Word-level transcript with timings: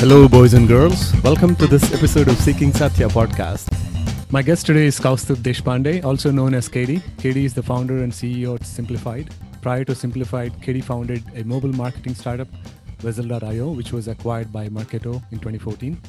Hello, 0.00 0.26
boys 0.26 0.54
and 0.54 0.66
girls. 0.66 1.12
Welcome 1.22 1.54
to 1.56 1.66
this 1.66 1.92
episode 1.92 2.28
of 2.28 2.38
Seeking 2.38 2.72
Satya 2.72 3.08
podcast. 3.08 3.68
My 4.32 4.40
guest 4.40 4.64
today 4.64 4.86
is 4.86 4.98
Kaustubh 4.98 5.42
Deshpande, 5.42 6.02
also 6.02 6.30
known 6.30 6.54
as 6.54 6.70
KD. 6.70 7.02
KD 7.18 7.44
is 7.44 7.52
the 7.52 7.62
founder 7.62 7.98
and 8.02 8.10
CEO 8.10 8.54
at 8.54 8.64
Simplified. 8.64 9.28
Prior 9.60 9.84
to 9.84 9.94
Simplified, 9.94 10.54
KD 10.62 10.82
founded 10.82 11.22
a 11.36 11.44
mobile 11.44 11.74
marketing 11.74 12.14
startup, 12.14 12.48
Vessel.io, 13.00 13.72
which 13.72 13.92
was 13.92 14.08
acquired 14.08 14.50
by 14.50 14.70
Marketo 14.70 15.22
in 15.32 15.38
2014. 15.38 16.00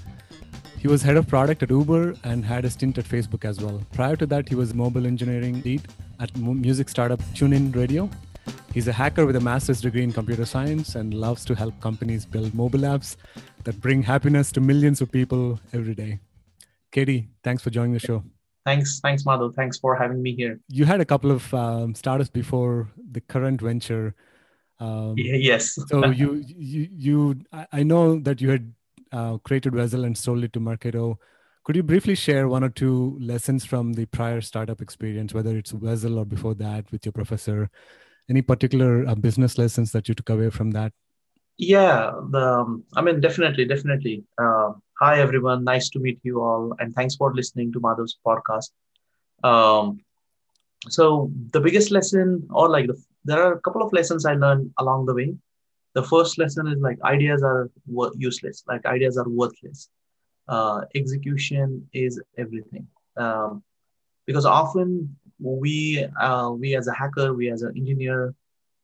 He 0.80 0.88
was 0.88 1.02
head 1.02 1.18
of 1.18 1.28
product 1.28 1.62
at 1.62 1.70
Uber 1.70 2.16
and 2.24 2.46
had 2.46 2.64
a 2.64 2.70
stint 2.70 2.98
at 2.98 3.04
Facebook 3.04 3.44
as 3.44 3.60
well. 3.60 3.86
Prior 3.92 4.16
to 4.16 4.26
that, 4.28 4.48
he 4.48 4.56
was 4.56 4.74
mobile 4.74 5.06
engineering 5.06 5.62
lead 5.66 5.82
at 6.22 6.34
music 6.38 6.88
startup 6.88 7.20
TuneIn 7.34 7.76
Radio. 7.76 8.10
He's 8.74 8.88
a 8.88 8.94
hacker 8.94 9.26
with 9.26 9.36
a 9.36 9.40
master's 9.42 9.82
degree 9.82 10.04
in 10.04 10.14
computer 10.14 10.46
science 10.46 10.96
and 10.96 11.14
loves 11.14 11.44
to 11.46 11.56
help 11.56 11.80
companies 11.82 12.26
build 12.26 12.54
mobile 12.54 12.80
apps 12.80 13.18
that 13.66 13.82
bring 13.82 14.02
happiness 14.02 14.52
to 14.54 14.62
millions 14.62 15.02
of 15.02 15.12
people 15.12 15.60
every 15.74 15.94
day. 15.94 16.20
KD, 16.92 17.28
thanks 17.44 17.62
for 17.62 17.70
joining 17.70 17.94
the 17.94 18.00
show. 18.00 18.24
Thanks, 18.66 19.00
thanks, 19.00 19.26
Madhu. 19.26 19.52
Thanks 19.52 19.78
for 19.80 19.96
having 19.96 20.22
me 20.22 20.36
here. 20.36 20.60
You 20.70 20.86
had 20.86 21.02
a 21.02 21.06
couple 21.06 21.32
of 21.32 21.54
um, 21.54 21.96
startups 21.96 22.30
before 22.30 22.90
the 23.12 23.22
current 23.22 23.60
venture. 23.60 24.16
Um, 24.80 25.16
yes. 25.18 25.78
so 25.88 26.06
you, 26.06 26.44
you, 26.48 26.88
you, 26.92 27.42
I 27.72 27.84
know 27.84 28.20
that 28.20 28.40
you 28.40 28.52
had 28.52 28.74
uh, 29.12 29.38
created 29.40 29.74
Vessel 29.74 30.06
and 30.06 30.18
sold 30.18 30.44
it 30.44 30.54
to 30.54 30.60
Marketo. 30.60 31.18
Could 31.64 31.76
you 31.76 31.84
briefly 31.84 32.16
share 32.16 32.48
one 32.48 32.64
or 32.64 32.70
two 32.70 33.18
lessons 33.20 33.66
from 33.66 33.94
the 33.94 34.06
prior 34.06 34.42
startup 34.42 34.82
experience, 34.82 35.34
whether 35.34 35.58
it's 35.58 35.72
Vessel 35.72 36.20
or 36.20 36.26
before 36.26 36.56
that 36.56 36.92
with 36.92 37.06
your 37.06 37.14
professor? 37.14 37.70
Any 38.32 38.42
particular 38.42 39.06
uh, 39.06 39.14
business 39.14 39.58
lessons 39.58 39.92
that 39.92 40.08
you 40.08 40.16
took 40.16 40.30
away 40.30 40.50
from 40.50 40.72
that? 40.72 40.94
Yeah, 41.58 42.14
the, 42.30 42.40
um, 42.40 42.86
I 42.96 43.02
mean, 43.02 43.20
definitely, 43.20 43.66
definitely. 43.66 44.24
Uh, 44.38 44.72
hi, 45.02 45.20
everyone. 45.20 45.66
Nice 45.66 45.90
to 45.90 46.00
meet 46.00 46.18
you 46.24 46.42
all. 46.42 46.74
And 46.80 46.96
thanks 46.96 47.18
for 47.18 47.34
listening 47.36 47.74
to 47.74 47.82
Madhuv's 47.82 48.18
podcast. 48.26 48.70
Um, 49.44 50.00
so, 50.88 51.30
the 51.52 51.60
biggest 51.60 51.92
lesson, 51.92 52.48
or 52.52 52.70
like 52.70 52.88
the, 52.88 52.98
there 53.26 53.44
are 53.44 53.52
a 53.52 53.60
couple 53.60 53.84
of 53.84 53.92
lessons 53.92 54.26
I 54.26 54.36
learned 54.36 54.72
along 54.78 55.08
the 55.08 55.14
way. 55.14 55.36
The 55.94 56.04
first 56.04 56.38
lesson 56.38 56.68
is 56.68 56.80
like 56.80 57.00
ideas 57.04 57.44
are 57.44 57.70
useless, 58.16 58.64
like 58.66 58.86
ideas 58.86 59.18
are 59.18 59.28
worthless. 59.28 59.90
Uh, 60.48 60.86
execution 60.96 61.86
is 61.92 62.22
everything. 62.38 62.88
Um, 63.18 63.62
because 64.26 64.46
often 64.46 65.18
we, 65.42 66.06
uh, 66.22 66.52
we 66.58 66.76
as 66.76 66.88
a 66.88 66.94
hacker, 66.94 67.34
we 67.34 67.50
as 67.52 67.64
an 67.64 67.74
engineer, 67.78 68.34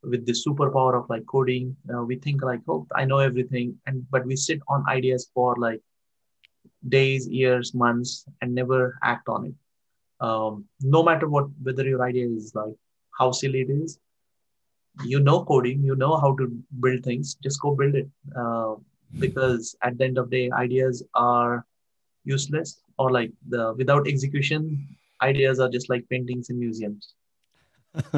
with 0.04 0.26
the 0.26 0.32
superpower 0.34 0.94
of 0.96 1.10
like 1.10 1.26
coding 1.26 1.76
uh, 1.94 2.04
we 2.04 2.16
think 2.18 2.44
like 2.44 2.62
oh 2.68 2.86
i 2.96 3.04
know 3.04 3.18
everything 3.18 3.76
and 3.88 4.06
but 4.12 4.26
we 4.28 4.36
sit 4.36 4.60
on 4.70 4.84
ideas 4.88 5.30
for 5.34 5.56
like 5.58 5.82
days 6.90 7.28
years 7.28 7.74
months 7.74 8.26
and 8.42 8.54
never 8.54 8.98
act 9.04 9.28
on 9.30 9.46
it. 9.48 9.56
Um, 10.20 10.66
no 10.82 11.04
matter 11.04 11.28
what 11.28 11.48
whether 11.62 11.84
your 11.88 12.04
idea 12.04 12.28
is 12.28 12.54
like 12.56 12.76
how 13.18 13.32
silly 13.32 13.62
it 13.62 13.70
is 13.70 14.00
you 15.06 15.20
know 15.20 15.44
coding 15.46 15.84
you 15.84 15.96
know 15.96 16.18
how 16.18 16.36
to 16.38 16.48
build 16.80 17.04
things 17.04 17.36
just 17.44 17.62
go 17.62 17.76
build 17.76 17.96
it. 17.96 18.08
Uh, 18.36 18.76
because 19.20 19.76
at 19.84 19.98
the 19.98 20.06
end 20.06 20.18
of 20.18 20.30
the 20.30 20.38
day 20.38 20.52
ideas 20.56 21.04
are 21.14 21.66
useless 22.26 22.82
or 22.98 23.12
like 23.12 23.32
the 23.50 23.74
without 23.78 24.08
execution 24.08 24.88
ideas 25.22 25.60
are 25.60 25.70
just 25.70 25.90
like 25.90 26.08
paintings 26.10 26.50
in 26.50 26.60
museums 26.60 27.14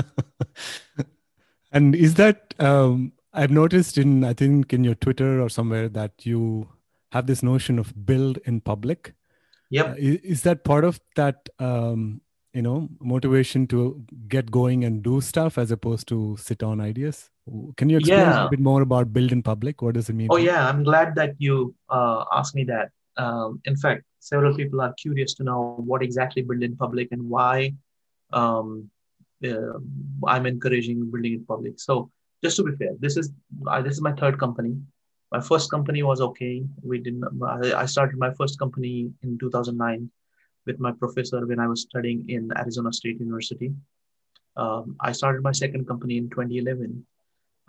And 1.71 1.95
is 1.95 2.15
that 2.15 2.53
um, 2.59 3.13
I've 3.33 3.51
noticed 3.51 3.97
in 3.97 4.23
I 4.23 4.33
think 4.33 4.73
in 4.73 4.83
your 4.83 4.95
Twitter 4.95 5.41
or 5.41 5.49
somewhere 5.49 5.87
that 5.89 6.25
you 6.25 6.67
have 7.11 7.27
this 7.27 7.43
notion 7.43 7.79
of 7.79 8.05
build 8.05 8.39
in 8.45 8.61
public. 8.61 9.13
Yep. 9.71 9.87
Uh, 9.87 9.95
is, 9.97 10.15
is, 10.21 10.41
that 10.43 10.63
part 10.63 10.83
of 10.83 10.99
that 11.15 11.47
um, 11.59 12.21
you 12.53 12.61
know 12.63 12.89
motivation 12.99 13.67
to 13.67 14.03
get 14.27 14.49
going 14.49 14.83
and 14.83 15.03
do 15.03 15.21
stuff 15.21 15.59
as 15.59 15.69
opposed 15.69 16.07
to 16.07 16.37
sit 16.39 16.63
on 16.63 16.81
ideas? 16.81 17.29
Can 17.77 17.89
you 17.89 17.97
explain 17.97 18.19
yeah. 18.19 18.45
a 18.45 18.49
bit 18.49 18.59
more 18.59 18.81
about 18.81 19.13
build 19.13 19.31
in 19.31 19.43
public? 19.43 19.81
What 19.81 19.93
does 19.93 20.09
it 20.09 20.13
mean? 20.13 20.29
Oh 20.31 20.37
yeah, 20.37 20.67
I'm 20.67 20.83
glad 20.83 21.13
that 21.15 21.35
you 21.37 21.75
uh, 21.89 22.25
asked 22.31 22.55
me 22.55 22.63
that. 22.65 22.91
Um, 23.17 23.61
in 23.65 23.75
fact, 23.75 24.03
several 24.19 24.55
people 24.55 24.81
are 24.81 24.93
curious 24.93 25.33
to 25.35 25.43
know 25.43 25.75
what 25.77 26.03
exactly 26.03 26.41
build 26.41 26.63
in 26.63 26.75
public 26.75 27.09
and 27.11 27.29
why 27.29 27.73
um, 28.33 28.89
uh, 29.45 29.79
I'm 30.27 30.45
encouraging 30.45 31.09
building 31.11 31.33
it 31.33 31.47
public. 31.47 31.79
So 31.79 32.11
just 32.43 32.57
to 32.57 32.63
be 32.63 32.75
fair, 32.75 32.91
this 32.99 33.17
is 33.17 33.31
uh, 33.67 33.81
this 33.81 33.93
is 33.93 34.01
my 34.01 34.13
third 34.13 34.39
company. 34.39 34.77
My 35.31 35.39
first 35.39 35.69
company 35.69 36.01
was 36.03 36.21
okay. 36.21 36.63
We 36.83 36.99
didn't. 36.99 37.23
I 37.43 37.85
started 37.85 38.17
my 38.17 38.33
first 38.33 38.57
company 38.57 39.11
in 39.21 39.37
2009 39.37 40.09
with 40.65 40.79
my 40.79 40.91
professor 40.91 41.45
when 41.45 41.59
I 41.59 41.67
was 41.67 41.81
studying 41.81 42.25
in 42.29 42.51
Arizona 42.57 42.91
State 42.91 43.19
University. 43.19 43.73
Um, 44.57 44.95
I 44.99 45.11
started 45.11 45.43
my 45.43 45.51
second 45.51 45.87
company 45.87 46.17
in 46.17 46.29
2011. 46.29 47.05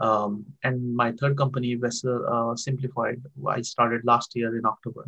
Um, 0.01 0.47
and 0.65 0.97
my 0.97 1.13
third 1.13 1.37
company, 1.37 1.75
Vessel 1.75 2.25
uh, 2.27 2.57
Simplified, 2.57 3.23
I 3.47 3.61
started 3.61 4.01
last 4.05 4.35
year 4.35 4.57
in 4.57 4.65
October. 4.65 5.05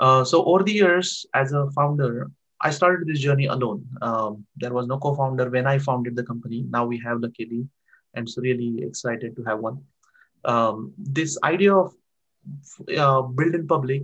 Uh, 0.00 0.24
so 0.24 0.44
over 0.44 0.64
the 0.64 0.72
years, 0.72 1.26
as 1.34 1.52
a 1.52 1.70
founder, 1.72 2.30
I 2.62 2.70
started 2.70 3.06
this 3.06 3.20
journey 3.20 3.46
alone. 3.46 3.86
Um, 4.02 4.46
there 4.56 4.72
was 4.72 4.86
no 4.86 4.98
co-founder 4.98 5.50
when 5.50 5.66
I 5.66 5.78
founded 5.78 6.16
the 6.16 6.24
company. 6.24 6.64
Now 6.68 6.86
we 6.86 6.98
have 7.04 7.20
luckily, 7.20 7.68
and 8.14 8.28
so 8.28 8.40
really 8.40 8.82
excited 8.82 9.36
to 9.36 9.44
have 9.44 9.60
one. 9.60 9.82
Um, 10.44 10.92
this 10.98 11.38
idea 11.44 11.74
of 11.74 11.94
uh, 12.96 13.22
build 13.22 13.54
in 13.54 13.66
public 13.66 14.02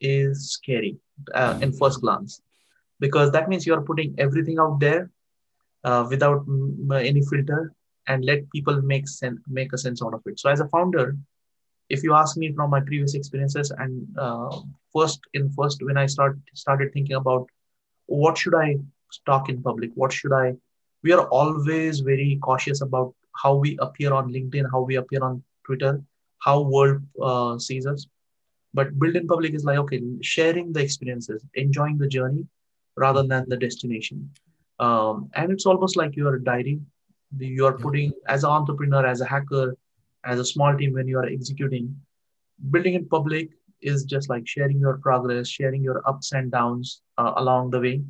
is 0.00 0.52
scary 0.52 0.96
uh, 1.34 1.58
in 1.60 1.72
first 1.72 2.00
glance 2.00 2.40
because 3.00 3.30
that 3.32 3.48
means 3.48 3.66
you 3.66 3.74
are 3.74 3.82
putting 3.82 4.14
everything 4.18 4.58
out 4.58 4.80
there 4.80 5.10
uh, 5.84 6.06
without 6.08 6.44
any 6.92 7.22
filter 7.22 7.72
and 8.06 8.24
let 8.24 8.50
people 8.50 8.80
make 8.82 9.08
sense 9.08 9.38
make 9.48 9.72
a 9.72 9.78
sense 9.78 10.02
out 10.02 10.14
of 10.14 10.22
it 10.26 10.38
so 10.38 10.48
as 10.50 10.60
a 10.60 10.68
founder 10.68 11.16
if 11.88 12.02
you 12.02 12.14
ask 12.14 12.36
me 12.36 12.52
from 12.52 12.70
my 12.70 12.80
previous 12.80 13.14
experiences 13.14 13.70
and 13.78 14.06
uh, 14.18 14.50
first 14.92 15.20
in 15.34 15.50
first 15.50 15.82
when 15.82 15.96
i 15.96 16.06
start 16.06 16.38
started 16.54 16.92
thinking 16.92 17.16
about 17.16 17.48
what 18.06 18.36
should 18.36 18.54
I 18.54 18.76
talk 19.26 19.48
in 19.48 19.62
public? 19.62 19.90
What 19.94 20.12
should 20.12 20.32
I? 20.32 20.54
We 21.02 21.12
are 21.12 21.26
always 21.28 22.00
very 22.00 22.38
cautious 22.42 22.80
about 22.80 23.14
how 23.42 23.54
we 23.56 23.76
appear 23.80 24.12
on 24.12 24.32
LinkedIn, 24.32 24.70
how 24.70 24.80
we 24.80 24.96
appear 24.96 25.22
on 25.22 25.42
Twitter, 25.64 26.02
how 26.38 26.62
world 26.62 27.02
uh, 27.22 27.58
sees 27.58 27.86
us. 27.86 28.06
But 28.72 28.98
build 28.98 29.16
in 29.16 29.26
public 29.26 29.54
is 29.54 29.64
like 29.64 29.78
okay, 29.78 30.02
sharing 30.22 30.72
the 30.72 30.80
experiences, 30.80 31.44
enjoying 31.54 31.98
the 31.98 32.08
journey 32.08 32.46
rather 32.96 33.22
than 33.22 33.48
the 33.48 33.56
destination. 33.56 34.30
Um, 34.80 35.30
and 35.34 35.52
it's 35.52 35.66
almost 35.66 35.96
like 35.96 36.16
your 36.16 36.38
diary. 36.38 36.80
You 37.38 37.66
are 37.66 37.76
putting 37.76 38.12
as 38.28 38.44
an 38.44 38.50
entrepreneur, 38.50 39.06
as 39.06 39.20
a 39.20 39.26
hacker, 39.26 39.76
as 40.24 40.38
a 40.38 40.44
small 40.44 40.76
team 40.76 40.92
when 40.92 41.08
you 41.08 41.18
are 41.18 41.26
executing. 41.26 41.96
Building 42.70 42.94
in 42.94 43.06
public 43.06 43.50
is 43.82 44.04
just 44.04 44.28
like 44.28 44.46
sharing 44.46 44.78
your 44.78 44.98
progress, 44.98 45.48
sharing 45.48 45.82
your 45.82 46.02
ups 46.08 46.32
and 46.32 46.50
downs 46.50 47.02
uh, 47.18 47.32
along 47.36 47.70
the 47.70 47.80
way. 47.80 48.02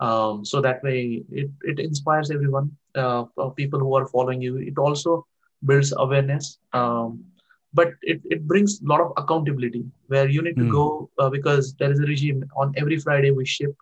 Um, 0.00 0.44
so 0.44 0.60
that 0.60 0.82
way 0.82 1.24
it, 1.30 1.50
it 1.62 1.78
inspires 1.78 2.30
everyone, 2.30 2.76
uh, 2.94 3.24
people 3.56 3.78
who 3.80 3.94
are 3.94 4.06
following 4.06 4.42
you. 4.42 4.58
It 4.58 4.76
also 4.78 5.26
builds 5.64 5.92
awareness. 5.96 6.58
Um, 6.72 7.24
but 7.72 7.92
it, 8.02 8.20
it 8.24 8.46
brings 8.46 8.80
a 8.80 8.86
lot 8.86 9.00
of 9.00 9.12
accountability 9.16 9.84
where 10.08 10.28
you 10.28 10.42
need 10.42 10.56
to 10.56 10.62
mm. 10.62 10.70
go 10.70 11.10
uh, 11.18 11.30
because 11.30 11.74
there 11.74 11.90
is 11.90 11.98
a 11.98 12.06
regime 12.06 12.44
on 12.56 12.72
every 12.76 12.98
Friday 12.98 13.30
we 13.30 13.44
ship 13.44 13.74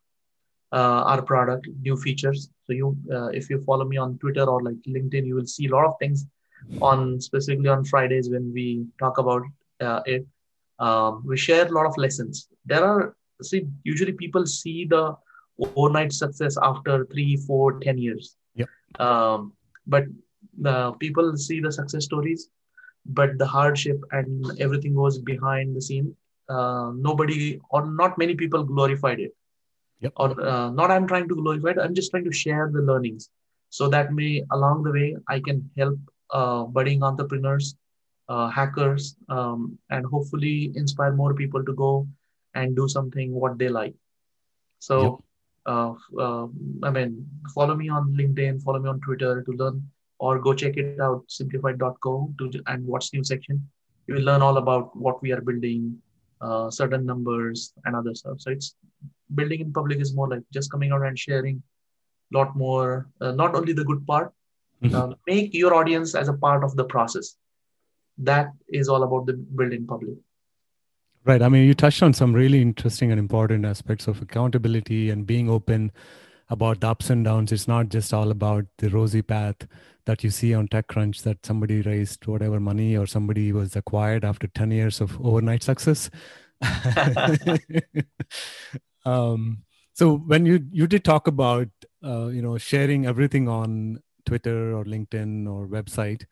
uh, 0.72 1.02
our 1.10 1.22
product, 1.22 1.68
new 1.82 1.96
features. 1.96 2.50
So 2.66 2.72
you, 2.72 2.96
uh, 3.12 3.28
if 3.28 3.48
you 3.50 3.62
follow 3.62 3.84
me 3.84 3.96
on 3.96 4.18
Twitter 4.18 4.44
or 4.44 4.62
like 4.62 4.76
LinkedIn, 4.88 5.26
you 5.26 5.36
will 5.36 5.46
see 5.46 5.66
a 5.66 5.70
lot 5.70 5.86
of 5.86 5.94
things 6.00 6.26
on 6.80 7.20
specifically 7.20 7.69
on 7.69 7.84
Fridays 7.84 8.31
when 8.31 8.52
we 8.52 8.87
talk 8.99 9.19
about 9.19 9.43
uh, 9.81 10.00
it 10.06 10.26
um, 10.78 11.22
we 11.25 11.37
share 11.37 11.66
a 11.66 11.70
lot 11.70 11.87
of 11.87 11.96
lessons. 11.96 12.49
There 12.66 12.84
are 12.84 13.16
see 13.43 13.66
usually 13.84 14.12
people 14.12 14.46
see 14.46 14.84
the 14.84 15.16
overnight 15.58 16.12
success 16.12 16.56
after 16.62 17.05
three 17.06 17.37
four 17.37 17.81
ten 17.81 17.99
years. 17.99 18.37
Yep. 18.55 18.69
um, 19.00 19.52
but 19.87 20.05
the 20.58 20.93
people 20.93 21.37
see 21.37 21.61
the 21.61 21.72
success 21.72 22.05
stories 22.05 22.49
but 23.06 23.37
the 23.38 23.46
hardship 23.46 24.00
and 24.12 24.52
everything 24.61 24.94
goes 24.94 25.19
behind 25.19 25.76
the 25.76 25.82
scene. 25.82 26.14
Uh, 26.49 26.93
nobody 26.94 27.61
or 27.70 27.87
not 27.87 28.16
many 28.19 28.34
people 28.34 28.64
glorified 28.64 29.20
it. 29.20 29.34
Yep. 30.00 30.12
or 30.16 30.40
uh, 30.46 30.70
not 30.70 30.90
i'm 30.90 31.06
trying 31.06 31.28
to 31.28 31.34
glorify 31.34 31.70
it 31.70 31.78
i'm 31.78 31.94
just 31.94 32.11
trying 32.11 32.25
to 32.25 32.32
share 32.32 32.70
the 32.72 32.81
learnings. 32.82 33.31
So 33.70 33.88
that 33.88 34.12
may 34.12 34.44
along 34.50 34.82
the 34.82 34.93
way 34.93 35.16
i 35.28 35.40
can 35.40 35.70
help 35.76 35.99
uh, 35.99 36.13
budding 36.76 37.02
entrepreneurs 37.02 37.76
uh, 38.28 38.48
hackers 38.48 39.16
um, 39.28 39.78
and 39.90 40.06
hopefully 40.06 40.72
inspire 40.75 41.12
more 41.12 41.34
people 41.34 41.64
to 41.64 41.75
go 41.75 42.06
and 42.54 42.76
do 42.76 42.88
something 42.88 43.32
what 43.32 43.58
they 43.58 43.69
like 43.69 43.94
so 44.78 44.96
yep. 45.02 45.12
uh, 45.72 45.92
uh, 46.25 46.46
i 46.82 46.90
mean 46.90 47.10
follow 47.54 47.75
me 47.82 47.88
on 47.88 48.12
linkedin 48.20 48.62
follow 48.62 48.78
me 48.78 48.88
on 48.88 49.00
twitter 49.00 49.42
to 49.42 49.52
learn 49.52 49.82
or 50.19 50.38
go 50.38 50.54
check 50.54 50.76
it 50.76 51.00
out 51.00 51.22
simplified.co 51.28 52.14
to 52.38 52.50
and 52.66 52.87
what's 52.87 53.12
new 53.12 53.25
section 53.32 53.62
you 54.06 54.14
will 54.14 54.22
learn 54.22 54.42
all 54.42 54.58
about 54.58 54.94
what 54.96 55.22
we 55.22 55.32
are 55.32 55.40
building, 55.40 55.96
uh, 56.40 56.70
certain 56.70 57.06
numbers 57.06 57.72
and 57.84 57.96
other 57.96 58.14
stuff. 58.14 58.40
So 58.40 58.50
it's 58.50 58.76
building 59.34 59.60
in 59.60 59.72
public 59.72 59.98
is 59.98 60.14
more 60.14 60.28
like 60.28 60.42
just 60.52 60.70
coming 60.70 60.92
out 60.92 61.02
and 61.02 61.19
sharing 61.19 61.62
a 62.32 62.38
lot 62.38 62.54
more, 62.56 63.08
uh, 63.20 63.32
not 63.32 63.54
only 63.54 63.72
the 63.72 63.84
good 63.84 64.06
part, 64.06 64.32
Uh, 64.92 65.14
make 65.26 65.54
your 65.54 65.75
audience 65.75 66.14
as 66.14 66.28
a 66.28 66.32
part 66.32 66.64
of 66.64 66.76
the 66.76 66.84
process. 66.84 67.36
That 68.19 68.52
is 68.69 68.88
all 68.88 69.02
about 69.02 69.26
the 69.26 69.32
build 69.32 69.72
in 69.72 69.86
public. 69.86 70.16
Right. 71.25 71.40
I 71.40 71.48
mean, 71.48 71.66
you 71.66 71.75
touched 71.75 72.02
on 72.02 72.12
some 72.12 72.34
really 72.34 72.60
interesting 72.60 73.10
and 73.10 73.19
important 73.19 73.64
aspects 73.64 74.06
of 74.06 74.20
accountability 74.20 75.08
and 75.08 75.26
being 75.26 75.48
open 75.48 75.90
about 76.50 76.81
the 76.81 76.88
ups 76.88 77.08
and 77.08 77.25
downs. 77.25 77.50
It's 77.50 77.66
not 77.66 77.88
just 77.88 78.12
all 78.12 78.31
about 78.31 78.66
the 78.76 78.90
rosy 78.90 79.22
path 79.22 79.66
that 80.04 80.22
you 80.22 80.28
see 80.28 80.52
on 80.52 80.69
TechCrunch 80.69 81.22
that 81.22 81.46
somebody 81.46 81.80
raised 81.80 82.26
whatever 82.26 82.60
money 82.60 82.94
or 82.94 83.06
somebody 83.06 83.52
was 83.52 83.75
acquired 83.75 84.22
after 84.22 84.48
10 84.48 84.70
years 84.70 85.00
of 85.00 85.19
overnight 85.25 85.62
success. 85.62 86.10
um, 89.06 89.64
so 89.94 90.16
when 90.16 90.44
you 90.44 90.66
you 90.72 90.87
did 90.87 91.04
talk 91.04 91.28
about 91.28 91.69
uh, 92.04 92.26
you 92.26 92.42
know 92.42 92.58
sharing 92.58 93.06
everything 93.06 93.48
on 93.48 94.02
Twitter 94.25 94.75
or 94.76 94.85
LinkedIn 94.85 95.47
or 95.49 95.67
website, 95.67 96.25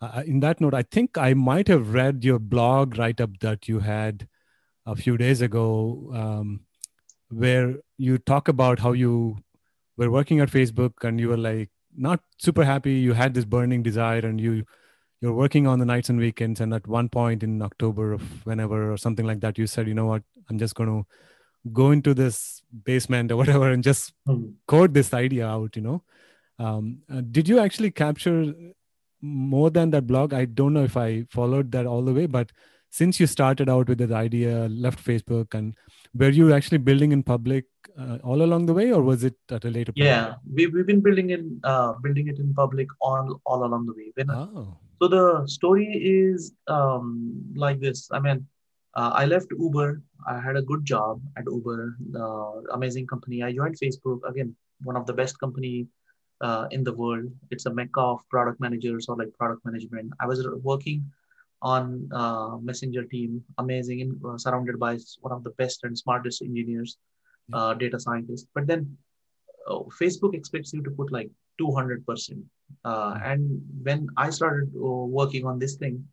uh, 0.00 0.22
in 0.26 0.40
that 0.40 0.60
note, 0.60 0.74
I 0.74 0.82
think 0.82 1.16
I 1.16 1.34
might 1.34 1.68
have 1.68 1.94
read 1.94 2.24
your 2.24 2.38
blog 2.38 2.98
write 2.98 3.20
up 3.20 3.38
that 3.40 3.68
you 3.68 3.80
had 3.80 4.28
a 4.86 4.94
few 4.96 5.16
days 5.16 5.40
ago, 5.40 6.10
um, 6.12 6.60
where 7.30 7.76
you 7.96 8.18
talk 8.18 8.48
about 8.48 8.80
how 8.80 8.92
you 8.92 9.38
were 9.96 10.10
working 10.10 10.40
at 10.40 10.50
Facebook 10.50 10.92
and 11.02 11.20
you 11.20 11.28
were 11.28 11.36
like 11.38 11.70
not 11.96 12.20
super 12.38 12.64
happy. 12.64 12.94
You 12.94 13.12
had 13.14 13.34
this 13.34 13.44
burning 13.44 13.82
desire, 13.82 14.18
and 14.20 14.40
you 14.40 14.64
you're 15.20 15.32
working 15.32 15.66
on 15.66 15.78
the 15.78 15.86
nights 15.86 16.10
and 16.10 16.18
weekends. 16.18 16.60
And 16.60 16.74
at 16.74 16.86
one 16.86 17.08
point 17.08 17.42
in 17.42 17.62
October 17.62 18.12
of 18.12 18.44
whenever 18.46 18.92
or 18.92 18.96
something 18.98 19.26
like 19.26 19.40
that, 19.40 19.58
you 19.58 19.66
said, 19.66 19.88
you 19.88 19.94
know 19.94 20.06
what, 20.06 20.22
I'm 20.50 20.58
just 20.58 20.74
going 20.74 20.90
to 20.90 21.06
go 21.72 21.90
into 21.90 22.12
this 22.14 22.62
basement 22.84 23.32
or 23.32 23.36
whatever 23.42 23.70
and 23.70 23.82
just 23.82 24.12
Hmm. 24.26 24.50
code 24.66 24.94
this 24.94 25.14
idea 25.14 25.46
out. 25.46 25.76
You 25.76 25.82
know, 25.82 26.02
um, 26.58 26.98
uh, 27.12 27.20
did 27.20 27.48
you 27.48 27.58
actually 27.58 27.90
capture 27.90 28.54
more 29.20 29.70
than 29.70 29.90
that 29.90 30.06
blog? 30.06 30.34
I 30.34 30.44
don't 30.44 30.74
know 30.74 30.84
if 30.84 30.96
I 30.96 31.26
followed 31.30 31.72
that 31.72 31.86
all 31.86 32.02
the 32.02 32.12
way, 32.12 32.26
but 32.26 32.52
since 32.90 33.18
you 33.18 33.26
started 33.26 33.68
out 33.68 33.88
with 33.88 33.98
that 33.98 34.12
idea, 34.12 34.68
left 34.68 35.04
Facebook, 35.04 35.54
and 35.54 35.74
were 36.14 36.28
you 36.28 36.52
actually 36.54 36.78
building 36.78 37.10
in 37.10 37.22
public 37.24 37.64
uh, 37.98 38.18
all 38.22 38.42
along 38.42 38.66
the 38.66 38.74
way, 38.74 38.92
or 38.92 39.02
was 39.02 39.24
it 39.24 39.34
at 39.50 39.64
a 39.64 39.70
later 39.70 39.92
point? 39.92 40.06
Yeah, 40.06 40.34
we, 40.52 40.68
we've 40.68 40.86
been 40.86 41.00
building 41.00 41.30
in 41.30 41.60
uh, 41.64 41.94
building 41.94 42.28
it 42.28 42.38
in 42.38 42.54
public 42.54 42.88
all 43.00 43.40
all 43.46 43.64
along 43.64 43.86
the 43.86 43.94
way. 43.94 44.12
When, 44.14 44.30
Oh. 44.30 44.76
So 45.02 45.08
the 45.08 45.46
story 45.46 45.86
is 45.86 46.52
um, 46.68 47.42
like 47.56 47.80
this. 47.80 48.08
I 48.12 48.20
mean, 48.20 48.46
uh, 48.94 49.10
I 49.12 49.24
left 49.26 49.48
Uber. 49.50 50.00
I 50.26 50.40
had 50.40 50.56
a 50.56 50.62
good 50.62 50.84
job 50.84 51.20
at 51.36 51.44
Uber, 51.46 51.96
uh, 52.16 52.60
amazing 52.72 53.06
company. 53.08 53.42
I 53.42 53.52
joined 53.52 53.78
Facebook 53.78 54.20
again, 54.26 54.54
one 54.82 54.96
of 54.96 55.04
the 55.06 55.12
best 55.12 55.38
company 55.40 55.88
uh, 56.44 56.66
in 56.70 56.84
the 56.84 56.92
world. 56.92 57.26
It's 57.50 57.66
a 57.66 57.72
mecca 57.72 58.00
of 58.00 58.20
product 58.28 58.60
managers 58.60 59.08
or 59.08 59.16
like 59.16 59.32
product 59.38 59.64
management. 59.64 60.12
I 60.20 60.26
was 60.26 60.46
working 60.62 61.10
on 61.62 62.08
uh, 62.12 62.58
messenger 62.62 63.04
team, 63.04 63.42
amazing, 63.58 64.00
in, 64.00 64.20
uh, 64.28 64.36
surrounded 64.36 64.78
by 64.78 64.98
one 65.20 65.32
of 65.32 65.42
the 65.42 65.54
best 65.62 65.84
and 65.84 65.96
smartest 65.96 66.42
engineers, 66.42 66.98
uh, 67.54 67.72
data 67.72 67.98
scientists. 67.98 68.46
But 68.54 68.66
then 68.66 68.96
uh, 69.66 69.80
Facebook 70.00 70.34
expects 70.34 70.74
you 70.74 70.82
to 70.82 70.90
put 70.90 71.10
like 71.10 71.30
200%. 71.58 72.42
Uh, 72.84 73.18
and 73.24 73.62
when 73.82 74.08
I 74.18 74.28
started 74.28 74.70
uh, 74.76 75.06
working 75.20 75.46
on 75.46 75.58
this 75.58 75.76
thing, 75.76 76.06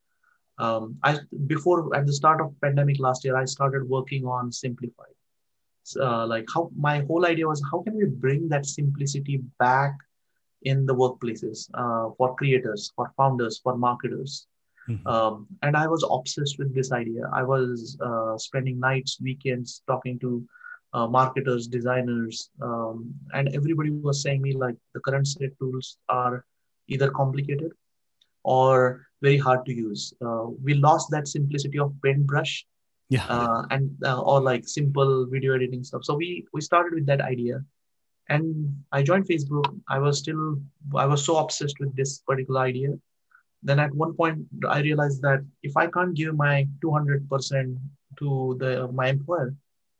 um, 0.57 0.98
I 1.04 1.18
before 1.48 1.94
at 1.95 2.06
the 2.06 2.13
start 2.13 2.39
of 2.39 2.54
pandemic 2.62 3.00
last 3.00 3.25
year, 3.25 3.36
I 3.36 3.45
started 3.45 3.89
working 3.89 4.25
on 4.25 4.51
Simplified. 4.51 5.16
So, 5.83 6.06
uh, 6.06 6.28
like 6.28 6.45
how 6.54 6.69
my 6.78 7.00
whole 7.00 7.25
idea 7.25 7.48
was 7.48 7.63
how 7.72 7.81
can 7.81 7.95
we 7.98 8.06
bring 8.06 8.48
that 8.50 8.68
simplicity 8.68 9.42
back 9.57 9.98
in 10.63 10.85
the 10.85 10.93
workplaces 10.95 11.69
uh, 11.73 12.13
for 12.17 12.35
creators, 12.35 12.91
for 12.95 13.11
founders, 13.17 13.59
for 13.63 13.77
marketers. 13.77 14.47
Mhm. 14.89 15.05
Um, 15.05 15.47
and 15.61 15.75
I 15.77 15.87
was 15.87 16.03
obsessed 16.09 16.57
with 16.59 16.73
this 16.73 16.91
idea. 16.91 17.29
I 17.33 17.43
was 17.43 17.97
uh, 18.01 18.37
spending 18.37 18.79
nights, 18.79 19.19
weekends 19.21 19.83
talking 19.87 20.17
to 20.19 20.43
uh, 20.93 21.07
marketers, 21.07 21.67
designers, 21.67 22.49
um, 22.61 23.13
and 23.33 23.47
everybody 23.55 23.89
was 23.91 24.21
saying 24.23 24.41
me 24.41 24.53
like 24.53 24.75
the 24.93 24.99
current 24.99 25.27
set 25.27 25.51
tools 25.59 25.97
are 26.09 26.45
either 26.87 27.09
complicated 27.11 27.71
or 28.43 29.07
very 29.21 29.37
hard 29.37 29.65
to 29.67 29.73
use. 29.73 30.13
Uh, 30.25 30.47
we 30.63 30.73
lost 30.73 31.09
that 31.11 31.27
simplicity 31.27 31.79
of 31.79 31.93
paintbrush 32.03 32.65
Yeah. 33.09 33.25
uh, 33.35 33.61
and 33.75 33.85
uh, 34.09 34.19
or 34.21 34.39
like 34.41 34.67
simple 34.67 35.25
video 35.27 35.53
editing 35.53 35.83
stuff. 35.83 36.03
So 36.07 36.13
we 36.15 36.45
we 36.55 36.61
started 36.61 36.93
with 36.97 37.05
that 37.11 37.21
idea, 37.21 37.55
and 38.31 38.45
I 38.92 39.04
joined 39.04 39.28
Facebook. 39.28 39.68
I 39.88 40.00
was 40.00 40.19
still 40.19 40.44
I 40.95 41.06
was 41.06 41.24
so 41.25 41.38
obsessed 41.38 41.80
with 41.80 41.95
this 41.95 42.19
particular 42.19 42.62
idea. 42.62 42.92
Then 43.63 43.80
at 43.80 43.94
one 43.94 44.13
point 44.13 44.45
I 44.68 44.80
realized 44.80 45.22
that 45.22 45.42
if 45.63 45.78
I 45.78 45.88
can't 45.88 46.16
give 46.16 46.36
my 46.36 46.68
200% 46.83 47.78
to 48.19 48.57
the 48.60 48.72
my 49.00 49.07
employer, 49.16 49.54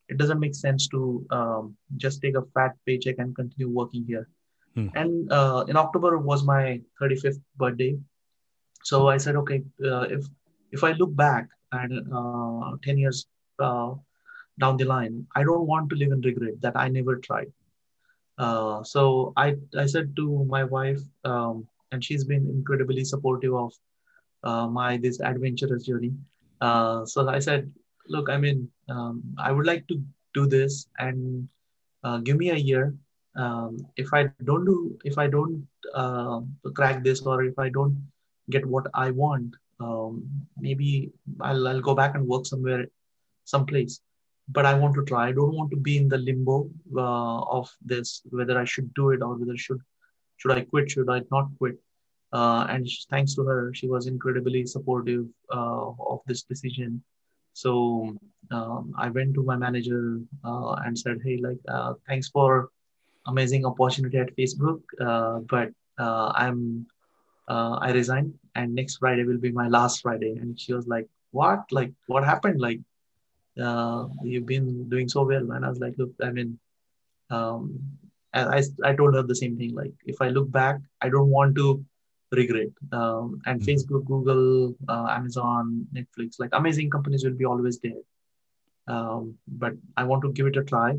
it 0.08 0.18
doesn't 0.18 0.40
make 0.46 0.56
sense 0.56 0.88
to 0.94 1.26
um, 1.32 1.76
just 1.98 2.22
take 2.22 2.36
a 2.36 2.48
fat 2.54 2.76
paycheck 2.86 3.20
and 3.20 3.36
continue 3.36 3.70
working 3.70 4.06
here. 4.06 4.28
Hmm. 4.76 4.88
And 4.96 5.32
uh, 5.32 5.66
in 5.68 5.76
October 5.76 6.18
was 6.18 6.44
my 6.44 6.82
35th 7.02 7.42
birthday, 7.58 7.98
so 8.84 9.08
I 9.08 9.18
said, 9.18 9.36
okay, 9.44 9.62
uh, 9.86 10.06
if 10.18 10.26
if 10.72 10.84
I 10.84 10.92
look 10.94 11.16
back 11.16 11.50
and 11.72 12.08
uh, 12.14 12.78
10 12.84 12.98
years 12.98 13.26
uh, 13.60 13.94
down 14.60 14.78
the 14.78 14.86
line, 14.86 15.28
I 15.36 15.44
don't 15.44 15.68
want 15.68 15.90
to 15.90 15.96
live 15.96 16.12
in 16.12 16.22
regret 16.22 16.62
that 16.62 16.78
I 16.78 16.88
never 16.88 17.18
tried. 17.18 17.52
Uh, 18.38 18.84
so 18.84 19.34
I, 19.38 19.56
I 19.78 19.86
said 19.86 20.16
to 20.16 20.46
my 20.46 20.64
wife, 20.64 21.02
um, 21.26 21.68
and 21.92 22.04
she's 22.04 22.24
been 22.24 22.48
incredibly 22.48 23.04
supportive 23.04 23.54
of 23.54 23.74
uh, 24.44 24.68
my 24.68 24.98
this 24.98 25.20
adventurous 25.20 25.86
journey. 25.86 26.14
Uh, 26.62 27.06
so 27.06 27.28
I 27.28 27.40
said, 27.40 27.72
look, 28.08 28.30
I 28.30 28.38
mean, 28.38 28.70
um, 28.90 29.24
I 29.38 29.52
would 29.52 29.66
like 29.66 29.88
to 29.88 30.02
do 30.34 30.48
this 30.48 30.88
and 31.00 31.48
uh, 32.04 32.18
give 32.20 32.38
me 32.38 32.50
a 32.52 32.56
year. 32.56 32.94
Um, 33.36 33.78
if 33.96 34.14
I 34.14 34.30
don't 34.44 34.66
do, 34.66 34.98
if 35.06 35.18
I 35.18 35.28
don't 35.28 35.68
uh, 35.94 36.42
crack 36.76 37.04
this, 37.04 37.22
or 37.22 37.44
if 37.44 37.58
I 37.58 37.70
don't 37.70 37.96
get 38.50 38.66
what 38.66 38.88
I 38.94 39.12
want, 39.12 39.56
um, 39.80 40.28
maybe 40.60 41.12
I'll, 41.40 41.68
I'll 41.68 41.82
go 41.82 41.96
back 41.96 42.16
and 42.16 42.28
work 42.28 42.46
somewhere, 42.46 42.88
someplace. 43.46 44.02
But 44.54 44.66
I 44.66 44.74
want 44.74 44.96
to 44.96 45.06
try. 45.06 45.28
I 45.28 45.32
don't 45.32 45.56
want 45.56 45.72
to 45.72 45.78
be 45.78 45.98
in 45.98 46.10
the 46.10 46.18
limbo 46.18 46.70
uh, 46.96 47.42
of 47.58 47.70
this, 47.82 48.22
whether 48.30 48.58
I 48.60 48.66
should 48.66 48.94
do 48.94 49.12
it 49.12 49.22
or 49.22 49.36
whether 49.36 49.56
should 49.58 49.82
should 50.38 50.52
I 50.52 50.62
quit, 50.62 50.90
should 50.92 51.10
I 51.10 51.22
not 51.32 51.50
quit. 51.58 51.78
Uh, 52.34 52.66
and 52.70 52.88
thanks 53.10 53.36
to 53.36 53.44
her, 53.44 53.74
she 53.74 53.88
was 53.88 54.08
incredibly 54.08 54.66
supportive 54.66 55.26
uh, 55.54 55.92
of 56.14 56.22
this 56.26 56.44
decision. 56.44 57.04
So 57.54 58.16
um, 58.50 58.94
I 58.98 59.10
went 59.10 59.34
to 59.36 59.44
my 59.44 59.58
manager 59.58 60.20
uh, 60.44 60.74
and 60.86 60.98
said, 60.98 61.20
"Hey, 61.24 61.38
like, 61.38 61.60
uh, 61.68 61.94
thanks 62.08 62.30
for 62.30 62.70
amazing 63.28 63.66
opportunity 63.66 64.18
at 64.18 64.36
Facebook, 64.36 64.82
uh, 65.00 65.40
but 65.40 65.70
I'm 65.98 66.88
I 67.48 67.92
resigned, 67.92 68.34
and 68.56 68.74
next 68.74 68.98
Friday 68.98 69.24
will 69.24 69.38
be 69.38 69.52
my 69.52 69.68
last 69.68 70.02
Friday." 70.02 70.38
And 70.40 70.60
she 70.60 70.74
was 70.74 70.88
like, 70.88 71.08
"What? 71.32 71.60
Like, 71.72 71.92
what 72.08 72.24
happened? 72.24 72.62
Like, 72.62 72.80
uh, 73.60 74.08
you've 74.24 74.46
been 74.46 74.88
doing 74.90 75.10
so 75.10 75.24
well." 75.24 75.52
And 75.52 75.66
I 75.66 75.70
was 75.70 75.80
like, 75.80 75.96
"Look, 75.98 76.12
I 76.22 76.32
mean." 76.32 76.60
Um, 77.30 77.80
and 78.34 78.50
I, 78.50 78.62
I 78.90 78.96
told 78.96 79.14
her 79.16 79.24
the 79.24 79.36
same 79.36 79.58
thing. 79.58 79.74
Like, 79.76 79.92
if 80.06 80.22
I 80.22 80.30
look 80.30 80.50
back, 80.52 80.80
I 81.02 81.10
don't 81.10 81.30
want 81.30 81.56
to 81.56 81.84
regret. 82.32 82.70
Um, 82.92 83.42
and 83.46 83.62
Mhm. 83.62 83.66
Facebook, 83.68 84.06
Google, 84.06 84.76
uh, 84.88 85.08
Amazon, 85.10 85.86
Netflix, 85.94 86.40
like 86.40 86.50
amazing 86.54 86.90
companies 86.90 87.26
will 87.26 87.34
be 87.34 87.46
always 87.46 87.80
there. 87.80 88.02
Um, 88.88 89.38
but 89.48 89.74
I 89.98 90.04
want 90.06 90.22
to 90.24 90.32
give 90.32 90.48
it 90.48 90.56
a 90.58 90.64
try. 90.64 90.98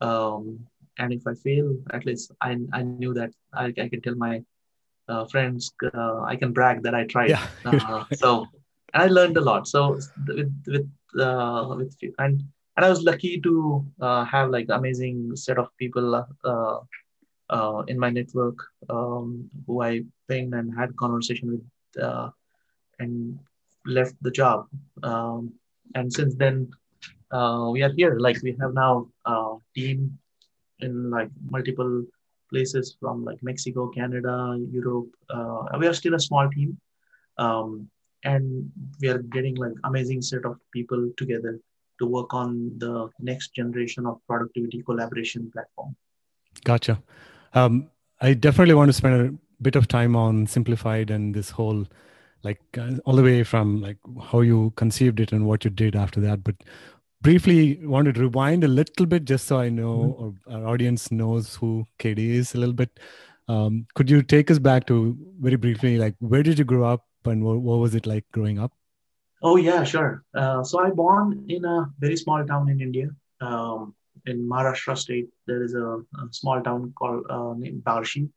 Um, 0.00 0.66
and 0.98 1.12
if 1.12 1.26
I 1.26 1.34
fail, 1.34 1.76
at 1.92 2.04
least 2.04 2.32
I, 2.40 2.56
I 2.72 2.82
knew 2.82 3.14
that 3.14 3.30
I, 3.52 3.66
I 3.66 3.88
can 3.88 4.00
tell 4.00 4.14
my 4.16 4.42
uh, 5.08 5.24
friends, 5.26 5.72
uh, 5.94 6.22
I 6.22 6.36
can 6.36 6.52
brag 6.52 6.82
that 6.82 6.94
I 6.94 7.04
tried. 7.04 7.30
Yeah. 7.30 7.46
Uh, 7.64 8.04
so 8.14 8.46
and 8.94 9.02
I 9.04 9.06
learned 9.06 9.36
a 9.36 9.40
lot. 9.40 9.68
So 9.68 9.98
with 10.26 10.52
with 10.66 10.90
uh, 11.18 11.74
with 11.76 11.96
and 12.18 12.42
and 12.76 12.86
I 12.86 12.88
was 12.88 13.02
lucky 13.02 13.40
to 13.40 13.84
uh, 14.00 14.24
have 14.24 14.50
like 14.50 14.66
amazing 14.70 15.36
set 15.36 15.58
of 15.58 15.68
people 15.76 16.14
uh, 16.44 16.78
uh, 17.50 17.82
in 17.88 17.98
my 17.98 18.10
network 18.10 18.56
um, 18.88 19.50
who 19.66 19.82
I 19.82 20.02
pinged 20.28 20.54
and 20.54 20.74
had 20.74 20.96
conversation 20.96 21.50
with 21.50 22.02
uh, 22.02 22.30
and 22.98 23.38
left 23.84 24.14
the 24.22 24.30
job. 24.30 24.68
Um, 25.02 25.52
and 25.94 26.12
since 26.12 26.34
then, 26.36 26.70
uh, 27.32 27.68
we 27.72 27.82
are 27.82 27.92
here. 27.92 28.18
Like 28.18 28.40
we 28.42 28.56
have 28.60 28.72
now 28.72 29.08
a 29.24 29.56
team 29.74 30.18
in 30.78 31.10
like 31.10 31.30
multiple 31.50 32.04
places 32.50 32.96
from 33.00 33.24
like 33.24 33.42
Mexico, 33.42 33.88
Canada, 33.88 34.56
Europe. 34.70 35.08
We 35.78 35.86
are 35.86 35.94
still 35.94 36.14
a 36.14 36.20
small 36.20 36.48
team. 36.48 36.78
Um, 37.36 37.90
and 38.24 38.70
we 39.00 39.08
are 39.08 39.18
getting 39.18 39.54
like 39.56 39.72
amazing 39.84 40.22
set 40.22 40.44
of 40.44 40.56
people 40.72 41.10
together 41.16 41.58
to 41.98 42.06
work 42.06 42.32
on 42.34 42.72
the 42.78 43.08
next 43.18 43.54
generation 43.54 44.06
of 44.06 44.18
productivity 44.26 44.82
collaboration 44.82 45.50
platform. 45.52 45.94
Gotcha. 46.64 47.02
Um, 47.54 47.90
I 48.20 48.34
definitely 48.34 48.74
want 48.74 48.88
to 48.88 48.92
spend 48.92 49.14
a 49.14 49.62
bit 49.62 49.76
of 49.76 49.88
time 49.88 50.16
on 50.16 50.46
simplified 50.46 51.10
and 51.10 51.34
this 51.34 51.50
whole 51.50 51.86
like 52.42 52.60
uh, 52.78 52.92
all 53.04 53.16
the 53.16 53.22
way 53.22 53.42
from 53.42 53.80
like 53.80 53.98
how 54.30 54.40
you 54.40 54.72
conceived 54.76 55.20
it 55.20 55.32
and 55.32 55.46
what 55.46 55.64
you 55.64 55.70
did 55.70 55.94
after 55.94 56.20
that 56.20 56.42
but 56.42 56.54
briefly 57.20 57.78
wanted 57.82 58.14
to 58.14 58.22
rewind 58.22 58.64
a 58.64 58.68
little 58.68 59.04
bit 59.04 59.26
just 59.26 59.46
so 59.46 59.58
i 59.58 59.68
know 59.68 60.16
mm-hmm. 60.18 60.54
or 60.54 60.56
our 60.56 60.66
audience 60.66 61.10
knows 61.12 61.56
who 61.56 61.86
kd 61.98 62.18
is 62.18 62.54
a 62.54 62.58
little 62.58 62.74
bit 62.74 62.98
um, 63.48 63.86
could 63.94 64.08
you 64.08 64.22
take 64.22 64.50
us 64.50 64.58
back 64.58 64.86
to 64.86 65.18
very 65.40 65.56
briefly 65.56 65.98
like 65.98 66.14
where 66.20 66.42
did 66.42 66.58
you 66.58 66.64
grow 66.64 66.84
up 66.84 67.06
and 67.26 67.44
what, 67.44 67.60
what 67.60 67.78
was 67.78 67.94
it 67.94 68.06
like 68.06 68.24
growing 68.32 68.58
up 68.58 68.72
oh 69.42 69.56
yeah 69.56 69.84
sure 69.84 70.24
uh, 70.34 70.62
so 70.62 70.80
i 70.80 70.90
born 70.90 71.44
in 71.48 71.64
a 71.64 71.86
very 71.98 72.16
small 72.16 72.44
town 72.44 72.68
in 72.68 72.80
india 72.80 73.08
um, 73.40 73.94
in 74.26 74.48
maharashtra 74.48 74.96
state 74.96 75.28
there 75.46 75.62
is 75.62 75.74
a, 75.74 75.86
a 76.22 76.24
small 76.30 76.60
town 76.60 76.92
called 76.96 77.24
uh, 77.30 77.54
named 77.56 77.82
Barshi, 77.82 78.28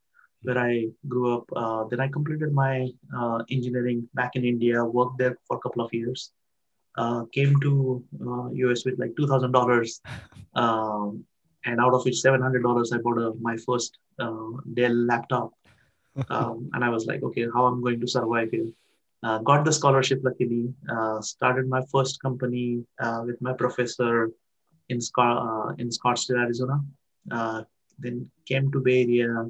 where 0.44 0.58
I 0.58 0.88
grew 1.08 1.38
up. 1.38 1.46
Uh, 1.56 1.86
then 1.90 2.00
I 2.00 2.08
completed 2.08 2.54
my 2.54 2.90
uh, 3.18 3.44
engineering 3.50 4.08
back 4.14 4.36
in 4.36 4.46
India, 4.46 4.84
worked 4.84 5.18
there 5.18 5.38
for 5.48 5.58
a 5.58 5.60
couple 5.60 5.84
of 5.84 5.94
years, 5.94 6.32
uh, 6.98 7.24
came 7.32 7.60
to 7.62 8.04
US 8.54 8.80
uh, 8.80 8.92
with 8.92 9.00
like 9.00 9.12
$2,000. 9.12 10.02
Um, 10.56 11.24
and 11.66 11.80
out 11.80 11.94
of 11.94 12.04
which 12.06 12.16
$700, 12.16 12.94
I 12.94 12.98
bought 12.98 13.18
a, 13.18 13.34
my 13.40 13.58
first 13.66 13.98
Dell 14.20 14.94
laptop. 14.94 15.54
Um, 16.30 16.70
and 16.74 16.84
I 16.84 16.90
was 16.90 17.06
like, 17.06 17.24
okay, 17.24 17.48
how 17.54 17.66
I'm 17.66 17.82
going 17.82 18.00
to 18.00 18.08
survive 18.08 18.52
here. 18.52 18.68
Uh, 19.24 19.40
got 19.40 19.64
the 19.64 19.72
scholarship 19.72 20.20
luckily, 20.24 20.74
started 21.22 21.68
my 21.68 21.82
first 21.92 22.22
company 22.22 22.84
with 23.26 23.42
my 23.42 23.54
professor 23.54 24.32
in, 24.90 25.00
Sc- 25.00 25.40
in 25.78 25.90
Scottsdale, 25.90 26.40
Arizona. 26.40 26.82
then 28.00 28.30
came 28.46 28.72
to 28.72 28.80
Bay 28.80 29.04
Area, 29.04 29.50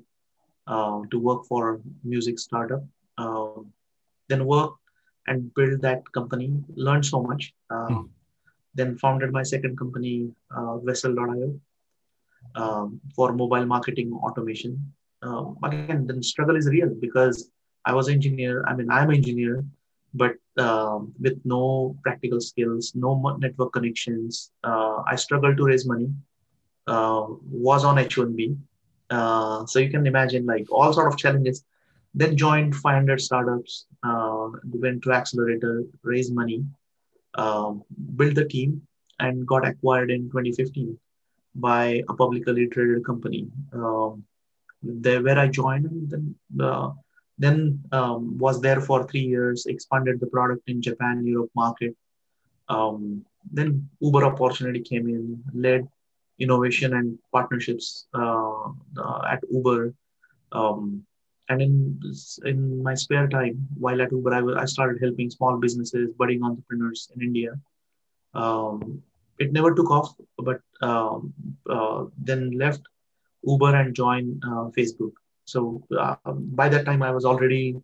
uh, 0.65 1.01
to 1.12 1.20
work 1.20 1.46
for 1.46 1.82
music 2.03 2.39
startup. 2.39 2.84
Uh, 3.17 3.62
then 4.29 4.46
work 4.46 4.74
and 5.27 5.53
build 5.55 5.82
that 5.82 6.10
company. 6.13 6.53
Learned 6.75 7.05
so 7.05 7.22
much. 7.22 7.53
Mm. 7.70 8.10
Then 8.75 8.98
founded 8.98 9.32
my 9.32 9.43
second 9.43 9.77
company, 9.77 10.32
uh, 10.55 10.77
Vessel.io, 10.79 11.60
um, 12.55 13.01
for 13.15 13.34
mobile 13.34 13.65
marketing 13.65 14.13
automation. 14.13 14.93
Um, 15.24 15.58
again, 15.63 16.06
the 16.06 16.22
struggle 16.22 16.56
is 16.56 16.68
real 16.68 16.89
because 17.00 17.50
I 17.86 17.94
was 17.94 18.08
an 18.08 18.15
engineer. 18.15 18.63
I 18.68 18.75
mean, 18.75 18.92
I'm 18.92 19.10
an 19.10 19.15
engineer, 19.15 19.63
but 20.13 20.36
um, 20.58 21.13
with 21.20 21.39
no 21.46 21.98
practical 22.03 22.39
skills, 22.42 22.94
no 22.96 23.38
network 23.39 23.74
connections. 23.74 24.51
Uh, 24.63 25.01
I 25.08 25.15
struggled 25.15 25.58
to 25.58 25.65
raise 25.65 25.86
money. 25.88 26.10
Uh, 26.86 27.25
was 27.50 27.86
on 27.86 27.96
H1B, 27.96 28.58
uh, 29.10 29.65
so 29.65 29.80
you 29.80 29.89
can 29.89 30.06
imagine 30.06 30.46
like 30.46 30.65
all 30.70 30.92
sort 30.92 31.12
of 31.12 31.18
challenges. 31.18 31.63
Then 32.13 32.36
joined 32.36 32.75
500 32.75 33.22
startups, 33.22 33.86
uh, 34.03 34.50
went 34.65 35.01
to 35.03 35.13
accelerator, 35.13 35.86
raised 36.03 36.36
money, 36.36 36.65
um, 37.36 37.84
built 38.18 38.36
the 38.36 38.44
team, 38.46 38.86
and 39.20 39.48
got 39.48 39.65
acquired 39.65 40.12
in 40.12 40.24
2015 40.24 41.00
by 41.56 42.03
a 42.10 42.13
publicly 42.13 42.68
traded 42.68 43.06
company. 43.06 43.48
Um, 43.72 44.25
there 44.83 45.21
where 45.23 45.39
I 45.39 45.47
joined, 45.47 45.85
and 45.85 46.09
then 46.09 46.35
uh, 46.61 46.91
then 47.37 47.81
um, 47.91 48.37
was 48.37 48.61
there 48.61 48.81
for 48.81 49.07
three 49.07 49.21
years, 49.21 49.65
expanded 49.65 50.19
the 50.19 50.27
product 50.27 50.63
in 50.67 50.81
Japan, 50.81 51.25
Europe 51.25 51.51
market. 51.55 51.95
Um, 52.69 53.25
then 53.51 53.89
Uber 53.99 54.23
opportunity 54.25 54.81
came 54.81 55.07
in, 55.07 55.43
led 55.53 55.87
innovation 56.39 56.93
and 56.93 57.17
partnerships 57.31 58.07
uh, 58.13 58.69
uh, 58.97 59.21
at 59.29 59.41
Uber. 59.51 59.93
Um, 60.51 61.05
and 61.49 61.61
in 61.61 61.99
in 62.45 62.81
my 62.81 62.93
spare 62.93 63.27
time, 63.27 63.67
while 63.77 64.01
at 64.01 64.11
Uber, 64.11 64.33
I, 64.33 64.61
I 64.61 64.65
started 64.65 65.01
helping 65.01 65.29
small 65.29 65.57
businesses, 65.57 66.11
budding 66.17 66.43
entrepreneurs 66.43 67.09
in 67.15 67.21
India. 67.21 67.59
Um, 68.33 69.03
it 69.39 69.51
never 69.51 69.73
took 69.73 69.91
off, 69.91 70.13
but 70.37 70.61
um, 70.81 71.33
uh, 71.69 72.05
then 72.17 72.51
left 72.51 72.81
Uber 73.43 73.75
and 73.75 73.95
join 73.95 74.39
uh, 74.45 74.69
Facebook. 74.77 75.12
So 75.45 75.83
uh, 75.97 76.15
by 76.33 76.69
that 76.69 76.85
time, 76.85 77.01
I 77.03 77.12
was 77.12 77.25
already, 77.25 77.75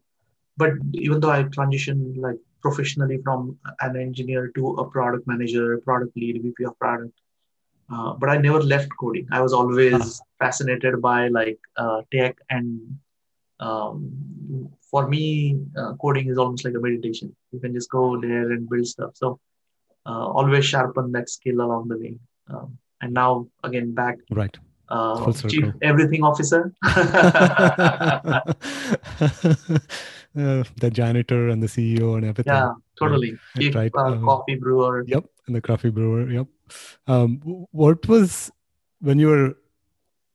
but 0.57 0.71
even 0.93 1.19
though 1.19 1.31
I 1.31 1.43
transitioned 1.43 2.17
like 2.17 2.37
professionally 2.61 3.19
from 3.23 3.57
an 3.81 3.97
engineer 3.97 4.51
to 4.55 4.67
a 4.75 4.89
product 4.89 5.27
manager, 5.27 5.77
product 5.79 6.15
lead, 6.15 6.41
VP 6.41 6.63
of 6.65 6.77
product, 6.79 7.13
uh, 7.91 8.13
but 8.13 8.29
I 8.29 8.37
never 8.37 8.61
left 8.61 8.89
coding. 8.99 9.27
I 9.31 9.41
was 9.41 9.53
always 9.53 9.93
uh-huh. 9.93 10.09
fascinated 10.39 11.01
by 11.01 11.27
like 11.27 11.59
uh, 11.75 12.01
tech, 12.13 12.37
and 12.49 12.97
um, 13.59 14.69
for 14.89 15.07
me, 15.07 15.59
uh, 15.77 15.93
coding 15.95 16.29
is 16.29 16.37
almost 16.37 16.65
like 16.65 16.75
a 16.75 16.79
meditation. 16.79 17.35
You 17.51 17.59
can 17.59 17.73
just 17.73 17.89
go 17.89 18.19
there 18.19 18.51
and 18.51 18.69
build 18.69 18.87
stuff. 18.87 19.11
So 19.15 19.39
uh, 20.05 20.27
always 20.27 20.65
sharpen 20.65 21.11
that 21.13 21.29
skill 21.29 21.61
along 21.61 21.89
the 21.89 21.97
way. 21.97 22.15
Um, 22.47 22.77
and 23.01 23.13
now 23.13 23.47
again 23.63 23.93
back 23.93 24.17
right. 24.31 24.57
Uh, 24.89 25.31
chief 25.47 25.65
everything 25.81 26.23
officer. 26.23 26.73
the 30.33 30.89
janitor 30.91 31.49
and 31.49 31.61
the 31.61 31.67
CEO 31.67 32.15
and 32.15 32.25
everything. 32.25 32.53
Yeah, 32.53 32.73
totally. 32.97 33.37
Chief 33.57 33.75
right. 33.75 33.91
Um, 33.95 34.23
coffee 34.25 34.55
brewer. 34.55 35.03
Yep, 35.07 35.25
and 35.47 35.55
the 35.55 35.61
coffee 35.61 35.89
brewer. 35.89 36.29
Yep. 36.29 36.47
Um, 37.07 37.39
what 37.71 38.07
was 38.07 38.51
when 38.99 39.19
you 39.19 39.27
were 39.27 39.57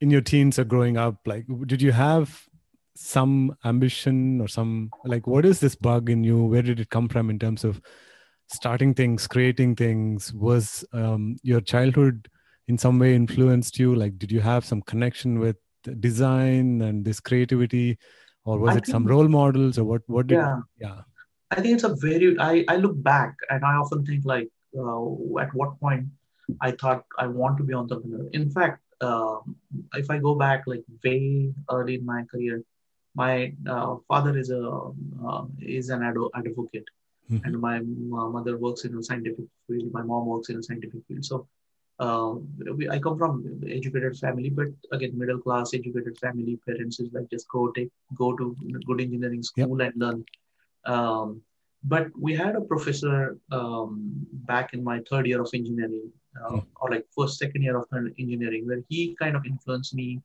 in 0.00 0.10
your 0.10 0.20
teens 0.20 0.58
or 0.58 0.64
growing 0.64 0.96
up? 0.96 1.16
Like, 1.26 1.46
did 1.66 1.82
you 1.82 1.92
have 1.92 2.48
some 2.96 3.56
ambition 3.64 4.40
or 4.40 4.46
some 4.46 4.90
like 5.04 5.26
what 5.26 5.44
is 5.44 5.60
this 5.60 5.74
bug 5.74 6.10
in 6.10 6.22
you? 6.24 6.44
Where 6.44 6.62
did 6.62 6.80
it 6.80 6.90
come 6.90 7.08
from 7.08 7.30
in 7.30 7.38
terms 7.38 7.64
of 7.64 7.80
starting 8.46 8.94
things, 8.94 9.26
creating 9.26 9.76
things? 9.76 10.32
Was 10.32 10.84
um, 10.92 11.36
your 11.42 11.60
childhood 11.60 12.28
in 12.68 12.78
some 12.78 12.98
way 12.98 13.14
influenced 13.14 13.78
you? 13.78 13.94
Like, 13.94 14.18
did 14.18 14.32
you 14.32 14.40
have 14.40 14.64
some 14.64 14.82
connection 14.82 15.38
with 15.38 15.56
design 16.00 16.82
and 16.82 17.04
this 17.04 17.20
creativity, 17.20 17.98
or 18.44 18.58
was 18.58 18.74
I 18.74 18.78
it 18.78 18.84
think, 18.84 18.92
some 18.92 19.06
role 19.06 19.28
models, 19.28 19.78
or 19.78 19.84
what? 19.84 20.02
What 20.06 20.26
did? 20.26 20.36
Yeah. 20.36 20.60
yeah. 20.78 21.00
I 21.50 21.60
think 21.60 21.74
it's 21.74 21.84
a 21.84 21.94
very. 21.94 22.38
I 22.38 22.64
I 22.68 22.76
look 22.76 23.00
back 23.02 23.36
and 23.50 23.64
I 23.64 23.74
often 23.74 24.04
think 24.04 24.24
like, 24.24 24.48
uh, 24.78 25.40
at 25.40 25.54
what 25.54 25.78
point 25.80 26.06
I 26.60 26.72
thought 26.72 27.04
I 27.18 27.26
want 27.26 27.58
to 27.58 27.64
be 27.64 27.74
entrepreneur. 27.74 28.28
In 28.32 28.50
fact, 28.50 28.80
uh, 29.00 29.38
if 29.94 30.10
I 30.10 30.18
go 30.18 30.34
back 30.34 30.64
like 30.66 30.84
way 31.04 31.52
early 31.70 31.96
in 31.96 32.06
my 32.06 32.24
career, 32.24 32.62
my 33.14 33.52
uh, 33.68 33.96
father 34.08 34.36
is 34.36 34.50
a 34.50 34.90
uh, 35.26 35.44
is 35.60 35.90
an 35.90 36.02
ad- 36.02 36.16
advocate, 36.34 36.88
mm-hmm. 37.30 37.44
and 37.44 37.60
my 37.60 37.80
mother 37.84 38.56
works 38.58 38.84
in 38.84 38.96
a 38.96 39.02
scientific 39.02 39.44
field. 39.68 39.92
My 39.92 40.02
mom 40.02 40.26
works 40.26 40.48
in 40.48 40.58
a 40.58 40.62
scientific 40.62 41.00
field. 41.06 41.24
So 41.24 41.46
uh, 41.98 42.34
we, 42.74 42.88
I 42.88 42.98
come 42.98 43.16
from 43.18 43.62
educated 43.68 44.18
family, 44.18 44.50
but 44.50 44.68
again, 44.92 45.16
middle 45.16 45.38
class 45.38 45.74
educated 45.74 46.18
family. 46.18 46.58
Parents 46.66 46.98
is 46.98 47.12
like 47.12 47.30
just 47.30 47.48
go 47.48 47.70
take 47.70 47.90
go 48.14 48.36
to 48.36 48.56
good 48.84 49.00
engineering 49.00 49.42
school 49.42 49.80
yep. 49.80 49.92
and 49.92 50.02
learn. 50.02 50.24
Um, 50.84 51.42
but 51.84 52.08
we 52.18 52.34
had 52.34 52.56
a 52.56 52.62
professor 52.62 53.38
um, 53.52 54.26
back 54.32 54.72
in 54.72 54.82
my 54.82 55.00
third 55.08 55.26
year 55.26 55.40
of 55.40 55.50
engineering 55.54 56.10
uh, 56.42 56.48
hmm. 56.48 56.58
or 56.80 56.90
like 56.90 57.06
first 57.16 57.38
second 57.38 57.62
year 57.62 57.76
of 57.76 57.86
engineering 58.18 58.66
where 58.66 58.82
he 58.88 59.14
kind 59.20 59.36
of 59.36 59.44
influenced 59.44 59.94
me 59.94 60.20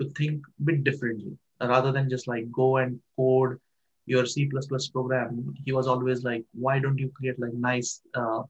to 0.00 0.08
think 0.10 0.42
a 0.60 0.62
bit 0.64 0.84
differently 0.84 1.36
rather 1.60 1.92
than 1.92 2.08
just 2.08 2.26
like 2.26 2.50
go 2.50 2.78
and 2.78 2.98
code 3.16 3.58
your 4.06 4.24
c++ 4.24 4.48
program 4.92 5.54
he 5.64 5.72
was 5.72 5.86
always 5.86 6.24
like 6.24 6.44
why 6.54 6.78
don't 6.78 6.98
you 6.98 7.10
create 7.10 7.38
like 7.38 7.52
nice 7.52 8.00
uh, 8.14 8.42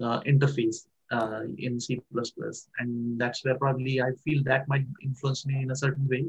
uh, 0.00 0.20
interface 0.22 0.86
uh, 1.10 1.42
in 1.58 1.80
c++ 1.80 2.00
and 2.78 3.18
that's 3.20 3.44
where 3.44 3.58
probably 3.58 4.00
i 4.00 4.10
feel 4.24 4.42
that 4.44 4.68
might 4.68 4.86
influence 5.02 5.44
me 5.46 5.62
in 5.62 5.70
a 5.70 5.76
certain 5.76 6.06
way 6.08 6.24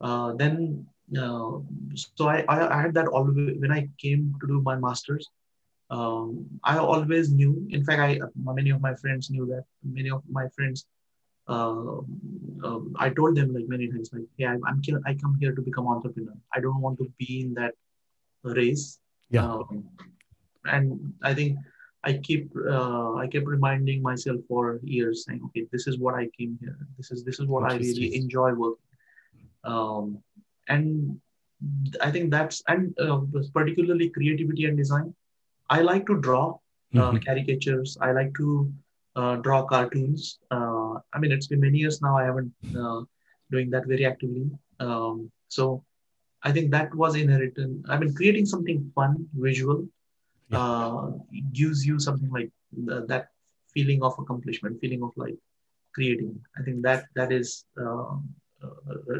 uh, 0.00 0.32
then 0.34 0.86
uh, 1.18 1.52
so 1.94 2.28
I, 2.28 2.44
I, 2.48 2.78
I 2.78 2.82
had 2.82 2.94
that 2.94 3.08
always 3.08 3.58
when 3.60 3.72
i 3.72 3.88
came 3.98 4.34
to 4.40 4.46
do 4.46 4.60
my 4.62 4.76
master's 4.76 5.28
um, 5.90 6.46
I 6.64 6.78
always 6.78 7.30
knew. 7.30 7.66
In 7.70 7.84
fact, 7.84 8.00
I 8.00 8.18
many 8.36 8.70
of 8.70 8.80
my 8.80 8.94
friends 8.94 9.30
knew 9.30 9.46
that. 9.46 9.64
Many 9.82 10.10
of 10.10 10.22
my 10.30 10.48
friends, 10.48 10.86
uh, 11.46 11.98
um, 12.66 12.96
I 12.98 13.10
told 13.10 13.36
them 13.36 13.52
like 13.54 13.68
many 13.68 13.88
times, 13.88 14.10
like, 14.12 14.24
"Yeah, 14.36 14.52
I'm, 14.52 14.64
I'm 14.64 14.80
I 15.06 15.14
come 15.14 15.36
here 15.40 15.52
to 15.54 15.62
become 15.62 15.86
entrepreneur. 15.86 16.36
I 16.54 16.60
don't 16.60 16.80
want 16.80 16.98
to 16.98 17.12
be 17.18 17.40
in 17.42 17.54
that 17.54 17.74
race." 18.42 18.98
Yeah. 19.30 19.44
Um, 19.44 19.84
and 20.64 21.12
I 21.22 21.34
think 21.34 21.58
I 22.04 22.14
keep 22.14 22.50
uh, 22.56 23.14
I 23.14 23.26
kept 23.26 23.46
reminding 23.46 24.02
myself 24.02 24.40
for 24.48 24.78
years, 24.82 25.24
saying, 25.24 25.40
"Okay, 25.46 25.66
this 25.72 25.86
is 25.86 25.98
what 25.98 26.14
I 26.14 26.28
came 26.38 26.58
here. 26.60 26.78
This 26.96 27.10
is 27.10 27.24
this 27.24 27.40
is 27.40 27.46
what 27.46 27.70
I 27.70 27.76
really 27.76 28.14
enjoy 28.14 28.52
working." 28.52 28.92
Um, 29.64 30.18
and 30.68 31.20
I 32.00 32.10
think 32.10 32.30
that's 32.30 32.62
and 32.68 32.98
uh, 32.98 33.20
particularly 33.52 34.10
creativity 34.10 34.66
and 34.66 34.76
design 34.76 35.14
I 35.70 35.80
like 35.80 36.06
to 36.06 36.20
draw 36.20 36.58
uh, 36.94 36.98
mm-hmm. 36.98 37.16
caricatures. 37.18 37.96
I 38.00 38.12
like 38.12 38.34
to 38.34 38.72
uh, 39.16 39.36
draw 39.36 39.64
cartoons. 39.64 40.38
Uh, 40.50 40.94
I 41.12 41.18
mean, 41.18 41.32
it's 41.32 41.46
been 41.46 41.60
many 41.60 41.78
years 41.78 42.02
now. 42.02 42.16
I 42.18 42.24
haven't 42.24 42.52
uh, 42.78 43.02
doing 43.50 43.70
that 43.70 43.86
very 43.86 44.04
actively. 44.04 44.50
Um, 44.80 45.30
so 45.48 45.84
I 46.42 46.52
think 46.52 46.70
that 46.72 46.94
was 46.94 47.16
inherited. 47.16 47.84
I 47.88 47.98
mean, 47.98 48.14
creating 48.14 48.46
something 48.46 48.90
fun, 48.94 49.26
visual, 49.34 49.86
yeah. 50.48 50.58
uh, 50.58 51.10
gives 51.52 51.86
you 51.86 51.98
something 51.98 52.30
like 52.30 52.50
the, 52.72 53.06
that 53.06 53.28
feeling 53.72 54.02
of 54.02 54.14
accomplishment, 54.18 54.80
feeling 54.80 55.02
of 55.02 55.12
like 55.16 55.36
creating. 55.94 56.40
I 56.58 56.62
think 56.62 56.82
that 56.82 57.04
that 57.14 57.32
is 57.32 57.64
uh, 57.80 58.16
uh, 58.62 58.68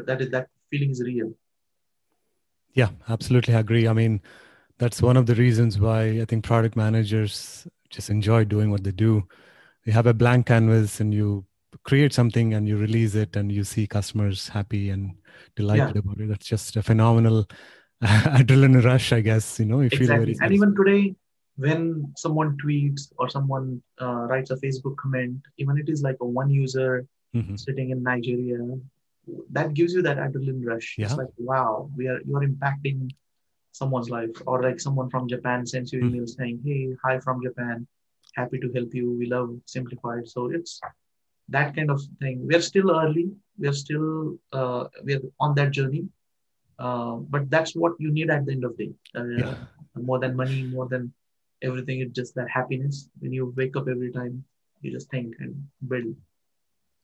that 0.05 0.21
is 0.21 0.29
that 0.31 0.47
feeling 0.69 0.91
is 0.91 1.01
real. 1.01 1.33
Yeah, 2.73 2.89
absolutely 3.07 3.53
agree. 3.53 3.87
I 3.87 3.93
mean, 3.93 4.21
that's 4.77 5.01
one 5.01 5.17
of 5.17 5.25
the 5.25 5.35
reasons 5.35 5.79
why 5.79 6.21
I 6.21 6.25
think 6.25 6.43
product 6.43 6.75
managers 6.75 7.67
just 7.89 8.09
enjoy 8.09 8.43
doing 8.43 8.71
what 8.71 8.83
they 8.83 8.91
do. 8.91 9.27
You 9.85 9.93
have 9.93 10.07
a 10.07 10.13
blank 10.13 10.47
canvas 10.47 10.99
and 10.99 11.13
you 11.13 11.45
create 11.83 12.13
something 12.13 12.53
and 12.53 12.67
you 12.67 12.77
release 12.77 13.15
it 13.15 13.35
and 13.35 13.51
you 13.51 13.63
see 13.63 13.87
customers 13.87 14.49
happy 14.49 14.89
and 14.89 15.15
delighted 15.55 15.95
yeah. 15.95 15.99
about 15.99 16.19
it. 16.19 16.27
That's 16.27 16.45
just 16.45 16.75
a 16.75 16.83
phenomenal 16.83 17.47
adrenaline 18.39 18.83
rush, 18.83 19.13
I 19.13 19.21
guess. 19.21 19.59
You 19.59 19.65
know, 19.65 19.79
you 19.79 19.87
exactly. 19.87 20.07
feel 20.07 20.17
very. 20.17 20.37
And 20.41 20.53
even 20.53 20.75
today, 20.75 21.15
when 21.57 22.13
someone 22.17 22.57
tweets 22.57 23.11
or 23.17 23.29
someone 23.29 23.81
uh, 24.01 24.27
writes 24.29 24.51
a 24.51 24.57
Facebook 24.57 24.97
comment, 24.97 25.39
even 25.57 25.77
it 25.77 25.89
is 25.89 26.01
like 26.01 26.17
a 26.21 26.25
one 26.25 26.49
user 26.49 27.07
mm-hmm. 27.35 27.55
sitting 27.55 27.91
in 27.91 28.03
Nigeria, 28.03 28.59
that 29.51 29.73
gives 29.73 29.93
you 29.93 30.01
that 30.01 30.17
adrenaline 30.17 30.65
rush. 30.65 30.95
Yeah. 30.97 31.05
It's 31.05 31.15
like, 31.15 31.27
wow, 31.37 31.89
we 31.95 32.07
are 32.07 32.19
you're 32.25 32.47
impacting 32.47 33.09
someone's 33.71 34.09
life, 34.09 34.35
or 34.45 34.61
like 34.61 34.79
someone 34.79 35.09
from 35.09 35.27
Japan 35.27 35.65
sends 35.65 35.91
you 35.91 35.99
mm-hmm. 35.99 36.15
email 36.15 36.27
saying, 36.27 36.61
"Hey, 36.65 36.95
hi 37.03 37.19
from 37.19 37.41
Japan, 37.43 37.87
happy 38.35 38.59
to 38.59 38.71
help 38.73 38.93
you. 38.93 39.11
We 39.11 39.27
love 39.27 39.55
Simplified." 39.65 40.27
So 40.27 40.51
it's 40.51 40.79
that 41.49 41.75
kind 41.75 41.91
of 41.91 42.01
thing. 42.19 42.45
We 42.47 42.55
are 42.55 42.61
still 42.61 42.91
early. 42.91 43.31
We 43.57 43.67
are 43.67 43.73
still 43.73 44.37
uh, 44.51 44.85
we 45.03 45.15
are 45.15 45.21
on 45.39 45.55
that 45.55 45.71
journey, 45.71 46.07
uh, 46.79 47.15
but 47.15 47.49
that's 47.49 47.75
what 47.75 47.93
you 47.99 48.11
need 48.11 48.29
at 48.29 48.45
the 48.45 48.51
end 48.51 48.63
of 48.63 48.77
the 48.77 48.87
day. 48.87 48.93
Uh, 49.15 49.23
yeah. 49.25 49.55
More 49.95 50.19
than 50.19 50.35
money, 50.35 50.63
more 50.63 50.87
than 50.87 51.13
everything. 51.61 52.01
It's 52.01 52.13
just 52.13 52.35
that 52.35 52.49
happiness 52.49 53.09
when 53.19 53.31
you 53.31 53.53
wake 53.55 53.75
up 53.77 53.87
every 53.87 54.11
time. 54.11 54.43
You 54.81 54.91
just 54.91 55.09
think 55.09 55.35
and 55.39 55.67
build. 55.87 56.15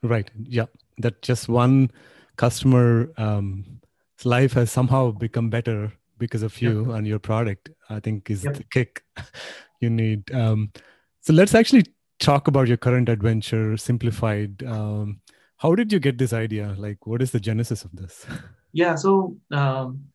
Right. 0.04 0.30
Yeah. 0.44 0.66
That 0.98 1.22
just 1.22 1.48
one 1.48 1.92
customer 2.36 3.12
um, 3.18 3.80
life 4.26 4.54
has 4.54 4.72
somehow 4.72 5.12
become 5.12 5.50
better 5.50 5.94
because 6.18 6.44
of 6.44 6.62
you 6.62 6.88
yep. 6.88 6.96
and 6.96 7.08
your 7.08 7.20
product. 7.20 7.70
I 7.90 8.00
think 8.00 8.30
is 8.30 8.44
yep. 8.44 8.56
the 8.56 8.64
kick 8.66 9.04
you 9.80 9.90
need. 9.90 10.32
Um, 10.34 10.72
so 11.22 11.34
let's 11.34 11.56
actually 11.56 11.86
talk 12.20 12.48
about 12.48 12.68
your 12.68 12.78
current 12.78 13.10
adventure, 13.10 13.78
Simplified. 13.78 14.64
Um, 14.64 15.22
how 15.58 15.76
did 15.76 15.94
you 15.94 16.00
get 16.00 16.18
this 16.18 16.34
idea? 16.34 16.76
Like, 16.78 17.06
what 17.06 17.22
is 17.22 17.32
the 17.32 17.40
genesis 17.40 17.84
of 17.84 17.96
this? 17.96 18.26
Yeah, 18.74 18.96
so 18.96 19.38
um, 19.52 20.06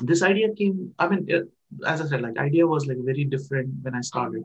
this 0.00 0.22
idea 0.22 0.54
came. 0.54 0.94
I 0.98 1.08
mean, 1.08 1.24
it, 1.28 1.48
as 1.86 2.00
I 2.00 2.06
said, 2.06 2.22
like 2.22 2.38
idea 2.38 2.66
was 2.66 2.86
like 2.86 2.98
very 3.00 3.24
different 3.24 3.70
when 3.82 3.94
I 3.94 4.00
started. 4.00 4.44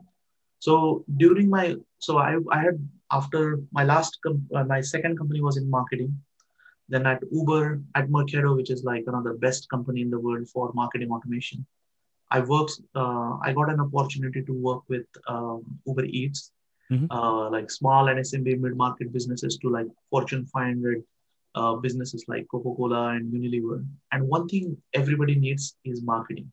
So 0.58 1.04
during 1.16 1.48
my, 1.48 1.76
so 1.98 2.18
I 2.18 2.36
I 2.50 2.60
had 2.60 2.88
after 3.10 3.60
my 3.72 3.84
last 3.84 4.18
com- 4.22 4.48
uh, 4.54 4.64
my 4.64 4.80
second 4.80 5.18
company 5.18 5.40
was 5.40 5.56
in 5.56 5.68
marketing. 5.68 6.18
Then 6.88 7.06
at 7.06 7.22
Uber 7.32 7.80
at 7.94 8.08
Marketo 8.08 8.54
which 8.56 8.70
is 8.70 8.84
like 8.84 9.06
one 9.06 9.14
of 9.14 9.24
the 9.24 9.34
best 9.34 9.68
company 9.70 10.02
in 10.02 10.10
the 10.10 10.18
world 10.18 10.48
for 10.48 10.70
marketing 10.74 11.10
automation. 11.10 11.64
I 12.30 12.40
worked. 12.40 12.80
Uh, 12.94 13.38
I 13.42 13.52
got 13.52 13.70
an 13.70 13.80
opportunity 13.80 14.42
to 14.42 14.52
work 14.52 14.82
with 14.88 15.06
um, 15.28 15.64
Uber 15.86 16.04
Eats 16.04 16.50
mm-hmm. 16.90 17.10
uh, 17.10 17.50
like 17.50 17.70
small 17.70 18.08
and 18.08 18.18
SMB 18.18 18.60
mid-market 18.60 19.12
businesses 19.12 19.58
to 19.58 19.70
like 19.70 19.86
Fortune 20.10 20.46
500 20.46 21.02
uh, 21.54 21.74
businesses 21.76 22.24
like 22.28 22.46
Coca-Cola 22.50 23.08
and 23.10 23.32
Unilever. 23.32 23.84
And 24.12 24.28
one 24.28 24.48
thing 24.48 24.76
everybody 24.92 25.34
needs 25.34 25.76
is 25.84 26.02
marketing. 26.02 26.50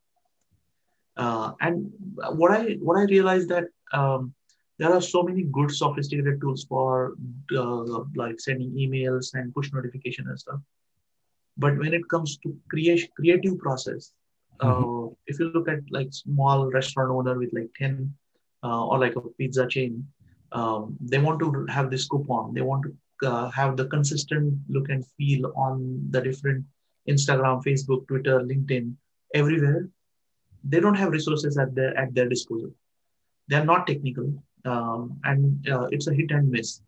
Uh, 1.17 1.51
and 1.59 1.91
what 2.33 2.51
I 2.51 2.77
what 2.81 2.97
I 2.97 3.03
realized 3.03 3.49
that 3.49 3.65
um, 3.93 4.33
there 4.79 4.93
are 4.93 5.01
so 5.01 5.23
many 5.23 5.43
good 5.43 5.71
sophisticated 5.71 6.39
tools 6.39 6.65
for 6.67 7.15
uh, 7.55 8.03
like 8.15 8.39
sending 8.39 8.71
emails 8.71 9.33
and 9.33 9.53
push 9.53 9.71
notification 9.73 10.27
and 10.27 10.39
stuff. 10.39 10.59
But 11.57 11.77
when 11.77 11.93
it 11.93 12.07
comes 12.09 12.37
to 12.37 12.55
create 12.69 13.09
creative 13.15 13.59
process, 13.59 14.13
mm-hmm. 14.61 14.83
Uh, 14.83 15.07
if 15.25 15.39
you 15.39 15.49
look 15.49 15.67
at 15.67 15.79
like 15.89 16.09
small 16.13 16.69
restaurant 16.71 17.09
owner 17.09 17.37
with 17.37 17.51
like 17.51 17.69
10 17.77 18.13
uh, 18.63 18.85
or 18.85 18.99
like 18.99 19.15
a 19.15 19.21
pizza 19.21 19.65
chain, 19.67 20.05
um, 20.51 20.95
they 21.01 21.17
want 21.17 21.39
to 21.39 21.65
have 21.67 21.89
this 21.89 22.07
coupon 22.07 22.53
they 22.53 22.61
want 22.61 22.83
to 22.83 22.95
uh, 23.23 23.49
have 23.49 23.77
the 23.77 23.85
consistent 23.87 24.57
look 24.69 24.89
and 24.89 25.05
feel 25.17 25.51
on 25.55 26.05
the 26.09 26.21
different 26.21 26.65
instagram 27.07 27.63
facebook 27.63 28.07
twitter 28.07 28.39
linkedin 28.39 28.95
everywhere. 29.33 29.89
They 30.63 30.79
don't 30.79 30.95
have 30.95 31.11
resources 31.11 31.57
at 31.57 31.73
their 31.73 31.97
at 31.97 32.13
their 32.13 32.29
disposal. 32.29 32.71
They're 33.47 33.65
not 33.65 33.87
technical 33.87 34.43
um, 34.65 35.19
and 35.23 35.67
uh, 35.67 35.87
it's 35.91 36.07
a 36.07 36.13
hit 36.13 36.31
and 36.31 36.49
miss. 36.49 36.81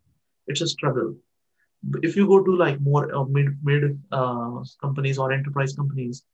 It's 0.46 0.60
a 0.60 0.66
struggle. 0.66 1.16
If 2.02 2.16
you 2.16 2.26
go 2.26 2.42
to 2.42 2.56
like 2.56 2.80
more 2.80 3.14
uh, 3.14 3.24
mid 3.24 3.48
mid 3.62 4.00
uh, 4.12 4.62
companies 4.80 5.18
or 5.18 5.32
enterprise 5.32 5.74
companies 5.74 6.24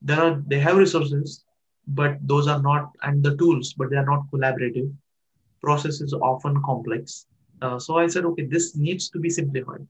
there 0.00 0.20
are 0.20 0.42
they 0.46 0.60
have 0.60 0.76
resources 0.76 1.44
but 1.88 2.16
those 2.22 2.46
are 2.46 2.62
not 2.62 2.90
and 3.02 3.22
the 3.22 3.36
tools 3.36 3.74
but 3.74 3.90
they 3.90 3.96
are 3.96 4.06
not 4.06 4.30
collaborative. 4.32 4.92
Process 5.60 6.00
is 6.00 6.12
often 6.14 6.62
complex. 6.62 7.26
Uh, 7.60 7.78
so 7.78 7.96
I 7.96 8.06
said, 8.06 8.24
okay, 8.24 8.44
this 8.44 8.76
needs 8.76 9.10
to 9.10 9.18
be 9.18 9.30
simplified. 9.30 9.86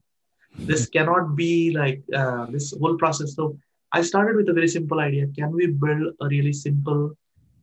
This 0.55 0.87
cannot 0.95 1.35
be 1.35 1.71
like 1.75 2.01
uh, 2.13 2.47
this 2.47 2.73
whole 2.79 2.97
process. 2.97 3.35
So 3.35 3.57
I 3.91 4.01
started 4.01 4.35
with 4.35 4.49
a 4.49 4.53
very 4.53 4.67
simple 4.67 4.99
idea. 4.99 5.27
Can 5.37 5.51
we 5.51 5.67
build 5.67 6.15
a 6.21 6.27
really 6.27 6.53
simple 6.53 7.17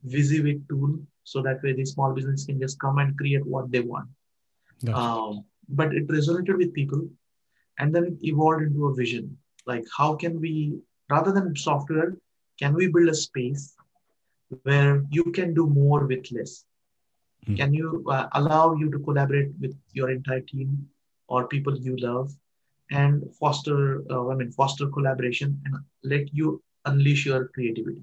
WYSIWYG 0.07 0.67
tool 0.69 0.99
so 1.23 1.41
that 1.41 1.61
way 1.63 1.73
the 1.73 1.85
small 1.85 2.13
business 2.13 2.45
can 2.45 2.59
just 2.59 2.79
come 2.79 2.97
and 2.99 3.17
create 3.17 3.45
what 3.45 3.71
they 3.71 3.81
want? 3.81 4.09
Um, 4.93 5.45
but 5.69 5.93
it 5.93 6.07
resonated 6.07 6.57
with 6.57 6.73
people. 6.73 7.07
And 7.79 7.93
then 7.93 8.05
it 8.05 8.17
evolved 8.21 8.63
into 8.63 8.87
a 8.87 8.95
vision. 8.95 9.37
Like, 9.65 9.85
how 9.95 10.15
can 10.15 10.39
we, 10.39 10.79
rather 11.09 11.31
than 11.31 11.55
software, 11.55 12.15
can 12.59 12.73
we 12.73 12.87
build 12.87 13.09
a 13.09 13.13
space 13.13 13.75
where 14.63 15.05
you 15.11 15.25
can 15.25 15.53
do 15.53 15.67
more 15.67 16.05
with 16.05 16.31
less? 16.31 16.63
Mm. 17.45 17.57
Can 17.57 17.73
you 17.73 18.03
uh, 18.09 18.27
allow 18.33 18.75
you 18.75 18.89
to 18.91 18.99
collaborate 18.99 19.51
with 19.59 19.75
your 19.93 20.09
entire 20.09 20.41
team 20.41 20.87
or 21.27 21.47
people 21.47 21.77
you 21.77 21.95
love 21.97 22.31
and 22.91 23.23
foster, 23.35 24.03
uh, 24.09 24.29
I 24.29 24.35
mean, 24.35 24.51
foster 24.51 24.87
collaboration 24.87 25.59
and 25.65 25.75
let 26.03 26.33
you 26.33 26.61
unleash 26.85 27.25
your 27.25 27.49
creativity. 27.49 28.01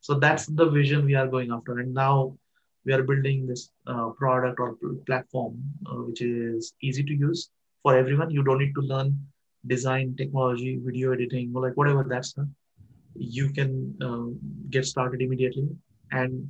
So 0.00 0.14
that's 0.14 0.46
the 0.46 0.70
vision 0.70 1.04
we 1.04 1.14
are 1.14 1.26
going 1.26 1.52
after. 1.52 1.78
And 1.78 1.92
now 1.92 2.38
we 2.84 2.92
are 2.92 3.02
building 3.02 3.46
this 3.46 3.70
uh, 3.86 4.10
product 4.10 4.58
or 4.58 4.76
platform 5.06 5.62
uh, 5.86 5.96
which 5.96 6.22
is 6.22 6.72
easy 6.80 7.04
to 7.04 7.14
use 7.14 7.50
for 7.82 7.96
everyone. 7.96 8.30
You 8.30 8.42
don't 8.42 8.58
need 8.58 8.74
to 8.74 8.80
learn 8.80 9.18
design, 9.66 10.14
technology, 10.16 10.80
video 10.82 11.12
editing, 11.12 11.52
or 11.54 11.62
like 11.62 11.76
whatever 11.76 12.04
that's 12.04 12.32
done. 12.32 12.54
You 13.14 13.50
can 13.50 13.94
um, 14.00 14.38
get 14.70 14.86
started 14.86 15.20
immediately 15.20 15.68
and 16.12 16.48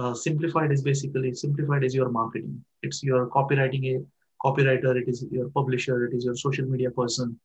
uh, 0.00 0.14
simplified 0.14 0.72
is 0.72 0.82
basically 0.82 1.32
simplified 1.34 1.84
is 1.84 1.94
your 1.94 2.10
marketing. 2.10 2.64
It's 2.82 3.02
your 3.02 3.28
copywriting 3.28 3.84
a 3.94 3.96
copywriter 4.44 4.92
it 5.00 5.08
is 5.12 5.24
your 5.30 5.48
publisher 5.50 5.96
it 6.06 6.14
is 6.14 6.24
your 6.24 6.36
social 6.36 6.66
media 6.66 6.90
person. 6.90 7.38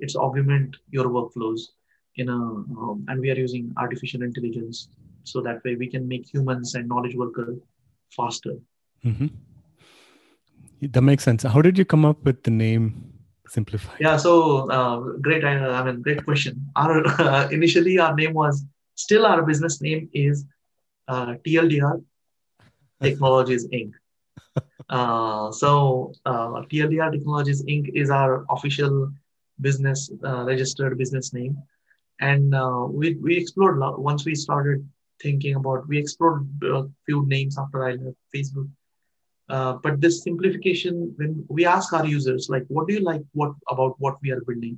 It's 0.00 0.16
augment 0.16 0.76
your 0.90 1.06
workflows 1.16 1.60
in 2.16 2.28
a 2.28 2.36
um, 2.36 3.04
and 3.08 3.20
we 3.20 3.30
are 3.30 3.38
using 3.46 3.72
artificial 3.76 4.22
intelligence. 4.22 4.88
So 5.24 5.40
that 5.42 5.62
way 5.64 5.76
we 5.76 5.86
can 5.94 6.08
make 6.08 6.26
humans 6.34 6.74
and 6.74 6.88
knowledge 6.88 7.14
worker 7.14 7.48
faster. 8.16 8.56
Mm-hmm. 9.04 9.28
that 10.94 11.02
makes 11.02 11.24
sense. 11.24 11.42
How 11.42 11.62
did 11.62 11.78
you 11.78 11.84
come 11.84 12.04
up 12.04 12.24
with 12.24 12.42
the 12.42 12.50
name 12.50 13.10
simplify 13.48 13.94
yeah 13.98 14.16
so 14.16 14.32
uh, 14.70 14.98
great 15.26 15.44
I, 15.44 15.54
I, 15.78 15.82
mean 15.84 16.02
great 16.02 16.24
question. 16.24 16.66
Our 16.76 17.04
uh, 17.06 17.48
initially 17.58 17.98
our 17.98 18.14
name 18.14 18.34
was 18.34 18.64
still 18.94 19.26
our 19.26 19.42
business 19.42 19.80
name 19.80 20.08
is 20.12 20.44
uh, 21.10 21.34
TLDR 21.44 22.02
Technologies 23.02 23.66
Inc. 23.68 23.92
Uh, 24.90 25.52
so 25.52 26.12
uh, 26.26 26.66
TLDR 26.68 27.12
Technologies 27.12 27.62
Inc. 27.62 27.90
is 27.94 28.10
our 28.10 28.44
official 28.50 29.08
business 29.60 30.10
uh, 30.24 30.42
registered 30.44 30.98
business 30.98 31.32
name, 31.32 31.56
and 32.20 32.56
uh, 32.56 32.86
we 32.90 33.14
we 33.22 33.36
explored 33.36 33.78
once 33.98 34.24
we 34.24 34.34
started 34.34 34.84
thinking 35.22 35.54
about 35.54 35.86
we 35.86 35.96
explored 35.96 36.42
a 36.64 36.82
few 37.06 37.24
names 37.26 37.56
after 37.56 37.86
I 37.86 37.92
left 37.92 38.18
Facebook. 38.34 38.68
Uh, 39.48 39.74
but 39.74 40.00
this 40.00 40.24
simplification, 40.24 41.14
when 41.16 41.44
we 41.48 41.66
ask 41.66 41.92
our 41.92 42.06
users, 42.06 42.48
like, 42.48 42.64
what 42.66 42.88
do 42.88 42.94
you 42.94 43.04
like 43.12 43.22
what 43.32 43.52
about 43.70 43.94
what 43.98 44.16
we 44.22 44.32
are 44.32 44.42
building, 44.48 44.76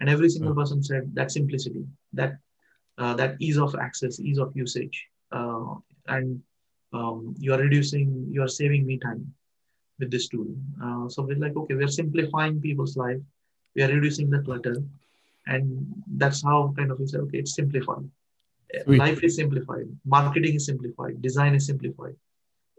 and 0.00 0.08
every 0.08 0.30
single 0.30 0.52
hmm. 0.52 0.60
person 0.60 0.82
said 0.82 1.14
that 1.14 1.30
simplicity, 1.30 1.84
that 2.12 2.38
uh, 2.98 3.14
that 3.14 3.36
ease 3.38 3.58
of 3.58 3.76
access, 3.76 4.18
ease 4.18 4.38
of 4.38 4.50
usage, 4.56 5.06
uh, 5.34 5.74
and 6.08 6.40
um, 6.92 7.34
you 7.38 7.52
are 7.54 7.58
reducing, 7.58 8.28
you 8.30 8.42
are 8.42 8.48
saving 8.60 8.86
me 8.86 8.98
time 8.98 9.22
with 9.98 10.10
this 10.10 10.28
tool. 10.28 10.46
Uh, 10.82 11.08
so 11.08 11.22
we're 11.22 11.38
like, 11.38 11.56
okay, 11.56 11.74
we're 11.74 11.88
simplifying 11.88 12.60
people's 12.60 12.96
life. 12.96 13.20
We 13.74 13.82
are 13.82 13.88
reducing 13.88 14.30
the 14.30 14.40
clutter. 14.40 14.76
And 15.46 15.86
that's 16.16 16.42
how 16.42 16.72
kind 16.76 16.90
of 16.90 16.98
we 17.00 17.06
say, 17.06 17.18
okay, 17.18 17.38
it's 17.38 17.54
simplified. 17.54 18.08
Sweet. 18.84 18.98
Life 18.98 19.22
is 19.22 19.36
simplified. 19.36 19.86
Marketing 20.04 20.54
is 20.54 20.66
simplified. 20.66 21.20
Design 21.22 21.54
is 21.54 21.66
simplified. 21.66 22.16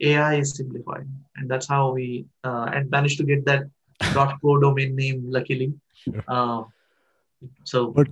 AI 0.01 0.35
is 0.35 0.55
simplified. 0.55 1.07
And 1.35 1.49
that's 1.49 1.67
how 1.67 1.91
we 1.91 2.25
uh, 2.43 2.69
and 2.73 2.89
managed 2.89 3.17
to 3.19 3.23
get 3.23 3.45
that 3.45 3.63
dot 4.13 4.41
.co 4.41 4.59
domain 4.59 4.95
name, 4.95 5.23
luckily. 5.25 5.73
Sure. 5.93 6.23
Uh, 6.27 6.63
so, 7.63 7.91
but 7.91 8.07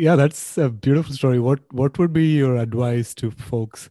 yeah, 0.00 0.16
that's 0.16 0.56
a 0.56 0.70
beautiful 0.70 1.14
story. 1.14 1.38
What 1.38 1.60
what 1.72 1.98
would 1.98 2.12
be 2.12 2.26
your 2.36 2.56
advice 2.56 3.14
to 3.14 3.30
folks 3.30 3.90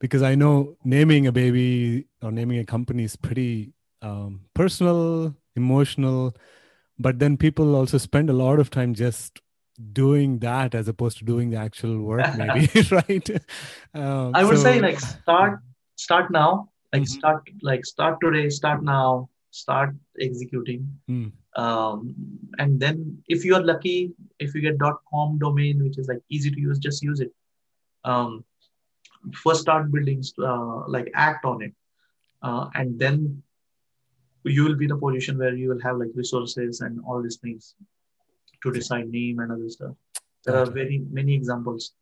because 0.00 0.22
I 0.22 0.34
know 0.34 0.76
naming 0.84 1.26
a 1.26 1.32
baby 1.32 2.06
or 2.22 2.32
naming 2.32 2.58
a 2.58 2.64
company 2.64 3.04
is 3.04 3.16
pretty 3.16 3.72
um, 4.02 4.40
personal, 4.54 5.34
emotional, 5.54 6.36
but 6.98 7.18
then 7.18 7.36
people 7.36 7.74
also 7.74 7.98
spend 7.98 8.28
a 8.28 8.32
lot 8.32 8.58
of 8.58 8.70
time 8.70 8.92
just 8.94 9.40
doing 9.92 10.38
that 10.40 10.74
as 10.74 10.88
opposed 10.88 11.18
to 11.18 11.24
doing 11.24 11.50
the 11.50 11.56
actual 11.56 12.00
work, 12.00 12.26
maybe, 12.36 12.68
right? 12.90 13.30
Um, 13.94 14.32
I 14.34 14.44
would 14.44 14.58
so, 14.58 14.64
say 14.64 14.80
like 14.80 15.00
start 15.00 15.60
start 15.94 16.30
now, 16.30 16.70
like 16.92 17.02
mm-hmm. 17.02 17.18
start 17.18 17.48
like 17.62 17.84
start 17.86 18.18
today, 18.20 18.48
start 18.50 18.82
now, 18.82 19.28
start 19.50 19.94
executing. 20.20 20.98
Mm. 21.08 21.32
Um, 21.56 22.14
and 22.58 22.78
then 22.78 23.22
if 23.28 23.44
you 23.44 23.54
are 23.54 23.62
lucky, 23.62 24.12
if 24.38 24.54
you 24.54 24.60
get 24.60 24.78
dot 24.78 25.00
.com 25.10 25.38
domain, 25.38 25.82
which 25.82 25.98
is 25.98 26.06
like 26.06 26.20
easy 26.28 26.50
to 26.50 26.60
use, 26.60 26.78
just 26.78 27.02
use 27.02 27.20
it. 27.20 27.32
Um, 28.04 28.44
first 29.32 29.62
start 29.62 29.90
building 29.90 30.22
uh, 30.38 30.86
like 30.86 31.10
act 31.14 31.44
on 31.44 31.62
it. 31.62 31.72
Uh, 32.42 32.68
and 32.74 32.98
then 32.98 33.42
you 34.44 34.64
will 34.64 34.76
be 34.76 34.84
in 34.84 34.92
a 34.92 34.96
position 34.96 35.38
where 35.38 35.54
you 35.54 35.70
will 35.70 35.80
have 35.80 35.96
like 35.96 36.10
resources 36.14 36.82
and 36.82 37.00
all 37.06 37.22
these 37.22 37.36
things 37.36 37.74
to 38.62 38.70
decide 38.70 39.08
name 39.08 39.40
and 39.40 39.50
other 39.50 39.68
stuff. 39.68 39.94
There 40.44 40.56
are 40.56 40.66
very 40.66 41.02
many 41.10 41.34
examples 41.34 41.94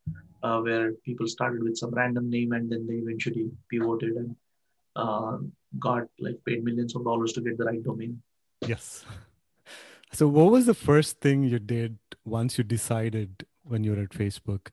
uh, 0.43 0.61
where 0.61 0.93
people 1.05 1.27
started 1.29 1.62
with 1.62 1.79
some 1.79 1.90
random 1.90 2.29
name 2.29 2.53
and 2.53 2.71
then 2.71 2.87
they 2.87 2.95
eventually 2.95 3.51
pivoted 3.71 4.17
and 4.17 4.37
uh, 4.97 5.38
got 5.79 6.09
like 6.19 6.38
paid 6.45 6.64
millions 6.64 6.95
of 6.97 7.05
dollars 7.05 7.33
to 7.35 7.40
get 7.40 7.57
the 7.57 7.64
right 7.64 7.83
domain. 7.83 8.21
Yes 8.67 9.07
so 10.14 10.29
what 10.29 10.50
was 10.50 10.66
the 10.66 10.74
first 10.74 11.20
thing 11.20 11.42
you 11.42 11.59
did 11.59 11.98
once 12.24 12.57
you 12.59 12.64
decided 12.64 13.46
when 13.62 13.85
you 13.85 13.92
were 13.92 14.03
at 14.03 14.11
facebook 14.11 14.70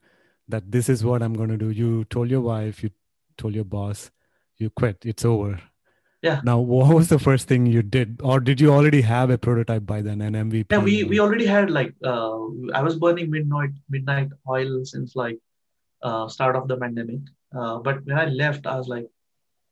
that 0.52 0.72
this 0.72 0.88
is 0.90 1.04
what 1.04 1.24
I'm 1.24 1.34
going 1.34 1.50
to 1.50 1.58
do. 1.58 1.72
You 1.72 2.06
told 2.06 2.30
your 2.30 2.42
wife, 2.42 2.84
you 2.84 2.92
told 3.38 3.56
your 3.56 3.64
boss, 3.64 4.12
you 4.58 4.70
quit. 4.70 4.98
It's 5.04 5.26
over. 5.26 5.60
Yeah. 6.22 6.42
Now, 6.44 6.60
what 6.60 6.94
was 6.94 7.10
the 7.10 7.18
first 7.18 7.48
thing 7.48 7.66
you 7.66 7.82
did, 7.82 8.20
or 8.24 8.40
did 8.40 8.62
you 8.62 8.72
already 8.72 9.02
have 9.02 9.32
a 9.32 9.38
prototype 9.40 9.88
by 9.88 10.02
then, 10.04 10.22
an 10.22 10.34
MVP? 10.34 10.68
Yeah, 10.70 10.78
we 10.78 11.04
we 11.04 11.20
already 11.20 11.48
had 11.48 11.72
like 11.72 11.96
uh, 12.04 12.38
I 12.76 12.84
was 12.84 12.98
burning 12.98 13.32
midnight 13.32 13.72
midnight 13.90 14.30
oil 14.48 14.86
since 14.86 15.16
like 15.16 15.40
uh, 16.04 16.28
start 16.28 16.56
of 16.56 16.68
the 16.68 16.78
pandemic. 16.78 17.22
Uh, 17.58 17.80
but 17.80 18.06
when 18.06 18.20
I 18.20 18.26
left, 18.26 18.68
I 18.68 18.78
was 18.78 18.88
like, 18.88 19.08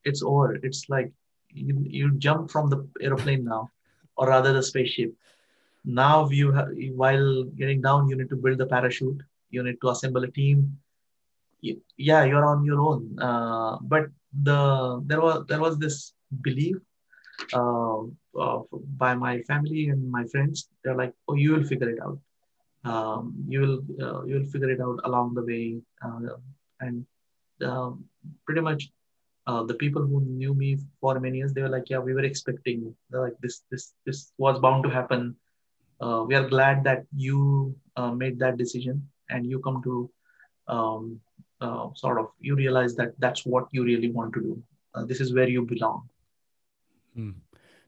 it's 0.05 0.23
over. 0.23 0.55
It's 0.55 0.89
like 0.89 1.11
you, 1.51 1.77
you 1.85 2.11
jump 2.17 2.49
from 2.49 2.71
the 2.71 2.87
airplane 2.99 3.43
now, 3.43 3.69
or 4.17 4.29
rather 4.29 4.51
the 4.51 4.63
spaceship. 4.63 5.13
Now 5.85 6.29
you 6.29 6.51
have, 6.51 6.69
while 6.95 7.43
getting 7.43 7.81
down, 7.81 8.09
you 8.09 8.17
need 8.17 8.29
to 8.29 8.35
build 8.35 8.57
the 8.57 8.65
parachute. 8.65 9.21
You 9.49 9.63
need 9.63 9.79
to 9.81 9.89
assemble 9.89 10.23
a 10.23 10.31
team. 10.31 10.77
Yeah 11.97 12.23
you're 12.23 12.45
on 12.45 12.63
your 12.63 12.79
own. 12.79 13.17
Uh, 13.19 13.77
but 13.81 14.07
the 14.43 15.01
there 15.05 15.21
was 15.21 15.45
there 15.47 15.59
was 15.59 15.77
this 15.77 16.13
belief 16.41 16.77
uh, 17.53 18.01
uh, 18.39 18.59
by 18.97 19.15
my 19.15 19.41
family 19.41 19.89
and 19.89 20.09
my 20.09 20.23
friends 20.25 20.69
they're 20.83 20.95
like 20.95 21.13
oh 21.27 21.35
you 21.35 21.51
will 21.53 21.63
figure 21.63 21.89
it 21.89 21.99
out. 22.01 22.19
Um, 22.85 23.33
you 23.47 23.59
will 23.61 23.79
uh, 24.01 24.23
you 24.25 24.35
will 24.39 24.45
figure 24.45 24.69
it 24.69 24.79
out 24.79 24.99
along 25.03 25.33
the 25.33 25.43
way. 25.43 25.81
Uh, 26.01 26.37
and 26.79 27.05
um, 27.61 28.05
pretty 28.45 28.61
much 28.61 28.89
uh, 29.47 29.63
the 29.63 29.73
people 29.73 30.01
who 30.01 30.21
knew 30.21 30.53
me 30.53 30.77
for 31.01 31.19
many 31.19 31.39
years 31.39 31.53
they 31.53 31.61
were 31.61 31.69
like 31.69 31.89
yeah 31.89 31.99
we 31.99 32.13
were 32.13 32.23
expecting 32.23 32.95
like 33.11 33.33
this 33.41 33.63
this 33.71 33.93
this 34.05 34.31
was 34.37 34.59
bound 34.59 34.83
to 34.83 34.89
happen 34.89 35.35
we 35.99 36.35
are 36.35 36.47
glad 36.47 36.83
that 36.83 37.05
you 37.15 37.75
made 38.15 38.39
that 38.39 38.57
decision 38.57 39.07
and 39.29 39.45
you 39.45 39.59
come 39.59 39.81
to 39.83 40.09
um, 40.67 41.19
uh, 41.61 41.89
sort 41.95 42.19
of 42.19 42.27
you 42.39 42.55
realize 42.55 42.95
that 42.95 43.13
that's 43.19 43.45
what 43.45 43.67
you 43.71 43.83
really 43.83 44.11
want 44.11 44.33
to 44.33 44.41
do 44.41 44.63
uh, 44.95 45.05
this 45.05 45.19
is 45.19 45.33
where 45.33 45.47
you 45.47 45.65
belong 45.65 46.07
hmm. 47.15 47.31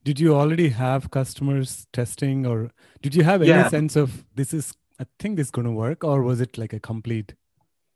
did 0.04 0.20
you 0.20 0.36
already 0.36 0.70
have 0.70 1.12
customers 1.12 1.88
testing 1.94 2.46
or 2.46 2.72
did 3.02 3.16
you 3.16 3.24
have 3.24 3.42
any 3.42 3.50
yeah. 3.50 3.70
sense 3.70 3.96
of 3.96 4.26
this 4.36 4.54
is 4.54 4.74
i 5.00 5.06
think 5.20 5.38
this 5.38 5.48
is 5.48 5.52
going 5.52 5.66
to 5.66 5.72
work 5.72 6.04
or 6.04 6.22
was 6.22 6.42
it 6.42 6.58
like 6.58 6.74
a 6.74 6.80
complete 6.80 7.34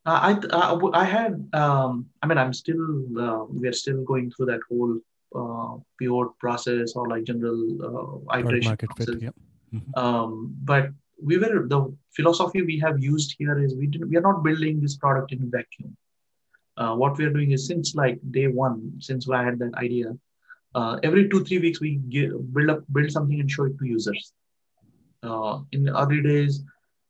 uh, 0.06 0.20
I, 0.22 0.32
uh, 0.56 0.92
I 0.94 1.04
had 1.04 1.50
um, 1.54 2.08
i 2.22 2.28
mean 2.28 2.38
i'm 2.38 2.54
still 2.54 2.86
uh, 3.20 3.46
we're 3.50 3.74
still 3.74 4.04
going 4.04 4.32
through 4.32 4.46
that 4.48 4.62
whole 4.70 4.98
uh, 5.36 5.76
pivot 6.00 6.30
process 6.40 6.94
or 6.96 7.10
like 7.10 7.26
general 7.26 8.24
uh, 8.32 8.40
iteration 8.40 8.78
process. 8.78 9.06
Fit, 9.06 9.24
yeah. 9.24 9.30
Mm-hmm. 9.74 10.00
um, 10.00 10.56
but 10.64 10.90
we 11.22 11.38
were 11.38 11.68
the 11.68 11.96
philosophy 12.16 12.62
we 12.62 12.80
have 12.80 13.02
used 13.02 13.36
here 13.38 13.58
is 13.64 13.76
we 13.76 13.88
didn't 13.88 14.10
we 14.10 14.18
are 14.18 14.28
not 14.30 14.44
building 14.44 14.82
this 14.82 14.96
product 14.98 15.32
in 15.32 15.44
a 15.44 15.46
vacuum. 15.46 15.96
Uh, 16.78 16.94
what 16.94 17.18
we 17.18 17.26
are 17.26 17.30
doing 17.30 17.52
is 17.52 17.68
since 17.68 17.96
like 17.96 18.20
day 18.32 18.48
one, 18.48 18.92
since 19.00 19.30
I 19.30 19.44
had 19.44 19.60
that 19.60 19.74
idea, 19.76 20.14
uh, 20.76 21.00
every 21.04 21.30
two 21.30 21.44
three 21.46 21.60
weeks 21.60 21.80
we 21.80 21.96
give, 22.10 22.54
build 22.54 22.70
up 22.70 22.84
build 22.92 23.12
something 23.12 23.40
and 23.40 23.50
show 23.50 23.66
it 23.66 23.78
to 23.80 23.86
users. 23.88 24.34
Uh, 25.24 25.60
in 25.72 25.90
early 25.90 26.22
days, 26.22 26.64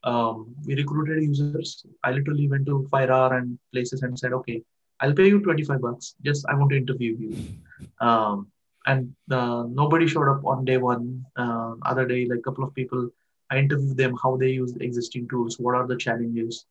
um, 0.03 0.55
we 0.65 0.75
recruited 0.75 1.23
users. 1.23 1.85
I 2.03 2.11
literally 2.11 2.47
went 2.47 2.65
to 2.67 2.87
FireHour 2.91 3.37
and 3.37 3.59
places 3.73 4.03
and 4.03 4.17
said, 4.17 4.33
okay, 4.33 4.61
I'll 4.99 5.13
pay 5.13 5.27
you 5.27 5.41
25 5.41 5.81
bucks. 5.81 6.15
Just 6.23 6.45
I 6.47 6.53
want 6.55 6.69
to 6.69 6.77
interview 6.77 7.17
you. 7.19 7.35
Um, 7.99 8.51
and 8.85 9.13
uh, 9.31 9.63
nobody 9.69 10.07
showed 10.07 10.29
up 10.29 10.45
on 10.45 10.65
day 10.65 10.77
one. 10.77 11.25
Uh, 11.35 11.73
other 11.83 12.05
day, 12.05 12.25
like 12.25 12.39
a 12.39 12.41
couple 12.41 12.63
of 12.63 12.73
people 12.73 13.09
I 13.49 13.57
interview 13.57 13.93
them 13.93 14.15
how 14.21 14.37
they 14.37 14.49
use 14.49 14.73
the 14.73 14.83
existing 14.83 15.27
tools, 15.27 15.59
what 15.59 15.75
are 15.75 15.87
the 15.87 15.95
challenges 15.95 16.65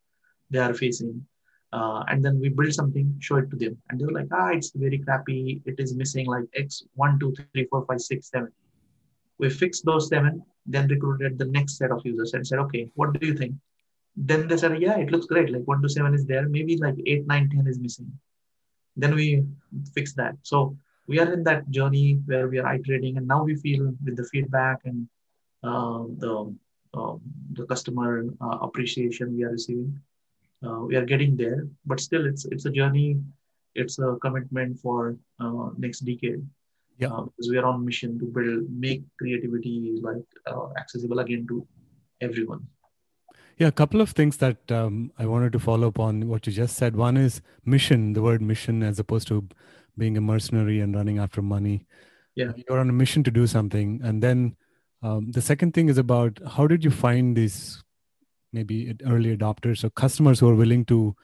they 0.50 0.59
are 0.59 0.74
facing, 0.74 1.24
uh, 1.72 2.05
and 2.09 2.24
then 2.24 2.40
we 2.40 2.48
build 2.48 2.74
something, 2.74 3.16
show 3.20 3.37
it 3.37 3.50
to 3.50 3.57
them, 3.57 3.77
and 3.88 4.00
they 4.00 4.05
were 4.05 4.12
like, 4.12 4.29
ah, 4.33 4.48
it's 4.48 4.70
very 4.74 4.98
crappy. 4.98 5.62
It 5.64 5.79
is 5.79 5.94
missing 5.94 6.27
like 6.27 6.44
X 6.55 6.83
one, 6.94 7.18
two, 7.18 7.35
three, 7.53 7.66
four, 7.66 7.85
five, 7.87 8.00
six, 8.00 8.29
seven. 8.29 8.53
We 9.38 9.50
fixed 9.50 9.85
those 9.85 10.09
seven, 10.09 10.42
then 10.66 10.88
recruited 10.88 11.38
the 11.38 11.46
next 11.46 11.77
set 11.77 11.90
of 11.90 12.03
users 12.05 12.35
and 12.35 12.46
said, 12.46 12.59
okay, 12.61 12.88
what 12.94 13.18
do 13.18 13.27
you 13.27 13.35
think? 13.35 13.55
Then 14.16 14.46
they 14.46 14.57
said, 14.57 14.81
yeah, 14.81 14.98
it 14.98 15.11
looks 15.11 15.27
great. 15.27 15.50
Like 15.50 15.62
one 15.64 15.83
to 15.83 15.88
seven 15.88 16.14
is 16.14 16.24
there, 16.27 16.48
maybe 16.48 16.77
like 16.77 16.94
eight, 17.07 17.27
nine, 17.27 17.50
ten 17.50 17.66
is 17.66 17.81
missing. 17.81 18.12
Then 18.96 19.14
we 19.14 19.44
fix 19.92 20.12
that. 20.14 20.37
So 20.42 20.77
we 21.07 21.19
are 21.21 21.33
in 21.33 21.45
that 21.45 21.71
journey 21.71 22.21
where 22.27 22.49
we 22.49 22.59
are 22.59 22.75
iterating, 22.75 23.17
and 23.17 23.27
now 23.27 23.43
we 23.45 23.55
feel 23.57 23.93
with 24.05 24.17
the 24.17 24.25
feedback 24.25 24.81
and 24.85 25.09
uh, 25.62 26.05
the 26.19 26.55
um, 26.95 27.21
the 27.53 27.67
customer 27.67 28.25
uh, 28.40 28.59
appreciation 28.62 29.37
we 29.37 29.43
are 29.45 29.51
receiving. 29.51 29.99
Uh, 30.64 30.81
we 30.81 30.97
are 30.97 31.05
getting 31.05 31.37
there, 31.37 31.67
but 31.85 32.01
still, 32.01 32.25
it's 32.27 32.45
it's 32.47 32.64
a 32.64 32.71
journey. 32.71 33.21
It's 33.75 33.99
a 33.99 34.17
commitment 34.23 34.79
for 34.79 35.17
uh, 35.40 35.71
next 35.77 36.01
decade. 36.01 36.47
Yeah, 36.99 37.09
because 37.09 37.51
we 37.51 37.59
are 37.59 37.67
on 37.67 37.85
mission 37.85 38.19
to 38.21 38.27
build, 38.27 38.71
make 38.71 39.03
creativity 39.19 39.99
like 40.01 40.23
accessible 40.79 41.19
again 41.19 41.47
to 41.49 41.67
everyone. 42.21 42.69
Yeah, 43.59 43.69
a 43.69 43.73
couple 43.73 44.01
of 44.01 44.11
things 44.11 44.38
that 44.38 44.71
um, 44.71 45.12
I 45.19 45.27
wanted 45.27 45.53
to 45.53 45.61
follow 45.61 45.88
up 45.88 45.99
on 45.99 46.29
what 46.29 46.47
you 46.47 46.53
just 46.53 46.77
said. 46.77 46.97
One 46.97 47.17
is 47.17 47.40
mission, 47.64 48.12
the 48.12 48.23
word 48.23 48.43
mission, 48.43 48.83
as 48.83 48.99
opposed 48.99 49.29
to 49.29 49.49
being 49.97 50.17
a 50.17 50.21
mercenary 50.21 50.81
and 50.81 50.95
running 50.95 51.19
after 51.19 51.43
money. 51.43 51.87
Yeah. 52.35 52.53
You're 52.57 52.79
on 52.79 52.89
a 52.89 52.93
mission 52.93 53.23
to 53.25 53.31
do 53.31 53.47
something. 53.47 54.01
And 54.03 54.23
then 54.23 54.57
um, 55.03 55.31
the 55.31 55.43
second 55.43 55.75
thing 55.75 55.89
is 55.89 55.99
about 55.99 56.39
how 56.57 56.67
did 56.67 56.85
you 56.85 56.91
find 56.91 57.37
these 57.37 57.83
maybe 58.53 58.95
early 59.07 59.37
adopters 59.37 59.85
or 59.85 59.91
customers 59.91 60.41
who 60.41 60.49
are 60.49 60.55
willing 60.55 60.85
to 60.87 61.15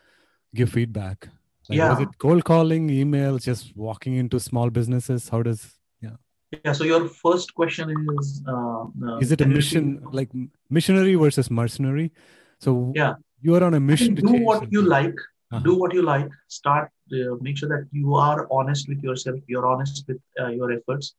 give 0.55 0.71
feedback? 0.71 1.29
Like, 1.69 1.79
yeah. 1.79 1.91
Was 1.91 2.01
it 2.01 2.19
cold 2.19 2.45
calling, 2.45 2.89
emails, 2.89 3.45
just 3.45 3.77
walking 3.77 4.17
into 4.17 4.41
small 4.41 4.71
businesses? 4.71 5.29
How 5.29 5.43
does 5.43 5.75
yeah? 6.01 6.17
Yeah. 6.65 6.73
So 6.73 6.85
your 6.85 7.09
first 7.09 7.55
question 7.55 7.95
is 8.19 8.43
uh, 8.47 8.83
uh, 8.83 9.19
is 9.19 9.31
it 9.31 9.41
a 9.41 9.47
mission 9.47 10.03
like 10.11 10.31
missionary 10.69 11.15
versus 11.15 11.51
mercenary? 11.51 12.13
So 12.59 12.93
yeah, 12.95 13.15
you 13.41 13.55
are 13.55 13.63
on 13.63 13.75
a 13.75 13.81
mission 13.81 14.17
to 14.17 14.23
do 14.23 14.33
what 14.45 14.59
something. 14.59 14.73
you 14.73 14.83
like. 14.83 15.15
Uh-huh. 15.53 15.63
Do 15.63 15.75
what 15.75 15.93
you 15.93 16.03
like. 16.03 16.29
Start. 16.49 16.91
Uh, 17.13 17.35
make 17.41 17.59
sure 17.59 17.69
that 17.69 17.89
you 17.91 18.15
are 18.15 18.47
honest 18.51 18.89
with 18.89 19.03
yourself. 19.03 19.41
You're 19.47 19.67
honest 19.67 20.05
with 20.07 20.21
uh, 20.41 20.49
your 20.49 20.71
efforts 20.73 21.15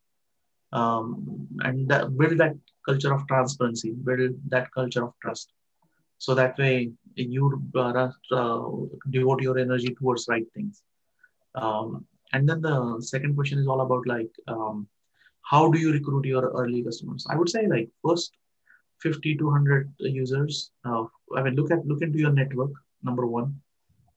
um, 0.73 1.47
and 1.61 1.87
that, 1.89 2.17
build 2.17 2.37
that 2.37 2.55
culture 2.85 3.13
of 3.13 3.27
transparency, 3.27 3.91
build 3.91 4.35
that 4.49 4.71
culture 4.71 5.03
of 5.03 5.13
trust. 5.21 5.51
So 6.17 6.33
that 6.35 6.57
way 6.57 6.91
you 7.15 7.61
uh, 7.75 8.09
uh, 8.31 8.61
devote 9.09 9.41
your 9.41 9.57
energy 9.57 9.95
towards 9.95 10.27
right 10.29 10.45
things. 10.53 10.83
Um, 11.55 12.05
and 12.33 12.47
then 12.47 12.61
the 12.61 13.01
second 13.01 13.35
question 13.35 13.59
is 13.59 13.67
all 13.67 13.81
about 13.81 14.07
like 14.07 14.31
um, 14.47 14.87
how 15.41 15.69
do 15.69 15.79
you 15.79 15.91
recruit 15.91 16.25
your 16.25 16.49
early 16.51 16.83
customers? 16.83 17.25
I 17.29 17.35
would 17.35 17.49
say 17.49 17.67
like 17.67 17.89
first 18.05 18.31
50 19.01 19.35
to 19.37 19.45
100 19.45 19.91
users. 19.99 20.71
Uh, 20.85 21.05
I 21.35 21.41
mean, 21.41 21.55
look 21.55 21.71
at 21.71 21.85
look 21.85 22.01
into 22.01 22.19
your 22.19 22.31
network. 22.31 22.71
Number 23.03 23.25
one, 23.25 23.59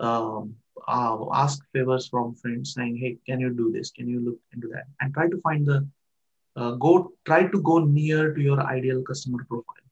um, 0.00 0.54
uh, 0.88 1.16
ask 1.32 1.62
favors 1.72 2.08
from 2.08 2.34
friends 2.34 2.74
saying, 2.74 2.96
"Hey, 2.96 3.18
can 3.26 3.40
you 3.40 3.50
do 3.50 3.70
this? 3.72 3.90
Can 3.90 4.08
you 4.08 4.20
look 4.20 4.38
into 4.52 4.68
that?" 4.68 4.84
And 5.00 5.14
try 5.14 5.28
to 5.28 5.40
find 5.40 5.66
the 5.66 5.86
uh, 6.56 6.72
go. 6.72 7.12
Try 7.24 7.44
to 7.46 7.60
go 7.62 7.78
near 7.78 8.34
to 8.34 8.40
your 8.40 8.60
ideal 8.60 9.02
customer 9.02 9.44
profile, 9.48 9.86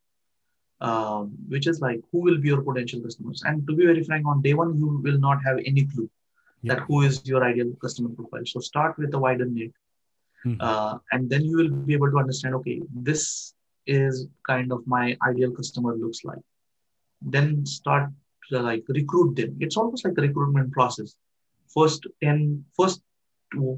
um, 0.80 1.32
which 1.48 1.66
is 1.66 1.80
like 1.80 2.00
who 2.10 2.18
will 2.20 2.38
be 2.38 2.48
your 2.48 2.62
potential 2.62 3.00
customers. 3.00 3.42
And 3.44 3.66
to 3.66 3.74
be 3.74 3.86
very 3.86 4.02
frank, 4.02 4.26
on 4.26 4.42
day 4.42 4.54
one, 4.54 4.76
you 4.78 5.00
will 5.02 5.18
not 5.18 5.42
have 5.44 5.58
any 5.64 5.86
clue 5.86 6.10
yeah. 6.62 6.74
that 6.74 6.84
who 6.84 7.02
is 7.02 7.24
your 7.26 7.44
ideal 7.44 7.72
customer 7.80 8.10
profile. 8.10 8.42
So 8.44 8.60
start 8.60 8.98
with 8.98 9.14
a 9.14 9.18
wider 9.18 9.44
net. 9.44 9.70
Mm-hmm. 10.44 10.60
Uh, 10.60 10.98
and 11.12 11.30
then 11.30 11.44
you 11.44 11.56
will 11.56 11.70
be 11.70 11.94
able 11.94 12.10
to 12.10 12.18
understand 12.18 12.56
okay 12.56 12.82
this 12.92 13.54
is 13.86 14.26
kind 14.44 14.72
of 14.72 14.84
my 14.88 15.16
ideal 15.24 15.52
customer 15.52 15.94
looks 15.94 16.24
like 16.24 16.40
then 17.20 17.64
start 17.64 18.10
like 18.60 18.84
recruit 18.88 19.36
them. 19.36 19.56
It's 19.60 19.76
almost 19.76 20.04
like 20.04 20.14
a 20.18 20.22
recruitment 20.22 20.72
process. 20.72 21.16
First 21.68 22.06
10 22.22 22.64
first 22.76 23.02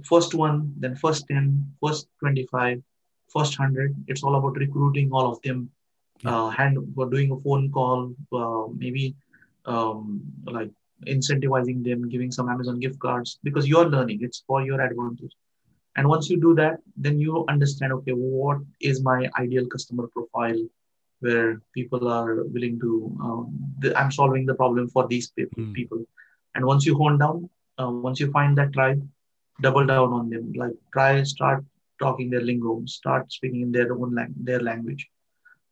first 0.09 0.35
one 0.35 0.73
then 0.77 0.95
first 0.95 1.27
10 1.29 1.75
first 1.83 2.07
25 2.21 2.83
first 3.29 3.59
100 3.59 3.95
it's 4.07 4.23
all 4.23 4.37
about 4.37 4.57
recruiting 4.57 5.11
all 5.13 5.31
of 5.31 5.41
them. 5.43 5.71
Yeah. 6.21 6.37
uh, 6.37 6.51
hand 6.51 6.79
for 6.95 7.11
doing 7.11 7.33
a 7.33 7.41
phone 7.41 7.71
call 7.73 8.15
uh, 8.33 8.67
maybe 8.73 9.15
um, 9.67 10.23
like 10.45 10.71
incentivizing 11.07 11.83
them 11.85 12.09
giving 12.09 12.31
some 12.31 12.49
amazon 12.49 12.79
gift 12.79 12.99
cards 12.99 13.39
because 13.43 13.67
you're 13.69 13.89
learning. 13.89 14.21
It's 14.23 14.45
for 14.47 14.63
your 14.63 14.81
advantage. 14.81 15.33
And 15.97 16.09
once 16.09 16.31
you 16.31 16.41
do 16.41 16.55
that 16.55 16.79
then 16.97 17.19
you 17.19 17.45
understand 17.49 17.93
okay 17.93 18.13
what 18.13 18.59
is 18.81 19.03
my 19.03 19.29
ideal 19.39 19.67
customer 19.67 20.07
profile 20.09 20.61
where 21.25 21.61
people 21.79 22.09
are 22.17 22.45
willing 22.55 22.77
to 22.85 22.91
um, 23.27 23.43
the, 23.81 23.89
i'm 24.01 24.13
solving 24.21 24.45
the 24.51 24.59
problem 24.63 24.89
for 24.95 25.07
these 25.13 25.29
people, 25.31 25.63
mm. 25.63 25.75
people. 25.81 26.01
and 26.55 26.65
once 26.73 26.87
you 26.87 26.95
hone 27.03 27.19
down 27.25 27.49
uh, 27.81 27.91
once 28.09 28.21
you 28.21 28.31
find 28.39 28.57
that 28.59 28.73
tribe 28.73 29.01
double 29.61 29.87
down 29.87 30.13
on 30.13 30.31
them. 30.31 30.53
Like 30.55 30.73
try 30.93 31.23
start 31.23 31.65
talking 32.01 32.31
their 32.31 32.41
lingo 32.41 32.83
start 32.87 33.31
speaking 33.33 33.63
in 33.63 33.73
their 33.73 33.93
own 33.93 34.15
lang- 34.15 34.35
their 34.37 34.61
language. 34.61 35.09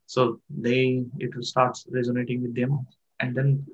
So 0.06 0.40
they 0.50 1.04
it 1.18 1.34
will 1.34 1.42
start 1.42 1.78
resonating 1.90 2.42
with 2.42 2.54
them. 2.54 2.86
And 3.20 3.34
then 3.34 3.66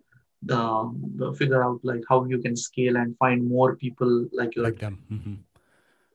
the, 0.43 0.95
the 1.17 1.33
figure 1.35 1.64
out 1.64 1.81
like 1.83 2.03
how 2.09 2.25
you 2.25 2.38
can 2.38 2.57
scale 2.57 2.97
and 2.97 3.17
find 3.19 3.47
more 3.47 3.77
people 3.77 4.29
like 4.33 4.55
you 4.57 4.62
like 4.62 4.79
them. 4.79 4.99
Mm-hmm 5.12 5.35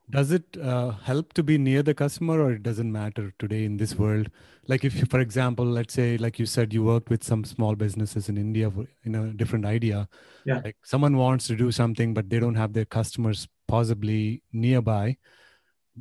does 0.09 0.31
it 0.31 0.57
uh, 0.61 0.91
help 0.91 1.33
to 1.33 1.43
be 1.43 1.57
near 1.57 1.81
the 1.81 1.93
customer 1.93 2.41
or 2.41 2.51
it 2.51 2.63
doesn't 2.63 2.91
matter 2.91 3.33
today 3.39 3.63
in 3.63 3.77
this 3.77 3.95
world? 3.95 4.29
Like 4.67 4.83
if 4.83 4.95
you 4.95 5.05
for 5.05 5.19
example 5.19 5.65
let's 5.65 5.93
say 5.93 6.17
like 6.17 6.39
you 6.39 6.45
said 6.45 6.73
you 6.73 6.83
worked 6.83 7.09
with 7.09 7.23
some 7.23 7.43
small 7.43 7.75
businesses 7.75 8.29
in 8.29 8.37
india 8.37 8.69
for, 8.69 8.85
in 9.03 9.15
a 9.15 9.33
different 9.33 9.65
idea. 9.65 10.07
Yeah. 10.45 10.61
Like 10.63 10.77
someone 10.83 11.17
wants 11.17 11.47
to 11.47 11.55
do 11.55 11.71
something 11.71 12.13
but 12.13 12.29
they 12.29 12.39
don't 12.39 12.55
have 12.55 12.73
their 12.73 12.85
customers 12.85 13.47
possibly 13.67 14.41
nearby. 14.51 15.17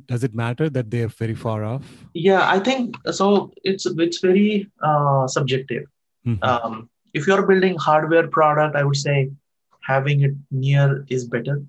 Does 0.07 0.23
it 0.23 0.33
matter 0.33 0.69
that 0.69 0.89
they're 0.89 1.07
very 1.07 1.35
far 1.35 1.63
off? 1.63 1.83
Yeah 2.13 2.49
i 2.49 2.59
think 2.59 2.95
so 3.11 3.51
it's 3.63 3.85
it's 3.85 4.19
very 4.19 4.69
uh, 4.81 5.27
subjective. 5.27 5.85
Mm-hmm. 6.25 6.41
um, 6.41 6.89
if 7.13 7.27
you're 7.27 7.45
building 7.45 7.75
hardware 7.77 8.27
product 8.27 8.77
i 8.77 8.83
would 8.83 8.95
say 8.95 9.29
having 9.81 10.21
it 10.21 10.31
near 10.51 11.05
is 11.09 11.25
better 11.25 11.61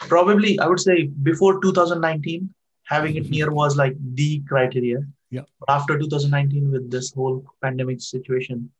probably 0.00 0.58
I 0.58 0.66
would 0.66 0.80
say 0.80 1.06
before 1.06 1.60
2019, 1.60 2.52
having 2.84 3.16
it 3.16 3.30
near 3.30 3.50
was 3.52 3.76
like 3.76 3.96
the 4.14 4.40
criteria. 4.48 4.98
Yeah. 5.30 5.42
After 5.68 5.98
2019, 5.98 6.72
with 6.72 6.90
this 6.90 7.12
whole 7.12 7.44
pandemic 7.62 8.00
situation, 8.00 8.70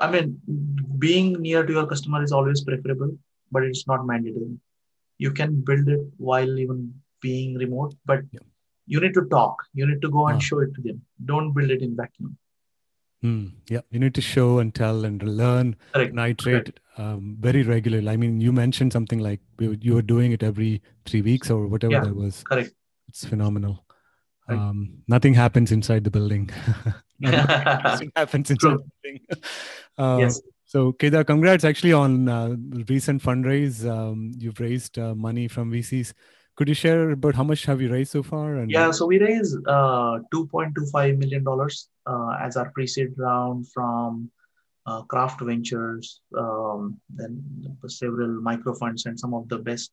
I 0.00 0.10
mean, 0.10 0.40
being 0.98 1.34
near 1.34 1.64
to 1.64 1.72
your 1.72 1.86
customer 1.86 2.22
is 2.22 2.32
always 2.32 2.62
preferable, 2.62 3.16
but 3.52 3.62
it's 3.62 3.86
not 3.86 4.06
mandatory. 4.06 4.58
You 5.18 5.30
can 5.30 5.60
build 5.60 5.88
it 5.88 6.00
while 6.16 6.58
even 6.58 6.94
being 7.20 7.54
remote, 7.54 7.94
but 8.06 8.20
yeah. 8.32 8.40
you 8.86 9.00
need 9.00 9.14
to 9.14 9.26
talk. 9.26 9.56
You 9.74 9.86
need 9.86 10.02
to 10.02 10.10
go 10.10 10.26
and 10.28 10.38
uh. 10.38 10.40
show 10.40 10.60
it 10.60 10.74
to 10.74 10.82
them. 10.82 11.02
Don't 11.24 11.52
build 11.52 11.70
it 11.70 11.82
in 11.82 11.94
vacuum. 11.94 12.36
Hmm. 13.22 13.46
yeah, 13.68 13.80
you 13.90 13.98
need 13.98 14.14
to 14.14 14.20
show 14.20 14.60
and 14.60 14.72
tell 14.72 15.04
and 15.04 15.20
learn 15.22 15.74
Correct. 15.92 16.10
and 16.10 16.20
iterate 16.20 16.80
um, 16.98 17.36
very 17.40 17.62
regularly. 17.62 18.08
I 18.08 18.16
mean, 18.16 18.40
you 18.40 18.52
mentioned 18.52 18.92
something 18.92 19.18
like 19.18 19.40
you 19.58 19.94
were 19.94 20.02
doing 20.02 20.32
it 20.32 20.42
every 20.42 20.82
three 21.04 21.22
weeks 21.22 21.50
or 21.50 21.66
whatever 21.66 21.94
yeah, 21.94 22.04
that 22.04 22.14
was. 22.14 22.44
Correct. 22.44 22.72
It's 23.08 23.24
phenomenal. 23.24 23.84
Um, 24.48 25.02
nothing 25.08 25.34
happens 25.34 25.72
inside 25.72 26.04
the 26.04 26.10
building. 26.10 26.50
nothing 27.20 28.12
happens 28.16 28.50
inside 28.50 28.68
True. 28.68 28.78
the 28.78 28.90
building. 29.02 29.42
Uh, 29.98 30.16
yes. 30.20 30.40
So, 30.64 30.92
KD, 30.92 31.26
congrats 31.26 31.64
actually 31.64 31.94
on 31.94 32.28
uh, 32.28 32.54
recent 32.88 33.22
fundraise. 33.22 33.88
Um, 33.88 34.32
you've 34.38 34.60
raised 34.60 34.98
uh, 34.98 35.14
money 35.14 35.48
from 35.48 35.72
VCs. 35.72 36.12
Could 36.56 36.68
you 36.68 36.74
share 36.74 37.10
about 37.10 37.34
how 37.34 37.44
much 37.44 37.64
have 37.64 37.80
you 37.80 37.90
raised 37.90 38.10
so 38.10 38.22
far? 38.22 38.56
And 38.56 38.70
yeah, 38.70 38.90
so 38.90 39.06
we 39.06 39.18
raised 39.18 39.56
uh, 39.66 40.18
2.25 40.34 41.16
million 41.16 41.44
dollars 41.44 41.88
as 42.40 42.56
our 42.56 42.70
pre-seed 42.70 43.14
round 43.16 43.68
from 43.72 44.30
uh, 44.88 45.02
Craft 45.02 45.42
Ventures, 45.42 46.22
um, 46.36 46.98
then 47.14 47.42
several 47.86 48.40
micro 48.40 48.74
funds 48.74 49.04
and 49.06 49.18
some 49.20 49.34
of 49.34 49.48
the 49.48 49.58
best 49.58 49.90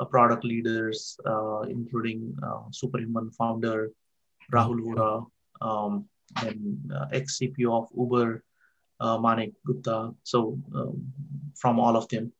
uh, 0.00 0.04
product 0.04 0.44
leaders, 0.44 1.18
uh, 1.26 1.62
including 1.62 2.36
uh, 2.42 2.64
Superhuman 2.70 3.30
founder 3.30 3.90
Rahul 4.52 4.80
Vohra, 4.80 5.26
um, 5.60 6.04
and 6.44 6.92
ex 7.12 7.38
CPO 7.38 7.72
of 7.72 7.88
Uber, 7.96 8.44
Manik 9.00 9.52
Gupta. 9.66 10.12
So 10.24 10.58
um, 10.74 11.10
from 11.56 11.80
all 11.80 11.96
of 11.96 12.06
them, 12.08 12.32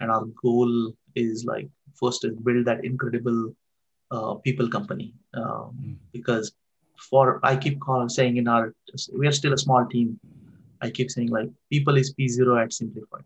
and 0.00 0.10
our 0.10 0.24
goal 0.42 0.92
is 1.14 1.44
like 1.44 1.68
first 1.94 2.24
is 2.24 2.34
build 2.36 2.64
that 2.66 2.84
incredible 2.84 3.54
uh, 4.10 4.34
people 4.34 4.68
company 4.68 5.14
mm. 5.36 5.96
because 6.12 6.52
for 6.98 7.40
i 7.42 7.56
keep 7.56 7.80
calling, 7.80 8.08
saying 8.08 8.36
in 8.36 8.48
our 8.48 8.74
we 9.18 9.26
are 9.26 9.32
still 9.32 9.52
a 9.52 9.58
small 9.58 9.84
team. 9.86 10.18
I 10.80 10.90
keep 10.90 11.10
saying 11.10 11.28
like 11.28 11.48
people 11.70 11.96
is 11.96 12.14
p0 12.14 12.62
at 12.62 12.72
simplified 12.72 13.24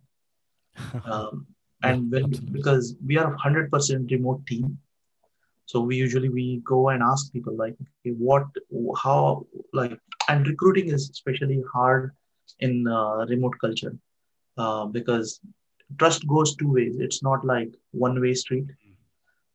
um, 1.04 1.46
and 1.82 2.10
when 2.10 2.30
because 2.52 2.94
we 3.04 3.18
are 3.18 3.34
a 3.34 3.36
100% 3.36 4.10
remote 4.10 4.46
team 4.46 4.78
so 5.66 5.80
we 5.80 5.96
usually 5.96 6.30
we 6.30 6.62
go 6.64 6.88
and 6.88 7.02
ask 7.02 7.32
people 7.32 7.54
like 7.54 7.74
okay, 7.82 8.14
what 8.16 8.46
how 9.02 9.46
like 9.72 9.98
and 10.28 10.46
recruiting 10.46 10.88
is 10.88 11.10
especially 11.10 11.62
hard 11.72 12.12
in 12.60 12.88
uh, 12.88 13.26
remote 13.26 13.54
culture 13.60 13.94
uh, 14.56 14.86
because 14.86 15.40
trust 15.98 16.26
goes 16.26 16.56
two 16.56 16.72
ways. 16.72 16.96
It's 16.98 17.22
not 17.22 17.44
like 17.44 17.70
one 17.92 18.20
way 18.20 18.34
street 18.34 18.66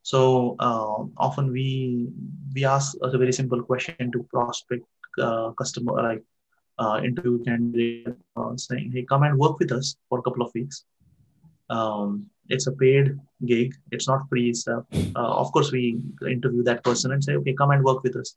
so 0.04 0.58
uh, 0.60 1.00
often 1.18 1.52
we 1.52 2.10
we 2.54 2.66
ask 2.66 2.96
a 3.02 3.18
very 3.18 3.32
simple 3.32 3.63
question 3.63 4.12
to 4.12 4.24
prospect 4.24 4.86
uh, 5.18 5.52
customer 5.52 5.94
like 6.04 6.24
uh, 6.78 7.00
interview 7.04 7.42
candidate 7.44 8.18
uh, 8.36 8.56
saying 8.58 8.92
hey 8.94 9.04
come 9.04 9.24
and 9.24 9.38
work 9.38 9.58
with 9.60 9.72
us 9.72 9.96
for 10.10 10.20
a 10.20 10.22
couple 10.22 10.44
of 10.46 10.54
weeks. 10.54 10.84
Um, 11.70 12.26
it's 12.50 12.68
a 12.68 12.74
paid 12.74 13.18
gig. 13.46 13.74
It's 13.92 14.08
not 14.08 14.28
free 14.28 14.54
stuff 14.54 14.84
uh, 14.94 15.34
of 15.42 15.52
course 15.54 15.72
we 15.72 16.02
interview 16.30 16.63
that 16.63 16.84
person 16.84 17.13
and 17.13 17.24
say 17.24 17.36
okay 17.36 17.54
come 17.54 17.72
and 17.72 17.84
work 17.84 18.04
with 18.04 18.18
us. 18.18 18.36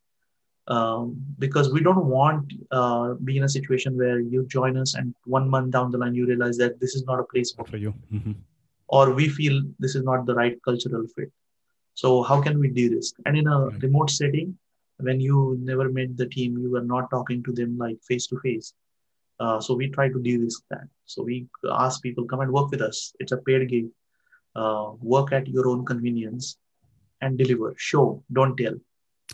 Um, 0.69 1.17
because 1.39 1.73
we 1.73 1.81
don't 1.81 2.07
want 2.07 2.53
uh, 2.73 3.15
be 3.15 3.37
in 3.37 3.45
a 3.45 3.49
situation 3.49 3.97
where 3.97 4.19
you 4.19 4.47
join 4.47 4.77
us 4.77 4.95
and 4.95 5.15
one 5.25 5.49
month 5.49 5.71
down 5.71 5.93
the 5.93 5.99
line 5.99 6.15
you 6.15 6.27
realize 6.27 6.57
that 6.59 6.81
this 6.81 6.97
is 6.97 7.05
not 7.05 7.21
a 7.21 7.25
place 7.25 7.53
for 7.53 7.77
you. 7.77 7.95
Mm-hmm. 8.13 8.33
or 8.89 9.13
we 9.13 9.29
feel 9.29 9.63
this 9.79 9.95
is 9.95 10.03
not 10.03 10.27
the 10.27 10.35
right 10.35 10.57
cultural 10.65 11.07
fit 11.15 11.31
so 12.03 12.09
how 12.29 12.39
can 12.47 12.57
we 12.63 12.69
de-risk 12.79 13.15
and 13.27 13.37
in 13.41 13.47
a 13.57 13.59
remote 13.85 14.11
setting 14.21 14.49
when 15.09 15.21
you 15.27 15.39
never 15.71 15.87
met 15.99 16.17
the 16.23 16.29
team 16.35 16.59
you 16.65 16.71
were 16.77 16.89
not 16.95 17.11
talking 17.15 17.43
to 17.47 17.53
them 17.61 17.77
like 17.85 18.09
face 18.11 18.27
to 18.33 18.39
face 18.47 18.75
so 19.61 19.75
we 19.75 19.89
try 19.91 20.09
to 20.09 20.19
de-risk 20.19 20.63
that. 20.71 20.89
So 21.05 21.23
we 21.23 21.47
ask 21.71 22.03
people 22.03 22.25
come 22.25 22.41
and 22.41 22.53
work 22.53 22.71
with 22.71 22.83
us. 22.83 23.15
It's 23.21 23.33
a 23.33 23.37
paid 23.37 23.69
gig. 23.69 23.87
Uh, 24.55 24.93
work 25.03 25.33
at 25.33 25.47
your 25.47 25.69
own 25.69 25.85
convenience 25.85 26.57
and 27.21 27.37
deliver. 27.37 27.75
Show 27.77 28.23
don't 28.33 28.57
tell. 28.57 28.75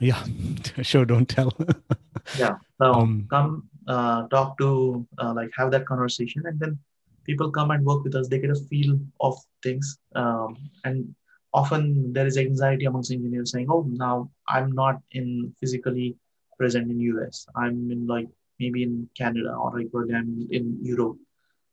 Yeah, 0.01 0.25
show, 0.83 1.05
Don't 1.05 1.29
tell. 1.29 1.53
yeah. 2.39 2.57
So 2.79 2.93
um, 2.93 3.27
come 3.31 3.69
uh, 3.87 4.27
talk 4.29 4.59
to 4.59 5.07
uh, 5.19 5.33
like 5.35 5.51
have 5.57 5.71
that 5.71 5.87
conversation, 5.87 6.43
and 6.47 6.59
then 6.59 6.79
people 7.25 7.51
come 7.53 7.71
and 7.71 7.85
work 7.85 8.03
with 8.03 8.17
us. 8.17 8.27
They 8.27 8.41
get 8.41 8.51
a 8.51 8.57
feel 8.57 8.99
of 9.21 9.37
things, 9.63 9.99
um, 10.17 10.57
and 10.85 11.15
often 11.53 12.13
there 12.13 12.27
is 12.27 12.37
anxiety 12.39 12.85
amongst 12.87 13.13
engineers 13.13 13.53
saying, 13.53 13.69
"Oh, 13.71 13.83
now 13.89 14.31
I'm 14.49 14.73
not 14.73 15.01
in 15.13 15.55
physically 15.61 16.17
present 16.59 16.91
in 16.91 17.01
US. 17.01 17.47
I'm 17.57 17.91
in 17.91 18.07
like 18.07 18.29
maybe 18.61 18.83
in 18.83 19.09
Canada 19.19 19.55
or 19.55 19.71
like 19.79 19.91
I'm 20.21 20.47
in 20.51 20.79
Europe 20.83 21.19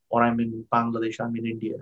or 0.09 0.23
I'm 0.23 0.39
in 0.39 0.65
Bangladesh. 0.73 1.19
I'm 1.19 1.35
in 1.35 1.45
India." 1.45 1.79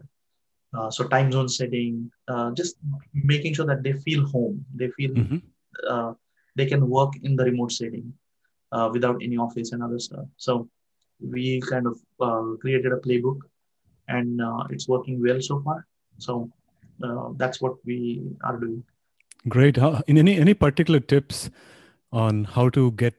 Uh, 0.73 0.89
so 0.91 1.07
time 1.07 1.31
zone 1.31 1.47
setting, 1.49 2.11
uh, 2.27 2.51
just 2.51 2.75
making 3.13 3.53
sure 3.53 3.65
that 3.65 3.83
they 3.83 3.93
feel 3.93 4.25
home. 4.27 4.65
They 4.75 4.89
feel 4.97 5.11
Mhm. 5.15 5.41
uh, 5.93 6.13
they 6.55 6.65
can 6.65 6.83
work 6.89 7.13
in 7.23 7.35
the 7.35 7.45
remote 7.45 7.71
setting 7.71 8.07
uh, 8.71 8.89
without 8.93 9.21
any 9.21 9.37
office 9.37 9.71
and 9.73 9.83
other 9.83 9.99
stuff. 9.99 10.25
So 10.37 10.69
we 11.33 11.61
kind 11.71 11.87
of 11.91 11.97
uh, 12.27 12.55
created 12.61 12.91
a 12.93 12.99
playbook, 13.05 13.39
and 14.07 14.41
uh, 14.41 14.63
it's 14.69 14.87
working 14.87 15.21
well 15.21 15.41
so 15.41 15.61
far. 15.61 15.77
So 16.17 16.49
uh, 17.03 17.29
that's 17.37 17.61
what 17.61 17.75
we 17.85 18.23
are 18.43 18.57
doing. 18.57 18.83
Great. 19.47 19.77
How, 19.77 20.01
in 20.07 20.17
any 20.17 20.37
any 20.37 20.53
particular 20.53 20.99
tips 20.99 21.49
on 22.11 22.43
how 22.43 22.69
to 22.69 22.91
get 22.91 23.15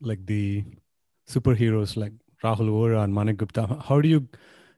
like 0.00 0.26
the 0.26 0.64
superheroes 1.28 1.96
like 1.96 2.12
Rahul 2.42 2.70
Vohra 2.70 3.04
and 3.04 3.14
Manik 3.14 3.38
Gupta? 3.38 3.78
How 3.88 4.00
do 4.00 4.08
you 4.08 4.28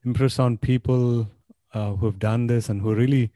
impress 0.04 0.38
on 0.38 0.58
people 0.58 1.28
uh, 1.72 1.92
who 1.92 2.06
have 2.06 2.18
done 2.18 2.46
this 2.46 2.68
and 2.68 2.80
who 2.80 2.90
are 2.90 2.94
really 2.94 3.30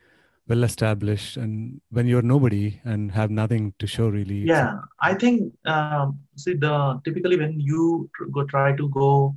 well 0.49 0.65
established 0.65 1.37
and 1.37 1.81
when 1.91 2.07
you're 2.07 2.23
nobody 2.23 2.81
and 2.85 3.13
have 3.13 3.31
nothing 3.31 3.75
to 3.79 3.87
show 3.87 4.09
really? 4.09 4.41
Yeah, 4.41 4.79
I 5.01 5.15
think 5.15 5.53
um, 5.67 6.19
see 6.37 6.55
the 6.55 7.01
typically 7.05 7.37
when 7.37 7.61
you 7.61 8.11
tr- 8.15 8.31
go 8.33 8.45
try 8.45 8.75
to 8.75 8.89
go 8.89 9.37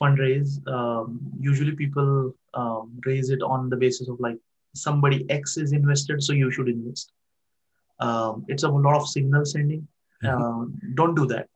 fundraise, 0.00 0.66
um, 0.68 1.20
usually 1.38 1.72
people 1.72 2.34
um, 2.54 3.00
raise 3.04 3.30
it 3.30 3.42
on 3.42 3.68
the 3.70 3.76
basis 3.76 4.08
of 4.08 4.20
like 4.20 4.38
somebody 4.74 5.28
X 5.30 5.56
is 5.56 5.72
invested, 5.72 6.22
so 6.22 6.32
you 6.32 6.50
should 6.50 6.68
invest. 6.68 7.12
Um, 7.98 8.44
it's 8.48 8.62
a 8.62 8.68
lot 8.68 8.96
of 8.96 9.08
signal 9.08 9.44
sending. 9.44 9.86
Um, 10.22 10.78
don't 10.94 11.14
do 11.14 11.26
that. 11.26 11.48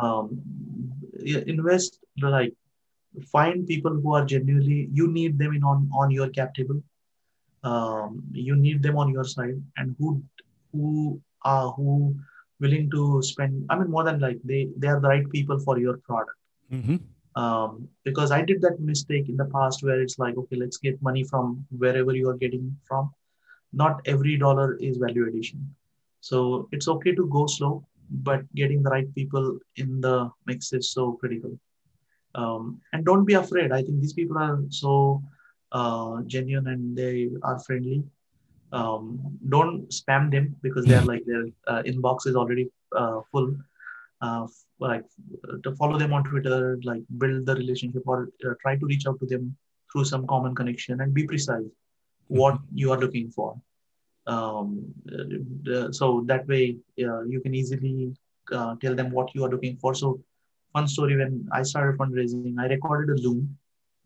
Um, 0.00 0.42
invest 1.24 1.98
like 2.20 2.52
find 3.32 3.66
people 3.66 3.94
who 3.94 4.14
are 4.14 4.24
genuinely 4.24 4.88
you 4.92 5.08
need 5.08 5.38
them 5.38 5.54
in 5.54 5.62
on 5.64 5.88
on 5.94 6.10
your 6.10 6.28
cap 6.28 6.54
table. 6.54 6.82
Um, 7.64 8.22
you 8.32 8.54
need 8.54 8.82
them 8.82 8.96
on 8.96 9.12
your 9.12 9.24
side 9.24 9.60
and 9.76 9.96
who 9.98 10.22
who 10.72 11.20
are 11.42 11.72
who 11.72 12.14
willing 12.60 12.90
to 12.90 13.22
spend 13.22 13.66
i 13.70 13.78
mean 13.78 13.90
more 13.90 14.02
than 14.04 14.18
like 14.18 14.38
they 14.42 14.68
they 14.76 14.88
are 14.88 14.98
the 15.00 15.08
right 15.08 15.30
people 15.30 15.58
for 15.58 15.78
your 15.78 15.98
product 15.98 16.36
Mhm. 16.72 17.00
Um, 17.36 17.88
because 18.04 18.30
i 18.30 18.40
did 18.42 18.60
that 18.62 18.80
mistake 18.80 19.28
in 19.28 19.36
the 19.36 19.50
past 19.56 19.82
where 19.82 20.00
it's 20.00 20.18
like 20.18 20.36
okay 20.42 20.56
let's 20.56 20.78
get 20.78 21.00
money 21.08 21.24
from 21.24 21.64
wherever 21.84 22.14
you 22.14 22.28
are 22.28 22.40
getting 22.44 22.76
from. 22.88 23.12
Not 23.72 24.00
every 24.06 24.38
dollar 24.38 24.76
is 24.76 24.96
value 24.96 25.26
addition. 25.28 25.74
So 26.20 26.68
it's 26.72 26.88
okay 26.88 27.14
to 27.14 27.26
go 27.26 27.46
slow 27.46 27.84
but 28.10 28.42
getting 28.54 28.82
the 28.82 28.90
right 28.90 29.12
people 29.14 29.58
in 29.76 30.00
the 30.00 30.30
mix 30.46 30.72
is 30.72 30.92
so 30.92 31.12
critical. 31.12 31.58
Um, 32.34 32.80
and 32.92 33.04
don't 33.04 33.24
be 33.24 33.34
afraid. 33.34 33.72
I 33.72 33.82
think 33.82 34.00
these 34.00 34.12
people 34.12 34.38
are 34.38 34.58
so 34.68 35.22
uh, 35.72 36.22
genuine 36.26 36.68
and 36.68 36.96
they 36.96 37.30
are 37.42 37.58
friendly. 37.60 38.04
Um, 38.72 39.38
don't 39.48 39.88
spam 39.90 40.30
them 40.30 40.56
because 40.62 40.86
they're 40.86 41.02
like 41.02 41.24
their 41.24 41.46
uh, 41.66 41.82
inbox 41.82 42.26
is 42.26 42.36
already 42.36 42.70
uh, 42.94 43.20
full 43.32 43.54
uh, 44.20 44.46
like 44.78 45.04
uh, 45.48 45.56
to 45.64 45.74
follow 45.76 45.98
them 45.98 46.12
on 46.12 46.24
twitter 46.24 46.78
like 46.84 47.02
build 47.18 47.44
the 47.46 47.54
relationship 47.54 48.02
or 48.06 48.28
uh, 48.46 48.54
try 48.62 48.76
to 48.76 48.86
reach 48.86 49.06
out 49.06 49.18
to 49.20 49.26
them 49.26 49.56
through 49.92 50.04
some 50.04 50.26
common 50.26 50.54
connection 50.54 51.00
and 51.00 51.12
be 51.14 51.24
precise 51.26 51.66
what 52.28 52.58
you 52.74 52.90
are 52.92 52.98
looking 52.98 53.30
for 53.30 53.50
um, 54.26 54.68
uh, 55.72 55.90
so 55.92 56.22
that 56.26 56.46
way 56.48 56.76
uh, 57.08 57.22
you 57.22 57.40
can 57.40 57.54
easily 57.54 58.12
uh, 58.52 58.74
tell 58.82 58.94
them 58.94 59.10
what 59.10 59.34
you 59.34 59.44
are 59.44 59.48
looking 59.50 59.76
for 59.76 59.94
so 59.94 60.18
fun 60.72 60.86
story 60.88 61.16
when 61.16 61.46
i 61.52 61.62
started 61.62 61.98
fundraising 62.00 62.54
i 62.64 62.66
recorded 62.76 63.10
a 63.16 63.22
loom 63.26 63.40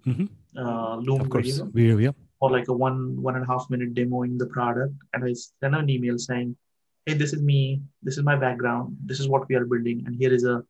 Mhm. 0.07 0.27
uh, 0.63 0.97
loom 1.07 1.21
Of 1.23 1.29
course. 1.33 1.59
video 1.79 1.97
yeah. 1.99 2.13
for 2.39 2.51
like 2.51 2.69
a 2.69 2.77
one 2.83 2.99
one 3.27 3.35
and 3.39 3.45
a 3.45 3.49
half 3.53 3.65
minute 3.73 3.91
demoing 3.99 4.39
the 4.43 4.47
product 4.57 4.95
and 5.13 5.25
i 5.29 5.33
sent 5.41 5.75
an 5.81 5.91
email 5.95 6.17
saying 6.27 6.57
hey 7.11 7.17
this 7.19 7.33
is 7.33 7.43
me 7.43 7.81
this 8.07 8.17
is 8.19 8.25
my 8.25 8.37
background 8.37 8.97
this 9.05 9.21
is 9.23 9.29
what 9.29 9.49
we 9.49 9.55
are 9.57 9.65
building 9.65 10.03
and 10.07 10.15
here 10.15 10.33
is 10.33 10.45
a 10.45 10.63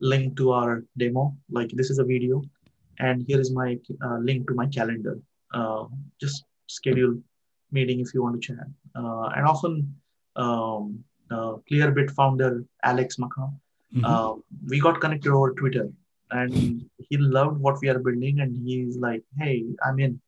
link 0.00 0.36
to 0.36 0.52
our 0.52 0.84
demo. 0.96 1.36
Like 1.50 1.70
this 1.70 1.90
is 1.90 1.98
a 1.98 2.04
video 2.04 2.42
and 2.98 3.24
here 3.26 3.40
is 3.40 3.50
my 3.50 3.78
uh, 4.04 4.18
link 4.18 4.46
to 4.48 4.54
my 4.54 4.66
calendar. 4.66 5.18
Uh, 5.52 5.84
just 6.20 6.44
schedule 6.66 7.14
meeting 7.72 8.00
if 8.00 8.14
you 8.14 8.22
want 8.22 8.40
to 8.40 8.46
chat. 8.48 8.66
Uh, 8.94 9.26
and 9.36 9.46
often 9.46 9.94
um, 10.36 11.02
uh, 11.30 11.54
clearbit 11.70 12.10
founder 12.10 12.64
alex 12.84 13.16
MacCaw, 13.16 13.50
Mhm. 13.94 14.04
uh, 14.04 14.34
we 14.68 14.78
got 14.80 15.00
connected 15.00 15.32
over 15.32 15.54
twitter 15.54 15.88
and 16.30 16.52
he 17.08 17.16
loved 17.16 17.58
what 17.58 17.80
we 17.80 17.88
are 17.88 17.98
building 17.98 18.40
and 18.40 18.54
he's 18.54 18.98
like 18.98 19.24
hey 19.38 19.64
i'm 19.86 19.98
in. 19.98 20.20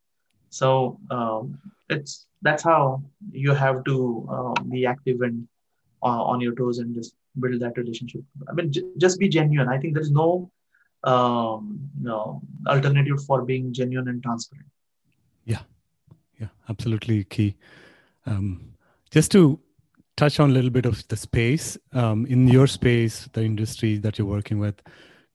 So 0.48 0.98
um, 1.10 1.58
it's 1.90 2.26
that's 2.42 2.62
how 2.62 3.02
you 3.30 3.52
have 3.52 3.84
to 3.84 4.26
uh, 4.30 4.62
be 4.62 4.86
active 4.86 5.20
and 5.20 5.46
uh, 6.02 6.22
on 6.32 6.40
your 6.40 6.54
toes 6.54 6.78
and 6.78 6.94
just 6.94 7.14
build 7.38 7.60
that 7.60 7.76
relationship. 7.76 8.22
I 8.48 8.52
mean, 8.52 8.72
j- 8.72 8.82
just 8.96 9.18
be 9.18 9.28
genuine. 9.28 9.68
I 9.68 9.78
think 9.78 9.94
there's 9.94 10.10
no 10.10 10.50
um, 11.04 11.90
no 12.00 12.42
alternative 12.66 13.24
for 13.24 13.42
being 13.42 13.72
genuine 13.72 14.08
and 14.08 14.22
transparent. 14.22 14.68
Yeah, 15.44 15.62
Yeah, 16.38 16.48
absolutely 16.68 17.24
key. 17.24 17.56
Um, 18.26 18.74
just 19.10 19.30
to 19.32 19.58
touch 20.16 20.38
on 20.40 20.50
a 20.50 20.52
little 20.52 20.70
bit 20.70 20.86
of 20.86 21.06
the 21.08 21.16
space 21.16 21.78
um, 21.92 22.26
in 22.26 22.46
your 22.48 22.66
space, 22.66 23.28
the 23.32 23.42
industry 23.42 23.96
that 23.98 24.18
you're 24.18 24.26
working 24.26 24.58
with. 24.58 24.82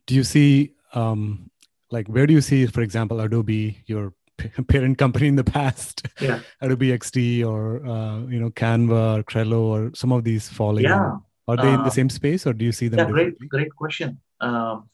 Do 0.06 0.14
you 0.14 0.24
see, 0.24 0.74
um, 0.94 1.50
like, 1.90 2.08
where 2.08 2.28
do 2.28 2.34
you 2.34 2.42
see, 2.42 2.68
for 2.68 2.82
example, 2.82 3.20
Adobe, 3.20 3.82
your 3.88 4.14
parent 4.68 4.98
company 4.98 5.28
in 5.28 5.36
the 5.36 5.44
past, 5.44 6.08
Yeah. 6.20 6.40
Adobe 6.62 6.90
XD, 6.90 7.46
or 7.46 7.86
uh, 7.86 8.20
you 8.28 8.40
know, 8.40 8.50
Canva, 8.50 9.20
or 9.20 9.24
Trello, 9.24 9.62
or 9.62 9.92
some 9.96 10.12
of 10.12 10.24
these 10.24 10.50
falling? 10.50 10.84
Yeah, 10.84 11.18
Are 11.48 11.58
they 11.58 11.70
in 11.70 11.80
the 11.80 11.84
um, 11.84 11.90
same 11.90 12.10
space, 12.10 12.46
or 12.46 12.54
do 12.54 12.66
you 12.66 12.72
see 12.72 12.88
them 12.88 13.00
yeah, 13.00 13.12
great, 13.12 13.50
great 13.50 13.76
question. 13.76 14.20
Um, 14.42 14.90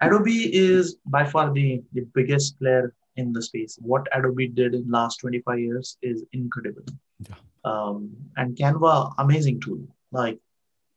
Adobe 0.00 0.54
is 0.54 0.96
by 1.06 1.24
far 1.24 1.52
the, 1.52 1.82
the 1.92 2.02
biggest 2.14 2.58
player 2.58 2.94
in 3.16 3.32
the 3.32 3.42
space. 3.42 3.78
What 3.80 4.06
Adobe 4.12 4.48
did 4.48 4.74
in 4.74 4.90
last 4.90 5.18
25 5.18 5.58
years 5.58 5.96
is 6.02 6.24
incredible. 6.32 6.84
Yeah. 7.20 7.36
Um, 7.64 8.10
and 8.36 8.56
Canva, 8.56 9.14
amazing 9.18 9.60
tool. 9.60 9.80
Like 10.10 10.38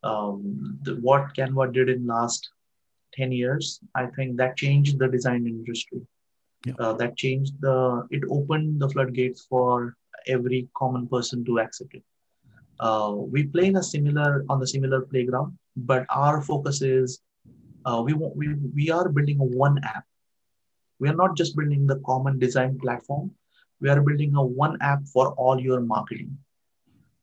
um, 0.03 0.79
the, 0.81 0.95
what 0.95 1.33
Canva 1.35 1.73
did 1.73 1.89
in 1.89 2.07
last 2.07 2.49
10 3.13 3.31
years, 3.31 3.79
I 3.95 4.07
think 4.07 4.37
that 4.37 4.57
changed 4.57 4.99
the 4.99 5.07
design 5.07 5.45
industry. 5.45 6.01
Yeah. 6.65 6.73
Uh, 6.79 6.93
that 6.93 7.15
changed 7.15 7.53
the, 7.61 8.07
it 8.11 8.23
opened 8.29 8.81
the 8.81 8.89
floodgates 8.89 9.45
for 9.45 9.95
every 10.27 10.67
common 10.75 11.07
person 11.07 11.45
to 11.45 11.59
accept 11.59 11.93
it. 11.93 12.03
Uh, 12.79 13.13
we 13.15 13.43
play 13.43 13.67
in 13.67 13.77
a 13.77 13.83
similar, 13.83 14.45
on 14.49 14.59
the 14.59 14.67
similar 14.67 15.01
playground, 15.01 15.57
but 15.75 16.05
our 16.09 16.41
focus 16.41 16.81
is 16.81 17.21
uh, 17.85 18.01
we, 18.05 18.13
we, 18.13 18.53
we 18.75 18.89
are 18.91 19.07
building 19.09 19.39
a 19.39 19.43
one 19.43 19.79
app. 19.83 20.03
We 20.99 21.09
are 21.09 21.15
not 21.15 21.37
just 21.37 21.55
building 21.55 21.87
the 21.87 22.01
common 22.05 22.39
design 22.39 22.77
platform. 22.79 23.31
We 23.79 23.89
are 23.89 24.01
building 24.01 24.35
a 24.35 24.43
one 24.43 24.77
app 24.81 25.05
for 25.07 25.33
all 25.33 25.59
your 25.59 25.79
marketing. 25.79 26.37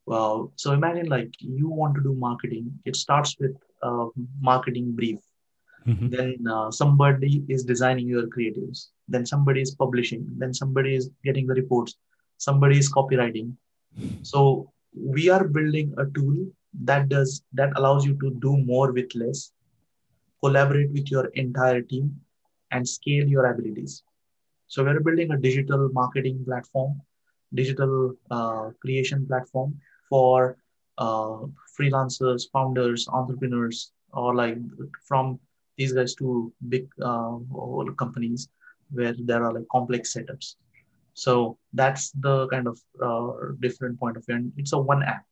Well, 0.07 0.53
so 0.57 0.73
imagine 0.73 1.07
like 1.07 1.33
you 1.39 1.69
want 1.69 1.95
to 1.97 2.03
do 2.03 2.15
marketing. 2.15 2.79
It 2.85 2.97
starts 2.97 3.37
with 3.39 3.57
a 3.83 4.09
marketing 4.41 4.93
brief. 4.93 5.19
Mhm. 5.87 6.11
Then 6.11 6.47
uh, 6.47 6.71
somebody 6.71 7.45
is 7.49 7.65
designing 7.65 8.07
your 8.07 8.27
creatives. 8.29 8.89
Then 9.09 9.27
somebody 9.27 9.61
is 9.61 9.75
publishing. 9.75 10.27
Then 10.39 10.55
somebody 10.55 10.95
is 10.97 11.11
getting 11.25 11.47
the 11.47 11.55
reports. 11.55 11.97
Somebody 12.39 12.79
is 12.79 12.93
copywriting. 12.93 13.53
So 14.23 14.73
we 14.97 15.29
are 15.29 15.45
building 15.45 15.95
a 15.99 16.07
tool 16.07 16.47
that 16.83 17.09
does 17.09 17.43
that 17.53 17.71
allows 17.77 18.05
you 18.05 18.19
to 18.19 18.31
do 18.41 18.57
more 18.57 18.93
with 18.93 19.15
less, 19.15 19.53
collaborate 20.43 20.91
with 20.91 21.11
your 21.11 21.27
entire 21.35 21.83
team, 21.83 22.21
and 22.71 22.89
scale 22.89 23.27
your 23.29 23.47
abilities. 23.47 24.03
So 24.67 24.83
we're 24.83 25.01
building 25.01 25.31
a 25.31 25.37
digital 25.39 25.89
marketing 25.93 26.45
platform, 26.45 27.01
digital 27.55 28.15
uh, 28.31 28.71
creation 28.81 29.27
platform 29.27 29.79
for 30.09 30.57
uh, 30.99 31.39
freelancers, 31.79 32.51
founders, 32.53 33.07
entrepreneurs, 33.09 33.93
or 34.13 34.35
like 34.35 34.59
from 35.07 35.39
these 35.77 35.93
guys 35.93 36.15
to 36.17 36.53
big 36.69 36.89
uh, 37.03 37.37
companies 37.97 38.49
where 38.95 39.15
there 39.19 39.45
are 39.45 39.53
like 39.53 39.69
complex 39.71 40.15
setups. 40.15 40.55
So 41.15 41.59
that's 41.73 42.11
the 42.13 42.49
kind 42.49 42.67
of 42.67 42.81
uh, 43.03 43.53
different 43.61 43.99
point 43.99 44.17
of 44.17 44.27
view. 44.27 44.37
And 44.37 44.53
it's 44.57 44.73
a 44.73 44.79
one 44.79 45.03
app. 45.03 45.25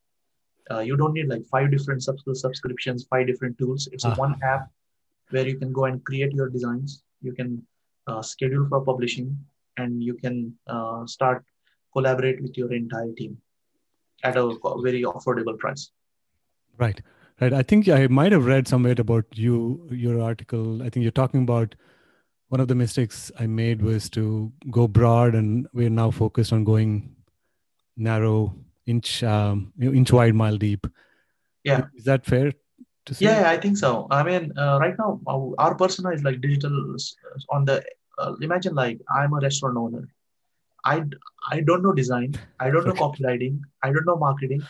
Uh, 0.71 0.81
you 0.81 0.97
don't 0.97 1.13
need 1.13 1.29
like 1.29 1.45
five 1.47 1.71
different 1.71 2.03
subs- 2.03 2.41
subscriptions, 2.41 3.07
five 3.11 3.27
different 3.27 3.59
tools. 3.59 3.89
It's 3.93 4.05
a 4.05 4.15
one 4.15 4.37
app 4.43 4.69
where 5.31 5.47
you 5.47 5.59
can 5.59 5.73
go 5.73 5.87
and 5.87 6.05
create 6.05 6.33
your 6.33 6.49
designs. 6.49 7.03
You 7.21 7.33
can 7.33 7.67
uh, 8.07 8.23
schedule 8.23 8.67
for 8.69 8.81
publishing, 8.81 9.37
and 9.77 10.03
you 10.03 10.15
can 10.15 10.55
uh, 10.67 11.05
start 11.07 11.45
collaborate 11.93 12.43
with 12.43 12.57
your 12.57 12.73
entire 12.73 13.13
team 13.17 13.39
at 14.25 14.37
a 14.37 14.55
very 14.83 15.03
affordable 15.03 15.59
price. 15.59 15.91
Right, 16.79 17.01
right. 17.41 17.53
I 17.53 17.63
think 17.63 17.89
I 17.89 18.07
might 18.07 18.33
have 18.33 18.47
read 18.47 18.69
somewhere 18.69 18.95
about 18.99 19.27
you, 19.33 19.87
your 19.91 20.21
article. 20.21 20.83
I 20.83 20.91
think 20.91 21.03
you're 21.03 21.13
talking 21.13 21.43
about 21.43 21.75
one 22.53 22.61
of 22.61 22.69
the 22.69 22.75
mistakes 22.75 23.33
I 23.41 23.47
made 23.47 23.81
was 23.81 24.11
to 24.11 24.53
go 24.71 24.87
broad, 24.87 25.35
and 25.35 25.67
we're 25.73 25.89
now 25.89 26.11
focused 26.11 26.53
on 26.53 26.65
going 26.65 27.17
narrow, 27.97 28.55
inch 28.85 29.23
um, 29.25 29.73
inch 29.81 30.13
wide, 30.13 30.35
mile 30.35 30.59
deep. 30.59 30.87
Yeah, 31.65 31.87
is 31.95 32.05
that 32.05 32.27
fair 32.27 32.53
to 33.07 33.15
say? 33.15 33.25
Yeah, 33.25 33.49
I 33.49 33.57
think 33.57 33.79
so. 33.79 34.07
I 34.11 34.23
mean, 34.23 34.53
uh, 34.59 34.77
right 34.83 34.95
now 34.99 35.19
our 35.59 35.75
persona 35.75 36.11
is 36.11 36.23
like 36.25 36.43
digital 36.43 36.95
on 37.49 37.65
the. 37.65 37.83
Uh, 38.19 38.35
imagine 38.43 38.75
like 38.75 39.01
I'm 39.17 39.33
a 39.33 39.41
restaurant 39.41 39.79
owner. 39.79 40.07
I 40.85 41.05
I 41.51 41.61
don't 41.63 41.83
know 41.83 41.95
design. 41.95 42.35
I 42.61 42.69
don't 42.69 42.87
know 42.87 42.93
copywriting. 42.93 43.61
I 43.83 43.93
don't 43.93 44.05
know 44.05 44.17
marketing. 44.17 44.63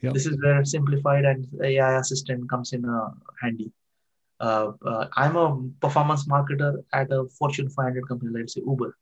Yep. 0.00 0.14
This 0.14 0.24
is 0.24 0.38
where 0.42 0.64
simplified 0.64 1.26
and 1.26 1.46
AI 1.62 1.98
assistant 1.98 2.48
comes 2.48 2.72
in 2.72 2.86
uh, 2.86 3.10
handy. 3.42 3.72
Uh, 4.38 4.72
uh, 4.84 5.06
I'm 5.16 5.36
a 5.36 5.62
performance 5.80 6.26
marketer 6.26 6.82
at 6.92 7.10
a 7.10 7.26
Fortune 7.38 7.68
500 7.70 8.06
company, 8.08 8.30
let's 8.34 8.54
say 8.54 8.62
Uber. 8.66 8.96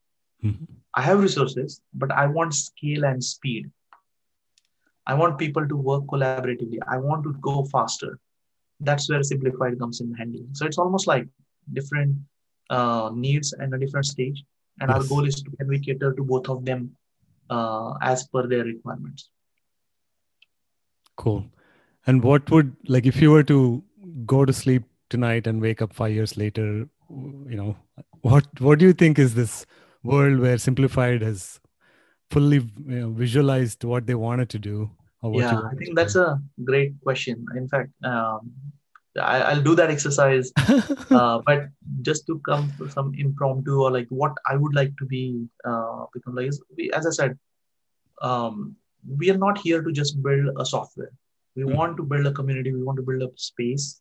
Mm-hmm. 0.45 0.65
I 0.95 1.03
have 1.03 1.21
resources, 1.21 1.81
but 1.93 2.13
I 2.13 2.27
want 2.27 2.55
scale 2.55 3.05
and 3.05 3.23
speed. 3.23 3.71
I 5.07 5.15
want 5.15 5.39
people 5.39 5.67
to 5.67 5.77
work 5.77 6.05
collaboratively. 6.07 6.79
I 6.87 6.99
want 6.99 7.25
to 7.25 7.35
go 7.41 7.65
faster. 7.65 8.19
That's 8.81 9.09
where 9.11 9.23
simplified 9.23 9.79
comes 9.79 10.01
in 10.01 10.15
handy. 10.15 10.45
So 10.53 10.67
it's 10.67 10.79
almost 10.79 11.07
like 11.07 11.27
different 11.73 12.17
uh, 12.71 13.11
needs 13.15 13.53
and 13.53 13.75
a 13.75 13.79
different 13.79 14.07
stage. 14.07 14.45
And 14.81 14.91
yes. 14.91 14.97
our 14.97 15.09
goal 15.09 15.27
is 15.27 15.43
to 15.43 15.51
can 15.57 15.69
we 15.69 15.79
cater 15.79 16.13
to 16.13 16.25
both 16.25 16.49
of 16.49 16.65
them 16.65 16.97
uh, 17.51 17.95
as 18.01 18.27
per 18.29 18.47
their 18.47 18.65
requirements. 18.65 19.31
Cool. 21.17 21.45
And 22.07 22.23
what 22.23 22.51
would 22.51 22.75
like 22.87 23.07
if 23.07 23.21
you 23.21 23.31
were 23.31 23.45
to 23.45 23.83
go 24.27 24.45
to 24.45 24.53
sleep 24.53 24.85
tonight 25.11 25.47
and 25.47 25.61
wake 25.61 25.83
up 25.83 25.93
five 25.93 26.13
years 26.13 26.37
later, 26.37 26.89
you 27.11 27.57
know, 27.57 27.77
what 28.23 28.47
what 28.61 28.79
do 28.79 28.87
you 28.87 28.93
think 28.93 29.19
is 29.19 29.35
this 29.35 29.67
world 30.03 30.41
where 30.41 30.59
simplified 30.59 31.23
has 31.23 31.61
fully 32.31 32.57
you 32.87 33.01
know, 33.01 33.11
visualized 33.11 33.85
what 33.85 34.07
they 34.07 34.15
wanted 34.15 34.49
to 34.51 34.59
do? 34.59 34.91
yeah, 35.33 35.61
I 35.61 35.75
think 35.77 35.97
that's 35.97 36.17
a 36.17 36.41
great 36.65 36.93
question. 37.03 37.47
In 37.57 37.69
fact, 37.69 37.91
um, 38.05 38.53
I, 39.21 39.55
will 39.55 39.63
do 39.63 39.75
that 39.77 39.91
exercise, 39.91 40.53
uh, 41.11 41.41
but 41.47 41.69
just 42.03 42.27
to 42.27 42.41
come 42.41 42.73
to 42.79 42.91
some 42.91 43.13
impromptu 43.17 43.81
or 43.83 43.91
like 43.91 44.09
what 44.09 44.33
I 44.47 44.57
would 44.57 44.75
like 44.75 44.93
to 44.99 45.07
be 45.07 45.47
uh, 45.65 46.05
become 46.13 46.35
like, 46.35 46.51
as 46.93 47.07
I 47.07 47.11
said, 47.11 47.39
um, 48.23 48.77
we 49.19 49.31
are 49.31 49.39
not 49.39 49.59
here 49.59 49.83
to 49.83 49.93
just 49.93 50.23
build 50.23 50.57
a 50.59 50.67
software. 50.67 51.13
We 51.55 51.63
mm-hmm. 51.63 51.77
want 51.77 51.97
to 51.99 52.03
build 52.03 52.27
a 52.27 52.33
community. 52.33 52.73
We 52.73 52.83
want 52.83 52.97
to 52.97 53.03
build 53.03 53.23
a 53.23 53.31
space, 53.37 54.01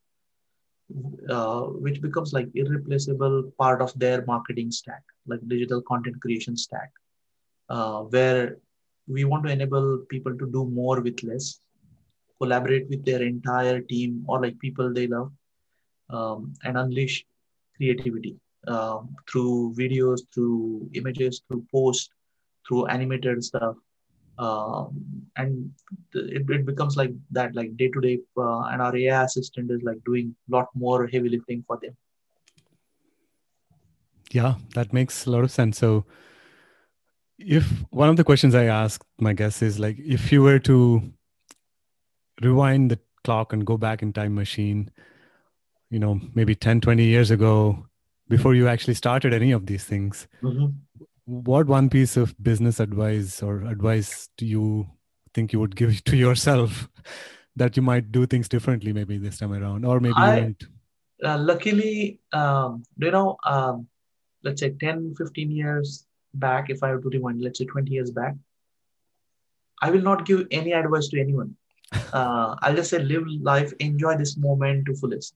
uh, 1.30 1.62
which 1.62 2.02
becomes 2.02 2.34
like 2.34 2.50
irreplaceable 2.56 3.52
part 3.58 3.82
of 3.82 3.98
their 3.98 4.24
marketing 4.26 4.72
stack, 4.72 5.02
like 5.26 5.40
digital 5.48 5.82
content 5.82 6.20
creation 6.22 6.56
stack, 6.56 6.92
uh, 7.70 8.02
where 8.02 8.58
we 9.08 9.24
want 9.24 9.44
to 9.46 9.52
enable 9.52 10.00
people 10.10 10.38
to 10.38 10.46
do 10.52 10.66
more 10.66 11.02
with 11.02 11.24
less, 11.24 11.60
collaborate 12.42 12.90
with 12.90 13.04
their 13.06 13.22
entire 13.22 13.82
team 13.82 14.24
or 14.28 14.42
like 14.42 14.58
people 14.60 14.94
they 14.94 15.08
love, 15.08 15.32
um, 16.10 16.54
and 16.64 16.78
unleash 16.78 17.26
creativity 17.78 18.36
uh, 18.68 19.00
through 19.30 19.74
videos, 19.78 20.22
through 20.34 20.90
images, 20.94 21.42
through 21.48 21.66
posts, 21.72 22.10
through 22.68 22.86
animated 22.88 23.44
stuff 23.44 23.76
um, 24.38 25.02
and 25.38 25.72
it, 26.14 26.50
it 26.50 26.66
becomes 26.66 26.98
like 26.98 27.12
that 27.32 27.56
like 27.56 27.76
day 27.78 27.90
to 27.90 28.02
day 28.02 28.20
and 28.38 28.82
our 28.82 28.96
ai 28.96 29.24
assistant 29.24 29.70
is 29.72 29.82
like 29.84 30.04
doing 30.06 30.36
a 30.50 30.56
lot 30.56 30.68
more 30.74 31.08
heavy 31.08 31.30
lifting 31.30 31.64
for 31.68 31.78
them. 31.82 31.96
Yeah 34.32 34.56
that 34.74 34.94
makes 34.94 35.26
a 35.26 35.32
lot 35.32 35.44
of 35.44 35.52
sense. 35.52 35.78
So 35.78 36.06
if 37.38 37.84
one 37.90 38.10
of 38.10 38.16
the 38.16 38.24
questions 38.24 38.56
i 38.56 38.66
ask 38.66 39.04
my 39.20 39.34
guess 39.34 39.62
is 39.62 39.80
like 39.80 39.98
if 40.00 40.32
you 40.32 40.42
were 40.42 40.60
to 40.60 41.02
rewind 42.42 42.92
the 42.92 43.00
clock 43.24 43.54
and 43.54 43.66
go 43.66 43.78
back 43.78 44.02
in 44.02 44.14
time 44.14 44.36
machine 44.36 44.90
you 45.90 46.00
know 46.00 46.20
maybe 46.34 46.56
10 46.56 46.82
20 46.82 47.04
years 47.04 47.32
ago 47.32 47.86
before 48.30 48.56
you 48.56 48.68
actually 48.68 48.94
started 48.94 49.34
any 49.34 49.52
of 49.52 49.66
these 49.66 49.84
things 49.84 50.28
mm-hmm 50.42 50.68
what 51.26 51.68
one 51.68 51.90
piece 51.90 52.18
of 52.18 52.36
business 52.42 52.80
advice 52.80 53.42
or 53.42 53.64
advice 53.64 54.30
do 54.38 54.46
you 54.46 54.88
think 55.34 55.54
you 55.54 55.60
would 55.60 55.76
give 55.82 56.04
to 56.06 56.16
yourself 56.16 56.90
that 57.56 57.78
you 57.78 57.84
might 57.84 58.12
do 58.12 58.26
things 58.26 58.50
differently 58.50 58.94
maybe 58.94 59.18
this 59.18 59.40
time 59.40 59.54
around? 59.54 59.86
Or 59.86 60.00
maybe 60.00 60.16
I, 60.18 60.36
you 60.36 60.42
won't. 60.42 60.64
uh, 61.24 61.38
luckily 61.38 62.20
um, 62.34 62.84
you 62.98 63.12
know 63.12 63.38
um, 63.46 63.88
let's 64.44 64.60
say 64.60 64.72
10 64.72 65.16
15 65.18 65.52
years 65.52 66.06
back 66.36 66.70
if 66.70 66.82
i 66.84 66.92
were 66.92 67.00
to 67.02 67.10
rewind 67.10 67.42
let's 67.42 67.60
say 67.60 67.66
20 67.66 67.92
years 67.92 68.12
back 68.12 68.34
i 69.82 69.90
will 69.92 70.02
not 70.02 70.26
give 70.26 70.48
any 70.52 70.74
advice 70.74 71.08
to 71.10 71.20
anyone. 71.20 71.56
Uh, 72.12 72.56
i'll 72.62 72.76
just 72.76 72.90
say 72.90 73.00
live 73.00 73.24
life 73.42 73.72
enjoy 73.80 74.16
this 74.18 74.36
moment 74.36 74.86
to 74.86 74.96
fullest 74.96 75.36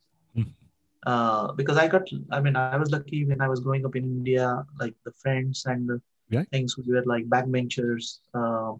uh, 1.07 1.53
because 1.53 1.77
I 1.77 1.87
got, 1.87 2.09
I 2.31 2.41
mean, 2.41 2.57
I 2.57 2.75
was 2.75 2.91
lucky 2.91 3.23
when 3.23 3.39
I 3.39 3.47
was 3.47 3.61
growing 3.61 3.85
up 3.85 3.95
in 3.95 4.03
India, 4.03 4.65
like 4.77 4.93
the 5.05 5.13
friends 5.13 5.63
and 5.65 5.87
the 5.87 6.01
yeah. 6.29 6.43
things 6.51 6.77
we 6.77 6.93
were 6.93 7.03
like 7.05 7.25
backbenchers, 7.29 8.19
uh, 8.33 8.73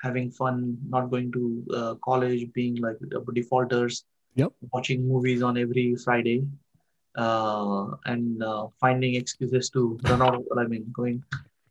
having 0.00 0.30
fun, 0.30 0.78
not 0.88 1.10
going 1.10 1.30
to 1.32 1.64
uh, 1.74 1.94
college, 1.96 2.50
being 2.54 2.76
like 2.76 2.96
defaulters, 3.34 4.04
yep. 4.34 4.50
watching 4.72 5.06
movies 5.06 5.42
on 5.42 5.58
every 5.58 5.94
Friday, 5.96 6.46
uh, 7.16 7.88
and 8.06 8.42
uh, 8.42 8.68
finding 8.80 9.16
excuses 9.16 9.68
to 9.68 10.00
run 10.04 10.22
out. 10.22 10.36
Of, 10.36 10.44
I 10.56 10.64
mean, 10.64 10.86
going 10.90 11.22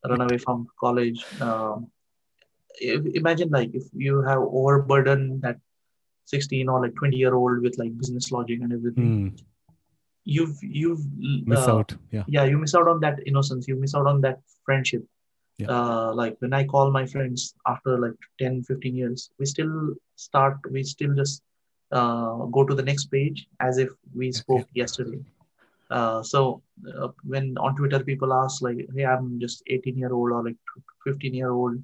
run 0.08 0.22
away 0.22 0.38
from 0.38 0.68
college. 0.80 1.26
Um, 1.42 1.90
imagine 2.80 3.50
like 3.50 3.74
if 3.74 3.86
you 3.94 4.22
have 4.22 4.42
overburdened 4.42 5.42
that 5.42 5.58
16 6.26 6.70
or 6.70 6.82
like 6.82 6.94
20 6.94 7.18
year 7.18 7.34
old 7.34 7.64
with 7.64 7.80
like 7.80 7.98
business 7.98 8.32
logic 8.32 8.60
and 8.62 8.72
everything. 8.72 9.32
Mm 9.32 9.44
you've 10.26 10.58
you've 10.62 11.06
miss 11.46 11.68
uh, 11.68 11.78
out 11.78 11.96
yeah 12.12 12.24
yeah 12.28 12.44
you 12.44 12.58
miss 12.58 12.76
out 12.76 12.88
on 12.88 13.00
that 13.00 13.20
innocence 13.26 13.68
you 13.68 13.76
miss 13.76 13.96
out 13.96 14.08
on 14.08 14.22
that 14.22 14.40
friendship 14.66 15.04
yeah. 15.58 15.68
uh, 15.68 16.14
like 16.14 16.36
when 16.40 16.54
i 16.54 16.64
call 16.64 16.92
my 16.92 17.06
friends 17.06 17.56
after 17.68 18.00
like 18.00 18.16
10 18.40 18.64
15 18.64 18.96
years 18.96 19.32
we 19.38 19.46
still 19.46 19.94
start 20.16 20.58
we 20.72 20.84
still 20.84 21.14
just 21.14 21.44
uh, 21.92 22.38
go 22.58 22.64
to 22.64 22.74
the 22.74 22.82
next 22.82 23.06
page 23.06 23.48
as 23.60 23.78
if 23.78 23.90
we 24.16 24.32
spoke 24.32 24.68
yeah. 24.74 24.84
yesterday 24.84 25.20
uh, 25.92 26.24
so 26.24 26.62
uh, 26.98 27.10
when 27.24 27.58
on 27.58 27.76
twitter 27.76 28.00
people 28.00 28.34
ask 28.34 28.62
like 28.62 28.88
hey 28.96 29.06
i'm 29.06 29.40
just 29.40 29.62
18 29.68 29.98
year 29.98 30.14
old 30.14 30.32
or 30.32 30.44
like 30.44 30.58
15 31.06 31.34
year 31.34 31.52
old 31.52 31.84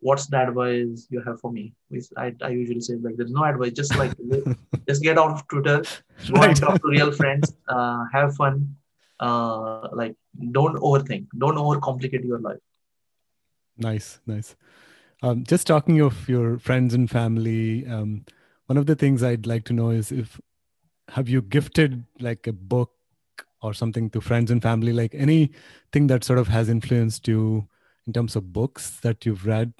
what's 0.00 0.26
the 0.26 0.38
advice 0.38 1.06
you 1.10 1.20
have 1.22 1.40
for 1.40 1.52
me? 1.52 1.74
I, 2.16 2.34
I 2.42 2.48
usually 2.50 2.80
say 2.80 2.94
like 2.96 3.16
there's 3.16 3.32
no 3.32 3.44
advice, 3.44 3.72
just 3.72 3.96
like 3.96 4.12
just 4.88 5.02
get 5.02 5.18
out 5.18 5.32
of 5.32 5.46
Twitter, 5.48 5.82
go 6.28 6.34
right. 6.34 6.48
and 6.48 6.56
talk 6.56 6.80
to 6.80 6.88
real 6.88 7.12
friends, 7.12 7.54
uh, 7.68 8.04
have 8.12 8.34
fun. 8.36 8.76
Uh, 9.20 9.88
like 9.92 10.14
don't 10.52 10.76
overthink, 10.76 11.26
don't 11.36 11.56
overcomplicate 11.56 12.24
your 12.24 12.38
life. 12.38 12.58
Nice, 13.76 14.20
nice. 14.26 14.54
Um, 15.22 15.42
just 15.44 15.66
talking 15.66 16.00
of 16.00 16.28
your 16.28 16.58
friends 16.58 16.94
and 16.94 17.10
family, 17.10 17.84
um, 17.86 18.24
one 18.66 18.76
of 18.76 18.86
the 18.86 18.94
things 18.94 19.22
I'd 19.22 19.46
like 19.46 19.64
to 19.64 19.72
know 19.72 19.90
is 19.90 20.12
if 20.12 20.40
have 21.08 21.28
you 21.28 21.42
gifted 21.42 22.04
like 22.20 22.46
a 22.46 22.52
book 22.52 22.92
or 23.60 23.74
something 23.74 24.10
to 24.10 24.20
friends 24.20 24.50
and 24.50 24.62
family, 24.62 24.92
like 24.92 25.14
anything 25.14 26.06
that 26.06 26.22
sort 26.22 26.38
of 26.38 26.46
has 26.48 26.68
influenced 26.68 27.26
you 27.26 27.68
in 28.08 28.12
terms 28.14 28.34
of 28.34 28.52
books 28.52 28.98
that 29.00 29.24
you've 29.26 29.46
read 29.46 29.72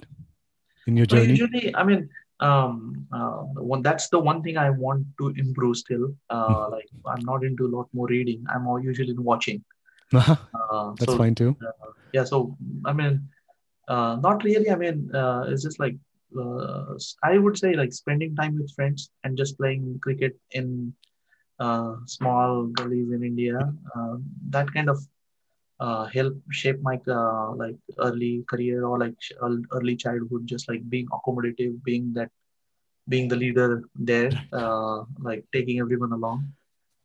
in 0.87 0.95
your 0.95 1.07
journey? 1.07 1.33
Usually, 1.33 1.75
I 1.75 1.83
mean, 1.83 2.07
um, 2.39 3.07
uh, 3.11 3.41
one 3.73 3.81
that's 3.81 4.07
the 4.09 4.19
one 4.19 4.41
thing 4.43 4.55
I 4.55 4.69
want 4.69 5.05
to 5.17 5.33
improve 5.35 5.75
still. 5.77 6.15
Uh, 6.29 6.45
mm 6.49 6.71
Like 6.75 6.89
I'm 7.13 7.25
not 7.31 7.43
into 7.43 7.65
a 7.65 7.71
lot 7.77 7.87
more 7.91 8.07
reading. 8.07 8.45
I'm 8.53 8.63
more 8.69 8.79
usually 8.79 9.17
watching. 9.31 9.63
Uh, 10.71 10.93
that's 10.97 11.11
so, 11.11 11.17
fine 11.17 11.35
too. 11.35 11.55
Uh, 11.65 11.91
yeah. 12.13 12.23
So 12.23 12.37
I 12.85 12.93
mean, 12.93 13.27
uh, 13.87 14.17
not 14.21 14.43
really. 14.43 14.69
I 14.69 14.75
mean, 14.75 14.97
uh, 15.21 15.45
it's 15.49 15.63
just 15.63 15.79
like 15.79 15.95
I 17.29 17.37
would 17.43 17.57
say 17.57 17.73
like 17.81 17.93
spending 17.93 18.35
time 18.35 18.57
with 18.59 18.73
friends 18.77 19.09
and 19.23 19.37
just 19.37 19.57
playing 19.57 19.99
cricket 20.05 20.33
in 20.51 20.93
small 22.17 22.67
gullies 22.79 23.11
in 23.17 23.23
India. 23.31 23.59
that 24.55 24.73
kind 24.73 24.89
of 24.89 24.99
uh, 25.79 26.05
help 26.05 26.35
shape 26.51 26.81
my 26.81 26.99
uh, 27.07 27.51
like 27.55 27.77
early 27.99 28.43
career 28.49 28.85
or 28.85 28.99
like 28.99 29.15
early 29.71 29.95
childhood 29.95 30.45
just 30.45 30.69
like 30.69 30.87
being 30.89 31.07
accommodative 31.07 31.81
being 31.83 32.13
that 32.13 32.29
being 33.07 33.27
the 33.27 33.35
leader 33.35 33.83
there 33.95 34.31
uh, 34.53 35.03
like 35.19 35.45
taking 35.53 35.79
everyone 35.79 36.11
along 36.11 36.51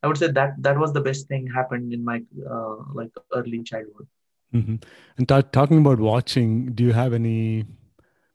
i 0.02 0.06
would 0.06 0.18
say 0.18 0.30
that 0.30 0.54
that 0.58 0.78
was 0.78 0.92
the 0.92 1.00
best 1.00 1.28
thing 1.28 1.46
happened 1.46 1.92
in 1.92 2.04
my 2.04 2.22
uh, 2.50 2.76
like 2.92 3.10
early 3.34 3.62
childhood 3.62 4.06
mm-hmm. 4.52 4.76
and 5.18 5.28
t- 5.28 5.50
talking 5.52 5.78
about 5.78 5.98
watching 5.98 6.72
do 6.72 6.84
you 6.84 6.92
have 6.92 7.12
any 7.12 7.64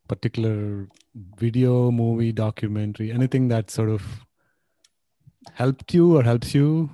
particular 0.08 0.88
video 1.36 1.90
movie 1.90 2.32
documentary 2.32 3.12
anything 3.12 3.48
that 3.48 3.70
sort 3.70 3.90
of 3.90 4.02
helped 5.52 5.94
you 5.94 6.16
or 6.16 6.22
helps 6.22 6.54
you 6.54 6.90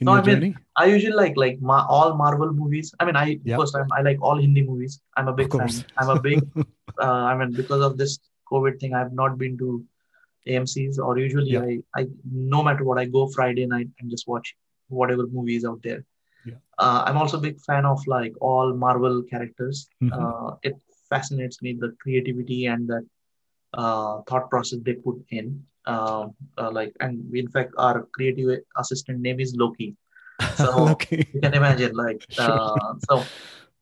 in 0.00 0.06
No, 0.06 0.12
your 0.14 0.22
I 0.22 0.26
mean, 0.26 0.34
journey? 0.34 0.56
I 0.76 0.84
usually 0.86 1.12
like 1.14 1.36
like 1.36 1.60
ma- 1.60 1.86
all 1.88 2.14
Marvel 2.14 2.52
movies. 2.52 2.92
I 3.00 3.04
mean, 3.04 3.16
I 3.16 3.38
Yeah. 3.44 3.56
first 3.58 3.74
time 3.74 3.86
I 3.98 4.02
like 4.02 4.20
all 4.20 4.38
Hindi 4.44 4.62
movies. 4.62 5.00
I'm 5.16 5.28
a 5.28 5.32
big 5.40 5.52
fan. 5.52 5.70
I'm 5.98 6.10
a 6.16 6.20
big. 6.20 6.40
uh, 7.06 7.22
I 7.30 7.36
mean, 7.36 7.52
because 7.52 7.82
of 7.88 7.96
this 7.96 8.18
COVID 8.52 8.80
thing, 8.80 8.94
I've 8.94 9.12
not 9.12 9.38
been 9.38 9.56
to 9.58 9.84
AMC's 10.46 10.98
or 10.98 11.18
usually 11.18 11.52
Yeah. 11.56 11.68
I 11.68 12.00
I 12.00 12.08
no 12.54 12.62
matter 12.62 12.84
what 12.84 12.98
I 12.98 13.06
go 13.18 13.26
Friday 13.36 13.66
night 13.66 13.88
and 14.00 14.10
just 14.10 14.26
watch 14.34 14.54
whatever 14.88 15.26
movies 15.38 15.64
out 15.64 15.80
there. 15.82 16.04
Yeah. 16.44 16.58
Uh, 16.78 17.04
I'm 17.06 17.16
also 17.16 17.38
a 17.38 17.40
big 17.40 17.60
fan 17.68 17.86
of 17.92 18.06
like 18.06 18.34
all 18.40 18.74
Marvel 18.86 19.22
characters. 19.32 19.88
Mhm. 20.02 20.12
Uh, 20.18 20.56
it 20.70 20.74
fascinates 21.12 21.62
me 21.62 21.72
the 21.84 21.90
creativity 22.02 22.66
and 22.66 22.88
the 22.88 22.98
uh, 23.74 24.22
thought 24.28 24.50
process 24.50 24.78
they 24.82 24.94
put 24.94 25.22
in. 25.30 25.64
Um, 25.86 26.34
uh, 26.56 26.70
like, 26.72 26.94
and 27.00 27.30
we, 27.30 27.40
in 27.40 27.48
fact, 27.48 27.72
our 27.76 28.06
creative 28.12 28.60
assistant 28.76 29.20
name 29.20 29.40
is 29.40 29.54
Loki. 29.54 29.96
So 30.56 30.88
okay. 30.90 31.26
you 31.32 31.40
can 31.40 31.54
imagine, 31.54 31.94
like, 31.94 32.24
Sure. 32.30 32.58
uh, 32.60 32.94
so, 33.08 33.24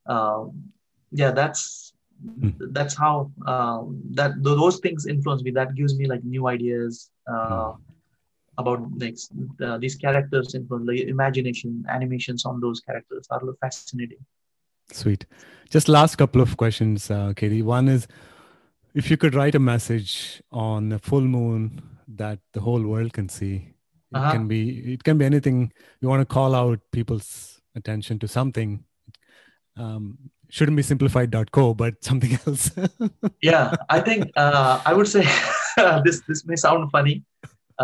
um, 0.07 0.73
yeah, 1.13 1.31
that's 1.31 1.93
Mm. 2.25 2.55
that's 2.73 2.95
how 2.97 3.33
um, 3.47 4.01
that 4.15 4.41
those 4.43 4.79
things 4.79 5.07
influence 5.07 5.43
me. 5.43 5.51
That 5.51 5.75
gives 5.75 5.99
me 5.99 6.07
like 6.07 6.23
new 6.23 6.47
ideas 6.47 7.11
uh, 7.27 7.73
about 8.59 8.89
next 8.93 9.33
uh, 9.61 9.79
these 9.79 9.97
characters 9.97 10.55
influence 10.55 10.87
the 10.87 11.09
imagination, 11.09 11.85
animations 11.89 12.45
on 12.45 12.61
those 12.61 12.81
characters 12.81 13.27
are 13.31 13.41
fascinating. 13.61 14.19
Sweet. 14.93 15.27
Just 15.69 15.89
last 15.89 16.17
couple 16.17 16.41
of 16.41 16.57
questions, 16.57 17.11
uh, 17.11 17.33
KD. 17.35 17.63
One 17.65 17.89
is 17.89 18.07
if 18.95 19.11
you 19.11 19.17
could 19.17 19.35
write 19.35 19.55
a 19.55 19.59
message 19.59 20.43
on 20.51 20.93
a 20.93 20.99
full 20.99 21.23
moon 21.23 21.83
that 22.09 22.39
the 22.53 22.61
whole 22.61 22.83
world 22.83 23.13
can 23.13 23.29
see, 23.29 23.55
it 24.13 24.17
Uh-huh. 24.19 24.33
can 24.33 24.49
be 24.49 24.59
it 24.95 25.03
can 25.05 25.17
be 25.19 25.25
anything. 25.25 25.73
You 26.01 26.09
want 26.09 26.21
to 26.21 26.35
call 26.35 26.55
out 26.55 26.81
people's 26.93 27.61
attention 27.75 28.19
to 28.21 28.29
something. 28.29 28.85
Um, 29.77 30.19
shouldn't 30.51 30.77
be 30.77 30.83
simplified.co, 30.83 31.73
but 31.75 32.05
something 32.05 32.39
else. 32.47 32.71
yeah 33.41 33.73
i 33.89 33.99
think 34.09 34.29
uh, 34.37 34.75
i 34.85 34.93
would 34.97 35.09
say 35.13 35.23
this 36.05 36.21
this 36.29 36.45
may 36.51 36.57
sound 36.65 36.91
funny 36.97 37.15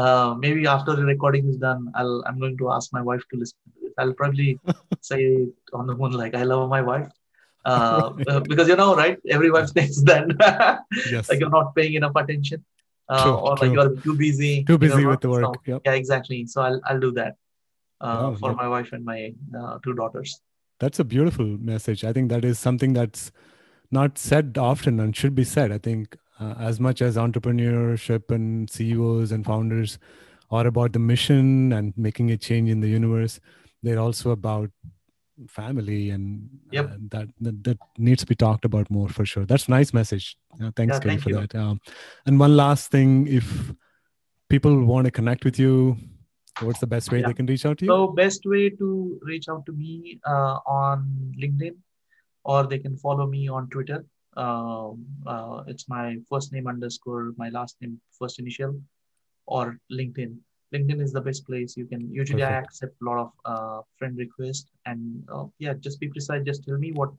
uh, 0.00 0.34
maybe 0.42 0.66
after 0.72 0.94
the 0.98 1.04
recording 1.12 1.48
is 1.52 1.56
done 1.56 1.80
i'll 1.94 2.16
i'm 2.26 2.38
going 2.42 2.56
to 2.62 2.70
ask 2.76 2.92
my 2.98 3.00
wife 3.10 3.24
to 3.30 3.38
listen 3.42 3.56
i'll 3.98 4.12
probably 4.20 4.50
say 5.10 5.20
on 5.80 5.86
the 5.90 5.96
moon 6.00 6.12
like 6.22 6.34
i 6.34 6.44
love 6.50 6.68
my 6.76 6.82
wife 6.90 7.08
uh, 7.70 8.12
uh, 8.32 8.40
because 8.50 8.68
you 8.72 8.76
know 8.80 8.90
right 9.02 9.18
every 9.36 9.50
wife 9.56 9.70
thinks 9.76 9.98
that 10.10 10.24
yes. 11.14 11.28
like 11.30 11.38
you're 11.40 11.56
not 11.60 11.74
paying 11.78 11.94
enough 12.00 12.16
attention 12.22 12.64
uh, 13.12 13.22
True, 13.22 13.36
or 13.46 13.54
like 13.62 13.72
you're 13.76 13.92
too 14.06 14.14
busy 14.26 14.52
Too 14.64 14.74
you 14.74 14.78
busy 14.86 15.02
know, 15.04 15.10
with 15.12 15.22
the 15.26 15.30
work. 15.34 15.44
so- 15.44 15.62
yep. 15.72 15.80
yeah 15.86 15.96
exactly 16.02 16.40
so 16.52 16.62
i'll, 16.66 16.80
I'll 16.88 17.00
do 17.08 17.12
that 17.20 17.32
uh, 18.00 18.18
Wow, 18.22 18.34
for 18.40 18.50
yep. 18.50 18.56
my 18.62 18.68
wife 18.76 18.90
and 18.92 19.04
my 19.12 19.20
uh, 19.60 19.74
two 19.84 19.94
daughters 20.02 20.40
That's 20.82 21.00
a 21.02 21.04
beautiful 21.12 21.46
message. 21.68 22.02
I 22.08 22.10
think 22.16 22.28
that 22.32 22.44
is 22.48 22.58
something 22.64 22.92
that's 22.96 23.22
not 23.96 24.18
said 24.24 24.58
often 24.64 25.00
and 25.04 25.16
should 25.20 25.34
be 25.38 25.46
said. 25.52 25.72
I 25.76 25.78
think 25.86 26.16
uh, 26.44 26.54
as 26.66 26.78
much 26.86 27.02
as 27.06 27.16
entrepreneurship 27.22 28.30
and 28.36 28.70
CEOs 28.74 29.32
and 29.36 29.48
founders 29.48 29.96
are 30.58 30.62
about 30.72 30.92
the 30.98 31.02
mission 31.08 31.72
and 31.78 31.98
making 32.06 32.30
a 32.30 32.36
change 32.46 32.70
in 32.74 32.84
the 32.84 32.92
universe, 32.92 33.34
they're 33.82 33.98
also 34.04 34.30
about 34.36 34.70
family 35.46 36.10
and 36.10 36.48
Yep. 36.72 36.84
uh, 36.90 36.96
that, 37.10 37.28
that 37.40 37.64
that 37.64 37.78
needs 37.96 38.20
to 38.22 38.26
be 38.26 38.34
talked 38.34 38.64
about 38.64 38.90
more 38.90 39.08
for 39.08 39.24
sure. 39.24 39.44
That's 39.44 39.68
a 39.68 39.70
nice 39.70 39.92
message. 39.92 40.36
Uh, 40.60 40.70
thanks, 40.74 40.94
Yeah, 40.94 41.00
thank 41.00 41.20
for 41.22 41.30
you. 41.30 41.36
that. 41.40 41.54
Um, 41.54 41.80
and 42.26 42.40
one 42.40 42.56
last 42.56 42.90
thing, 42.90 43.26
if 43.28 43.72
people 44.48 44.84
want 44.84 45.04
to 45.04 45.10
connect 45.10 45.44
with 45.44 45.58
you, 45.58 45.96
what's 46.60 46.80
the 46.80 46.86
best 46.86 47.12
way 47.12 47.20
Yeah. 47.20 47.28
they 47.28 47.34
can 47.34 47.46
reach 47.46 47.64
out 47.66 47.78
to 47.78 47.84
you? 47.84 47.90
So 47.90 48.08
best 48.08 48.44
way 48.44 48.70
to 48.70 49.18
reach 49.22 49.48
out 49.48 49.64
to 49.66 49.72
me 49.72 50.18
uh, 50.26 50.58
on 50.66 51.32
LinkedIn, 51.40 51.76
or 52.44 52.66
they 52.66 52.78
can 52.78 52.96
follow 52.96 53.26
me 53.26 53.48
on 53.48 53.68
Twitter. 53.68 54.04
Um, 54.36 55.04
uh, 55.26 55.62
it's 55.66 55.88
my 55.88 56.16
first 56.28 56.52
name 56.52 56.66
underscore 56.66 57.32
my 57.36 57.48
last 57.50 57.76
name 57.80 58.00
first 58.18 58.38
initial, 58.38 58.80
or 59.46 59.78
LinkedIn. 59.90 60.36
LinkedIn 60.74 61.00
is 61.00 61.12
the 61.12 61.20
best 61.20 61.46
place. 61.46 61.76
You 61.76 61.86
can 61.86 62.12
usually 62.12 62.42
I 62.42 62.52
accept 62.58 62.94
a 63.00 63.04
lot 63.04 63.18
of 63.24 63.30
uh, 63.44 63.80
friend 63.98 64.16
requests, 64.18 64.70
and 64.86 65.24
uh, 65.32 65.44
yeah, 65.58 65.74
just 65.74 65.98
be 66.00 66.08
precise. 66.08 66.42
Just 66.44 66.64
tell 66.64 66.78
me 66.78 66.92
what 66.92 67.10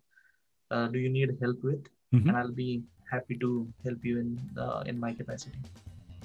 uh, 0.72 0.88
do 0.88 1.00
you 1.00 1.10
need 1.10 1.36
help 1.42 1.64
with, 1.64 1.84
Mhm. 2.14 2.28
and 2.30 2.38
I'll 2.38 2.52
be 2.62 2.84
happy 3.12 3.36
to 3.44 3.50
help 3.86 4.06
you 4.06 4.20
in 4.20 4.30
uh, 4.58 4.84
in 4.86 5.00
my 5.00 5.14
capacity. 5.14 5.58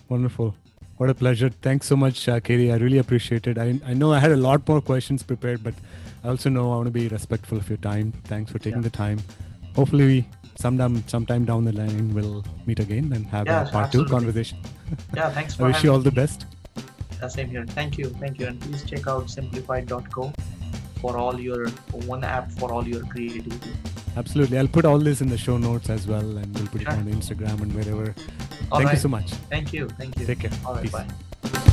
Wonderful. 0.09 0.55
What 0.99 1.11
a 1.11 1.15
pleasure. 1.15 1.49
Thanks 1.67 1.87
so 1.93 1.97
much, 1.97 2.29
uh, 2.29 2.39
KD. 2.41 2.73
I 2.73 2.77
really 2.77 2.99
appreciate 2.99 3.47
it. 3.53 3.59
I, 3.59 3.81
I 3.85 3.95
know 3.95 4.13
I 4.13 4.19
had 4.21 4.31
a 4.33 4.37
lot 4.37 4.69
more 4.69 4.81
questions 4.81 5.23
prepared, 5.25 5.65
but 5.65 5.75
I 6.23 6.29
also 6.29 6.51
know 6.51 6.67
I 6.73 6.77
want 6.77 6.87
to 6.87 6.93
be 6.93 7.09
respectful 7.09 7.59
of 7.59 7.69
your 7.69 7.79
time. 7.79 8.13
Thanks 8.25 8.53
for 8.53 8.59
taking 8.59 8.83
Yeah. 8.83 8.89
the 8.91 8.97
time. 8.99 9.19
Hopefully, 9.75 10.07
we 10.13 10.19
sometime 10.57 11.03
sometime 11.09 11.45
down 11.45 11.65
the 11.65 11.73
line 11.73 12.15
we'll 12.15 12.45
meet 12.67 12.79
again 12.79 13.13
and 13.13 13.27
have 13.27 13.47
Yeah, 13.49 13.63
a 13.63 13.71
part 13.73 13.91
two 13.91 14.05
conversation. 14.05 14.59
Yeah, 15.17 15.31
thanks 15.31 15.59
I 15.61 15.65
wish 15.65 15.83
you 15.83 15.91
all 15.93 16.05
the 16.11 16.13
best. 16.13 16.47
Same 17.29 17.49
here. 17.49 17.65
Thank 17.67 17.99
you. 17.99 18.11
Thank 18.11 18.39
you. 18.39 18.47
And 18.47 18.61
please 18.61 18.85
check 18.85 19.07
out 19.07 19.31
simplified.co 19.31 20.33
for 21.01 21.17
all 21.17 21.39
your 21.39 21.69
one 22.13 22.25
app 22.25 22.51
for 22.53 22.73
all 22.73 22.87
your 22.87 23.03
creativity. 23.05 23.73
Absolutely. 24.17 24.59
I'll 24.59 24.69
put 24.69 24.85
all 24.85 24.99
this 24.99 25.21
in 25.21 25.29
the 25.29 25.39
show 25.39 25.59
notes 25.59 25.91
as 25.91 26.07
well, 26.07 26.39
and 26.39 26.55
we'll 26.55 26.69
put 26.69 26.83
it 26.83 26.89
on 26.89 27.05
Instagram 27.05 27.61
and 27.63 27.75
wherever. 27.75 28.15
All 28.71 28.79
Thank 28.79 28.93
you 28.93 28.99
so 28.99 29.09
much. 29.09 29.31
Thank 29.51 29.73
you. 29.73 29.89
Thank 29.89 30.19
you. 30.19 30.27
Take 30.27 30.41
care. 30.41 30.51
All 30.65 30.75
right. 30.75 30.83
Peace. 30.83 30.93
Bye. 30.93 31.71